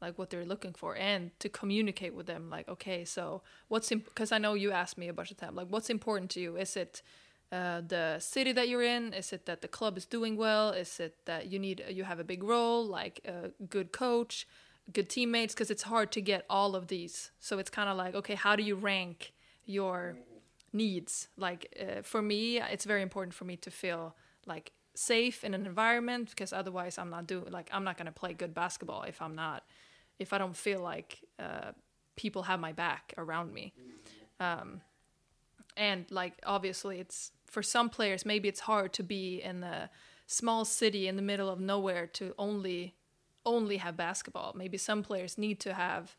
like 0.01 0.19
what 0.19 0.31
they're 0.31 0.51
looking 0.53 0.73
for 0.73 0.97
and 0.97 1.39
to 1.39 1.49
communicate 1.51 2.15
with 2.15 2.27
them 2.27 2.49
like 2.49 2.67
okay 2.67 3.05
so 3.05 3.43
what's 3.69 3.91
because 3.91 4.33
i 4.33 4.39
know 4.39 4.55
you 4.55 4.73
asked 4.73 4.97
me 4.97 5.09
a 5.09 5.13
bunch 5.13 5.31
of 5.31 5.37
times 5.37 5.55
like 5.55 5.69
what's 5.69 5.91
important 5.91 6.31
to 6.31 6.41
you? 6.41 6.57
Is 6.57 6.77
it 6.77 7.03
uh, 7.53 7.83
the 7.87 8.19
city 8.19 8.51
that 8.53 8.69
you're 8.69 8.83
in? 8.83 9.13
Is 9.13 9.33
it 9.33 9.45
that 9.45 9.61
the 9.61 9.69
club 9.69 9.99
is 9.99 10.07
doing 10.07 10.39
well? 10.39 10.71
Is 10.71 10.99
it 10.99 11.17
that 11.27 11.53
you 11.53 11.59
need 11.59 11.85
you 11.91 12.05
have 12.05 12.19
a 12.19 12.25
big 12.25 12.43
role, 12.43 12.85
like 12.85 13.21
a 13.27 13.51
good 13.67 13.93
coach, 13.93 14.49
good 14.91 15.11
teammates? 15.11 15.53
Because 15.53 15.71
it's 15.71 15.83
hard 15.83 16.11
to 16.13 16.23
get 16.23 16.47
all 16.49 16.75
of 16.75 16.89
these. 16.89 17.31
So 17.41 17.59
it's 17.59 17.69
kind 17.69 17.91
of 17.91 17.97
like, 17.99 18.15
okay, 18.15 18.35
how 18.35 18.57
do 18.57 18.63
you 18.63 18.75
rank 18.75 19.35
your 19.67 20.17
needs? 20.73 21.29
Like 21.37 21.77
uh, 21.79 22.01
for 22.03 22.23
me, 22.23 22.59
it's 22.59 22.87
very 22.87 23.03
important 23.03 23.35
for 23.35 23.45
me 23.45 23.57
to 23.57 23.71
feel 23.71 24.17
like 24.47 24.73
safe 24.95 25.45
in 25.45 25.53
an 25.53 25.67
environment 25.67 26.31
because 26.31 26.53
otherwise 26.53 26.99
I'm 26.99 27.11
not 27.11 27.27
doing 27.27 27.51
like 27.51 27.69
I'm 27.73 27.85
not 27.85 27.99
gonna 27.99 28.13
play 28.13 28.33
good 28.33 28.55
basketball 28.55 29.03
if 29.03 29.21
I'm 29.23 29.35
not 29.35 29.65
if 30.19 30.33
I 30.33 30.39
don't 30.39 30.57
feel 30.57 30.81
like 30.81 31.19
uh, 31.39 31.73
people 32.17 32.43
have 32.45 32.61
my 32.61 32.73
back 32.73 33.13
around 33.19 33.53
me. 33.53 33.75
Um, 34.41 34.81
and 35.77 36.11
like 36.11 36.35
obviously 36.45 36.99
it's 36.99 37.31
for 37.53 37.63
some 37.63 37.91
players, 37.91 38.25
maybe 38.25 38.49
it's 38.49 38.61
hard 38.61 38.95
to 38.95 39.03
be 39.03 39.43
in 39.43 39.63
a 39.63 39.91
small 40.27 40.65
city 40.65 41.07
in 41.07 41.17
the 41.17 41.23
middle 41.23 41.51
of 41.51 41.61
nowhere 41.61 42.07
to 42.07 42.35
only 42.39 42.95
only 43.45 43.77
have 43.77 43.97
basketball. 43.97 44.55
Maybe 44.57 44.79
some 44.79 45.03
players 45.03 45.37
need 45.37 45.61
to 45.61 45.75
have 45.75 46.17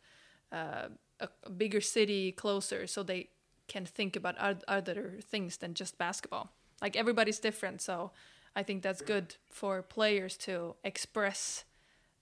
uh, 0.51 0.89
a, 1.19 1.29
a, 1.43 1.49
bigger 1.49 1.79
city 1.79 2.33
closer 2.33 2.85
so 2.85 3.01
they 3.01 3.29
can 3.67 3.85
think 3.85 4.17
about 4.17 4.35
other 4.67 5.19
things 5.21 5.57
than 5.57 5.73
just 5.73 5.97
basketball. 5.97 6.49
Like 6.81 6.97
everybody's 6.97 7.39
different, 7.39 7.81
so 7.81 8.11
I 8.57 8.61
think 8.61 8.83
that's 8.83 9.01
good 9.01 9.37
for 9.49 9.81
players 9.81 10.35
to 10.39 10.75
express 10.83 11.63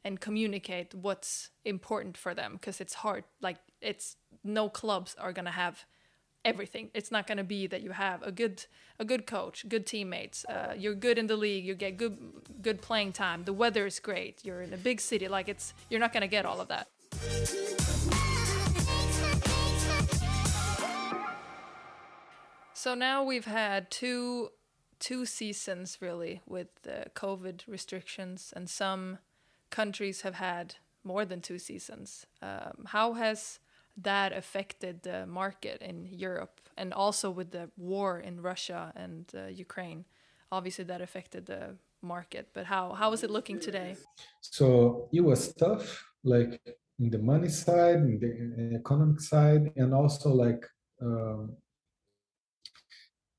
and 0.03 0.21
communicate 0.21 0.93
what's 0.93 1.49
important 1.65 2.15
for 2.15 2.35
them 2.35 2.53
because 2.53 2.79
it's 2.79 2.93
hard. 2.93 3.23
Like 3.41 3.57
it's 3.81 4.15
no 4.43 4.69
clubs 4.69 5.15
are 5.19 5.33
gonna 5.33 5.51
have 5.51 5.83
everything. 6.43 6.89
It's 6.93 7.11
not 7.11 7.27
going 7.27 7.37
to 7.37 7.43
be 7.43 7.67
that 7.67 7.81
you 7.81 7.91
have 7.91 8.21
a 8.23 8.31
good 8.31 8.65
a 8.99 9.05
good 9.05 9.25
coach, 9.25 9.67
good 9.67 9.85
teammates. 9.85 10.45
Uh, 10.45 10.73
you're 10.77 10.95
good 10.95 11.17
in 11.17 11.27
the 11.27 11.37
league. 11.37 11.65
You 11.65 11.75
get 11.75 11.97
good 11.97 12.17
good 12.61 12.81
playing 12.81 13.13
time. 13.13 13.43
The 13.43 13.53
weather 13.53 13.85
is 13.85 13.99
great. 13.99 14.43
You're 14.43 14.61
in 14.61 14.73
a 14.73 14.77
big 14.77 15.01
city. 15.01 15.27
Like 15.27 15.49
it's 15.49 15.73
you're 15.89 15.99
not 15.99 16.13
going 16.13 16.21
to 16.21 16.27
get 16.27 16.45
all 16.45 16.61
of 16.61 16.67
that. 16.67 16.87
So 22.73 22.95
now 22.95 23.23
we've 23.23 23.45
had 23.45 23.91
two 23.91 24.49
two 24.99 25.25
seasons 25.25 25.97
really 25.99 26.41
with 26.47 26.81
the 26.83 27.05
COVID 27.15 27.67
restrictions, 27.67 28.53
and 28.55 28.69
some 28.69 29.19
countries 29.69 30.21
have 30.21 30.35
had 30.35 30.75
more 31.03 31.25
than 31.25 31.41
two 31.41 31.59
seasons. 31.59 32.25
Um, 32.41 32.85
how 32.87 33.13
has 33.13 33.59
that 34.03 34.33
affected 34.33 35.03
the 35.03 35.25
market 35.25 35.81
in 35.81 36.05
Europe 36.05 36.61
and 36.77 36.93
also 36.93 37.29
with 37.29 37.51
the 37.51 37.69
war 37.77 38.19
in 38.19 38.41
Russia 38.41 38.91
and 38.95 39.25
uh, 39.35 39.47
Ukraine. 39.47 40.05
Obviously 40.51 40.85
that 40.85 41.01
affected 41.01 41.45
the 41.45 41.75
market 42.01 42.49
but 42.53 42.65
how 42.65 42.93
how 42.93 43.13
is 43.13 43.23
it 43.23 43.29
looking 43.29 43.59
today? 43.59 43.95
So 44.41 45.07
it 45.13 45.21
was 45.21 45.53
tough 45.53 46.03
like 46.23 46.59
in 46.99 47.09
the 47.09 47.17
money 47.17 47.49
side 47.49 47.95
in 47.95 48.19
the 48.19 48.75
economic 48.75 49.19
side 49.19 49.71
and 49.75 49.93
also 49.93 50.29
like 50.29 50.65
um, 51.01 51.55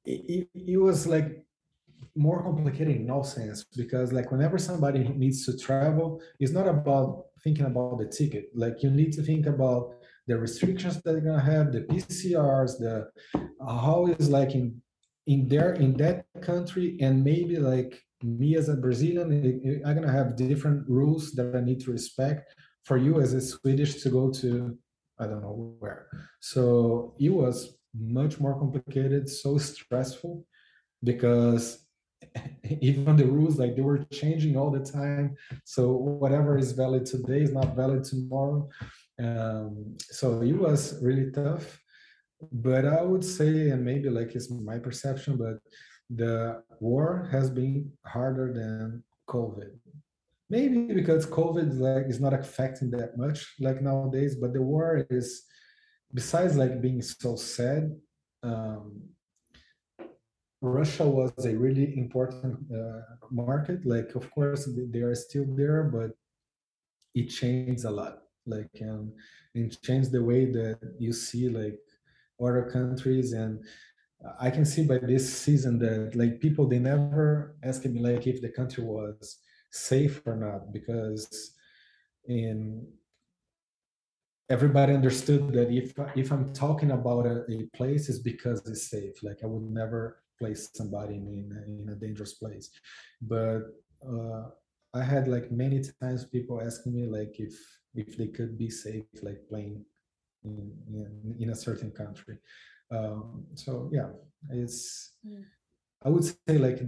it, 0.04 0.48
it, 0.54 0.76
was 0.76 1.06
like 1.06 1.44
more 2.16 2.42
complicated 2.42 2.96
in 2.96 3.08
all 3.08 3.22
sense 3.22 3.64
because 3.76 4.12
like 4.12 4.32
whenever 4.32 4.58
somebody 4.58 5.04
needs 5.08 5.46
to 5.46 5.56
travel 5.56 6.20
it's 6.40 6.52
not 6.52 6.66
about 6.66 7.26
thinking 7.42 7.66
about 7.66 7.98
the 7.98 8.06
ticket 8.06 8.50
like 8.54 8.82
you 8.82 8.90
need 8.90 9.12
to 9.12 9.22
think 9.22 9.46
about 9.46 9.94
the 10.28 10.38
restrictions 10.38 11.00
that 11.02 11.12
you're 11.12 11.20
gonna 11.20 11.40
have, 11.40 11.72
the 11.72 11.82
PCRs, 11.82 12.78
the 12.78 13.10
how 13.60 14.06
is 14.06 14.28
like 14.30 14.54
in 14.54 14.80
in 15.26 15.48
there 15.48 15.74
in 15.74 15.96
that 15.96 16.26
country, 16.42 16.98
and 17.00 17.22
maybe 17.22 17.56
like 17.56 18.00
me 18.22 18.56
as 18.56 18.68
a 18.68 18.74
Brazilian, 18.74 19.82
I'm 19.84 19.94
gonna 19.94 20.10
have 20.10 20.36
different 20.36 20.88
rules 20.88 21.32
that 21.32 21.54
I 21.54 21.60
need 21.60 21.80
to 21.80 21.92
respect. 21.92 22.54
For 22.84 22.96
you 22.96 23.20
as 23.20 23.32
a 23.32 23.40
Swedish 23.40 24.02
to 24.02 24.10
go 24.10 24.30
to, 24.30 24.76
I 25.18 25.26
don't 25.26 25.42
know 25.42 25.76
where. 25.78 26.08
So 26.40 27.14
it 27.20 27.30
was 27.30 27.76
much 27.94 28.40
more 28.40 28.58
complicated, 28.58 29.28
so 29.28 29.58
stressful, 29.58 30.44
because 31.02 31.81
even 32.80 33.16
the 33.16 33.26
rules 33.26 33.58
like 33.58 33.76
they 33.76 33.82
were 33.82 34.04
changing 34.12 34.56
all 34.56 34.70
the 34.70 34.80
time 34.80 35.34
so 35.64 35.92
whatever 35.92 36.56
is 36.58 36.72
valid 36.72 37.04
today 37.04 37.42
is 37.42 37.52
not 37.52 37.76
valid 37.76 38.04
tomorrow 38.04 38.68
um, 39.22 39.96
so 40.00 40.42
it 40.42 40.52
was 40.52 41.00
really 41.02 41.30
tough, 41.30 41.80
but 42.50 42.86
I 42.86 43.02
would 43.02 43.24
say, 43.24 43.70
and 43.70 43.84
maybe 43.84 44.08
like 44.08 44.34
it's 44.34 44.50
my 44.50 44.78
perception, 44.78 45.36
but 45.36 45.58
the 46.10 46.62
war 46.80 47.28
has 47.30 47.50
been 47.50 47.92
harder 48.04 48.52
than 48.52 49.04
COVID. 49.28 49.78
Maybe 50.50 50.92
because 50.92 51.26
COVID 51.26 51.78
like 51.78 52.06
is 52.08 52.20
not 52.20 52.34
affecting 52.34 52.90
that 52.90 53.16
much 53.16 53.54
like 53.60 53.80
nowadays, 53.80 54.34
but 54.34 54.52
the 54.52 54.62
war 54.62 55.06
is 55.08 55.44
besides 56.12 56.56
like 56.56 56.82
being 56.82 57.00
so 57.00 57.36
sad. 57.36 57.94
Um, 58.42 59.02
Russia 60.62 61.04
was 61.04 61.32
a 61.44 61.56
really 61.56 61.98
important 61.98 62.56
uh, 62.72 63.00
market. 63.30 63.84
Like, 63.84 64.14
of 64.14 64.30
course, 64.30 64.68
they 64.74 65.00
are 65.00 65.14
still 65.14 65.44
there, 65.48 65.82
but 65.82 66.12
it 67.14 67.28
changed 67.28 67.84
a 67.84 67.90
lot. 67.90 68.18
Like 68.46 68.70
um, 68.82 69.12
and 69.54 69.80
change 69.82 70.08
the 70.08 70.22
way 70.22 70.46
that 70.46 70.78
you 70.98 71.12
see 71.12 71.48
like 71.48 71.78
other 72.40 72.70
countries. 72.72 73.32
And 73.32 73.62
i 74.40 74.50
can 74.50 74.64
see 74.64 74.84
by 74.84 74.98
this 74.98 75.36
season 75.36 75.78
that 75.78 76.14
like 76.14 76.40
people 76.40 76.66
they 76.66 76.78
never 76.78 77.56
ask 77.64 77.84
me 77.84 78.00
like 78.00 78.26
if 78.26 78.40
the 78.40 78.48
country 78.48 78.84
was 78.84 79.38
safe 79.72 80.22
or 80.26 80.36
not 80.36 80.72
because 80.72 81.56
in 82.28 82.86
everybody 84.48 84.92
understood 84.92 85.52
that 85.52 85.70
if 85.72 85.94
if 86.14 86.30
i'm 86.30 86.52
talking 86.52 86.92
about 86.92 87.26
a, 87.26 87.44
a 87.50 87.66
place 87.74 88.08
is 88.08 88.18
because 88.20 88.64
it's 88.66 88.88
safe. 88.90 89.22
Like 89.22 89.38
i 89.42 89.46
would 89.46 89.70
never 89.70 90.21
place 90.42 90.62
somebody 90.80 91.14
in, 91.20 91.26
in, 91.40 91.48
a, 91.58 91.62
in 91.82 91.88
a 91.94 92.00
dangerous 92.04 92.34
place. 92.42 92.66
But 93.32 93.60
uh, 94.10 94.42
i 94.94 95.02
had 95.02 95.24
like 95.34 95.50
many 95.50 95.78
times 96.02 96.24
people 96.36 96.60
asking 96.60 96.92
me 96.98 97.04
like 97.18 97.34
if 97.48 97.54
if 98.02 98.08
they 98.18 98.28
could 98.36 98.52
be 98.58 98.68
safe 98.68 99.04
like 99.22 99.40
playing 99.48 99.74
in, 100.44 100.56
in, 100.88 101.36
in 101.42 101.50
a 101.50 101.54
certain 101.66 101.90
country. 101.90 102.36
Um, 102.96 103.44
so 103.54 103.88
yeah 103.98 104.10
it's 104.50 105.12
mm. 105.26 105.44
i 106.04 106.08
would 106.12 106.24
say 106.24 106.58
like 106.66 106.80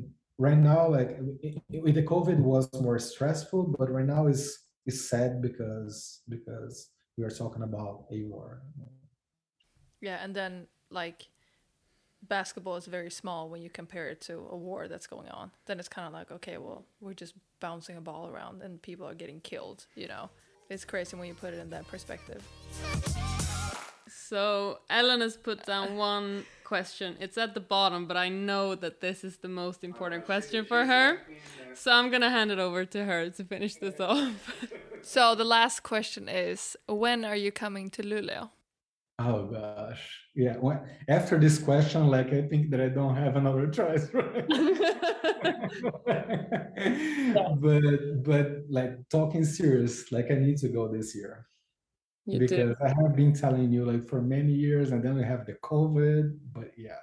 right 0.47 0.59
now 0.73 0.83
like 0.99 1.11
with 1.85 1.95
the 1.95 2.03
covid 2.03 2.39
was 2.53 2.69
more 2.87 2.99
stressful 2.99 3.63
but 3.79 3.89
right 3.91 4.11
now 4.15 4.27
is 4.27 4.43
is 4.85 5.09
sad 5.09 5.41
because 5.41 6.23
because 6.29 6.91
we 7.17 7.25
are 7.25 7.31
talking 7.31 7.63
about 7.63 8.05
a 8.11 8.19
war. 8.25 8.63
Yeah 10.01 10.19
and 10.25 10.35
then 10.35 10.67
like 10.91 11.21
basketball 12.29 12.77
is 12.77 12.87
very 12.87 13.11
small 13.11 13.49
when 13.49 13.63
you 13.63 13.71
compare 13.71 14.09
it 14.09 14.21
to 14.23 14.35
a 14.51 14.57
war 14.57 14.89
that's 14.89 15.07
going 15.07 15.29
on. 15.29 15.51
Then 15.67 15.79
it's 15.79 15.89
kind 15.89 16.07
of 16.07 16.13
like, 16.13 16.31
okay, 16.31 16.59
well, 16.59 16.85
we're 17.01 17.15
just 17.15 17.35
bouncing 17.61 17.97
a 17.97 18.01
ball 18.01 18.29
around 18.29 18.63
and 18.63 18.81
people 18.81 19.07
are 19.07 19.15
getting 19.15 19.41
killed, 19.41 19.87
you 19.95 20.09
know. 20.09 20.31
It's 20.71 20.85
crazy 20.85 21.17
when 21.17 21.29
you 21.29 21.35
put 21.35 21.53
it 21.55 21.61
in 21.61 21.71
that 21.71 21.87
perspective. 21.89 22.43
So 24.09 24.79
Ellen 24.89 25.21
has 25.21 25.37
put 25.37 25.67
down 25.67 25.97
one 25.97 26.45
question. 26.65 27.17
It's 27.21 27.37
at 27.37 27.55
the 27.55 27.61
bottom, 27.61 28.07
but 28.07 28.17
I 28.17 28.29
know 28.29 28.75
that 28.75 29.01
this 29.01 29.25
is 29.25 29.37
the 29.39 29.49
most 29.49 29.85
important 29.85 30.25
question 30.25 30.65
for 30.65 30.85
her. 30.85 31.19
So 31.75 31.93
I'm 31.93 32.11
gonna 32.11 32.31
hand 32.31 32.51
it 32.51 32.59
over 32.59 32.85
to 32.87 33.05
her 33.05 33.29
to 33.31 33.45
finish 33.45 33.77
this 33.77 34.01
off. 34.01 34.33
So 35.07 35.35
the 35.35 35.45
last 35.45 35.83
question 35.83 36.31
is, 36.31 36.79
when 36.89 37.27
are 37.27 37.37
you 37.37 37.53
coming 37.53 37.91
to 37.91 38.03
Luleå? 38.03 38.49
Oh 39.19 39.47
gosh, 39.47 40.03
yeah. 40.35 40.57
When, 40.57 40.81
after 41.09 41.39
this 41.39 41.59
question, 41.59 42.09
like 42.09 42.33
I 42.33 42.43
think 42.43 42.71
that 42.71 42.81
I 42.81 42.89
don't 42.89 43.15
have 43.15 43.37
another 43.37 43.69
choice, 43.71 44.09
right? 44.13 44.45
but 47.61 48.23
but 48.25 48.49
like 48.69 49.09
talking 49.11 49.45
serious, 49.45 50.11
like 50.11 50.31
I 50.31 50.35
need 50.35 50.57
to 50.59 50.69
go 50.69 50.89
this 50.89 51.15
year 51.15 51.47
You 52.27 52.39
because 52.41 52.75
do. 52.77 52.85
I 52.85 52.89
have 52.89 53.15
been 53.17 53.33
telling 53.33 53.73
you 53.73 53.85
like 53.85 54.09
for 54.09 54.21
many 54.21 54.53
years, 54.53 54.91
and 54.91 55.03
then 55.05 55.15
we 55.17 55.23
have 55.25 55.47
the 55.47 55.55
COVID. 55.63 56.37
But 56.53 56.73
yeah, 56.77 56.99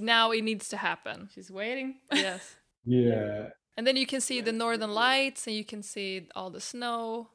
Now 0.00 0.30
it 0.32 0.42
needs 0.42 0.68
to 0.70 0.76
happen. 0.76 1.28
She's 1.34 1.50
waiting. 1.50 2.00
Yes. 2.12 2.56
yeah, 2.84 3.48
And 3.76 3.86
then 3.86 3.96
you 3.96 4.06
can 4.06 4.20
see 4.20 4.40
the 4.40 4.52
northern 4.52 4.92
lights 4.92 5.46
and 5.46 5.56
you 5.56 5.64
can 5.64 5.82
see 5.82 6.28
all 6.34 6.50
the 6.50 6.60
snow. 6.60 7.30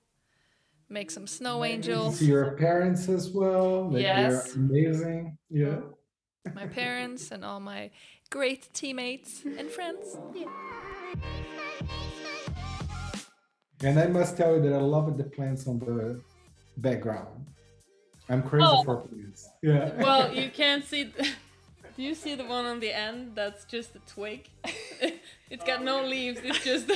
Make 0.94 1.10
some 1.10 1.26
snow 1.26 1.62
Maybe 1.62 1.74
angels. 1.74 2.20
See 2.20 2.28
your 2.28 2.52
parents 2.52 3.10
as 3.10 3.32
well. 3.32 3.90
Like 3.90 4.04
Yes. 4.04 4.54
amazing. 4.54 5.36
Yeah. 5.50 5.80
Mm-hmm. 6.46 6.54
My 6.54 6.68
parents 6.68 7.32
and 7.32 7.44
all 7.44 7.60
my 7.60 7.90
great 8.30 8.72
teammates 8.76 9.44
and 9.44 9.72
friends. 9.72 10.16
Yeah. 10.36 10.46
And 13.82 14.00
I 14.00 14.06
must 14.06 14.38
tell 14.38 14.56
you 14.56 14.62
that 14.62 14.74
I 14.74 14.82
love 14.82 15.18
the 15.18 15.24
plants 15.24 15.66
on 15.68 15.80
the 15.80 16.22
background. 16.78 17.48
I'm 18.30 18.44
crazy 18.44 18.68
Oh. 18.70 18.84
for 18.84 18.98
plants. 18.98 19.50
Yeah. 19.64 19.90
Well, 20.00 20.32
you 20.42 20.52
can't 20.52 20.86
see. 20.86 21.06
Do 21.96 22.04
you 22.04 22.14
see 22.14 22.36
the 22.36 22.46
one 22.46 22.66
on 22.66 22.80
the 22.82 22.92
end? 22.96 23.32
That's 23.34 23.66
just 23.66 23.96
a 23.96 24.00
twig. 24.14 24.48
it's 25.50 25.64
got 25.66 25.84
no 25.84 26.06
leaves. 26.06 26.40
It's 26.44 26.64
just. 26.64 26.92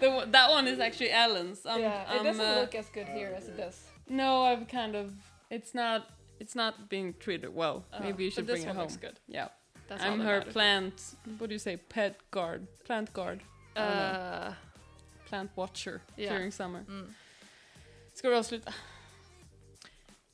The, 0.00 0.26
that 0.30 0.50
one 0.50 0.66
is 0.68 0.78
actually 0.78 1.10
Ellen's. 1.10 1.66
I'm, 1.66 1.84
I'm, 1.84 2.40
uh, 2.40 2.66
as 2.72 2.88
good 2.88 3.08
here 3.08 3.32
as 3.36 3.48
it 3.48 3.56
does. 3.56 3.78
No, 4.08 4.42
I've 4.44 4.66
kind 4.68 4.94
of. 4.94 5.12
It's 5.50 5.74
not. 5.74 6.10
It's 6.40 6.54
not 6.54 6.88
being 6.88 7.14
treated 7.18 7.54
well. 7.54 7.84
Maybe 8.00 8.24
you 8.24 8.30
should 8.30 8.44
Oh, 8.44 8.52
bring 8.52 8.62
it 8.62 8.66
one 8.66 8.76
home. 8.76 8.84
looks 8.84 8.96
good. 8.96 9.18
Yeah, 9.26 9.48
That's 9.88 10.02
I'm 10.04 10.20
her 10.20 10.38
matters. 10.38 10.52
plant. 10.52 11.14
What 11.38 11.48
do 11.48 11.54
you 11.54 11.58
say? 11.58 11.76
Pet 11.76 12.16
guard, 12.30 12.66
plant 12.84 13.12
guard, 13.12 13.40
I 13.76 13.80
don't 13.80 13.88
know. 13.96 14.02
Uh, 14.02 14.54
plant 15.26 15.50
watcher 15.56 16.00
yeah. 16.16 16.30
during 16.30 16.50
summer. 16.52 16.84
Mm. 16.88 17.08
Ska 18.14 18.30
vi 18.30 18.36
avsluta? 18.36 18.72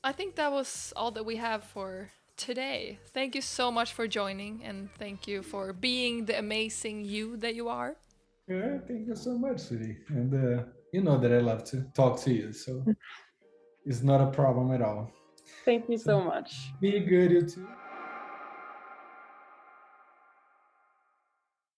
I 0.03 0.13
think 0.13 0.35
that 0.35 0.53
was 0.53 0.93
all 0.97 1.11
that 1.13 1.25
we 1.25 1.37
have 1.37 1.65
for 1.65 2.11
today. 2.37 2.99
Thank 3.15 3.35
you 3.35 3.41
so 3.41 3.71
much 3.71 3.93
for 3.93 4.07
joining 4.07 4.63
and 4.63 4.91
thank 4.99 5.27
you 5.27 5.43
for 5.43 5.73
being 5.73 6.27
the 6.27 6.39
amazing 6.39 7.05
you 7.07 7.37
that 7.39 7.55
you 7.55 7.69
are. 7.69 7.97
Yeah, 8.49 8.79
thank 8.87 9.07
you 9.09 9.17
so 9.17 9.39
much, 9.39 9.59
sweetie. 9.61 9.99
And 10.09 10.35
uh, 10.35 10.65
you 10.93 11.03
know 11.03 11.19
that 11.19 11.33
I 11.33 11.39
love 11.39 11.65
to 11.65 11.83
talk 11.95 12.21
to 12.21 12.33
you, 12.33 12.53
so 12.53 12.85
it's 13.87 14.03
not 14.03 14.21
a 14.21 14.31
problem 14.31 14.73
at 14.73 14.83
all. 14.83 15.11
Thank 15.65 15.89
you 15.89 15.99
so 15.99 16.21
much. 16.21 16.73
Be 16.81 17.01
good, 17.01 17.31
you 17.31 17.43
too. 17.43 17.69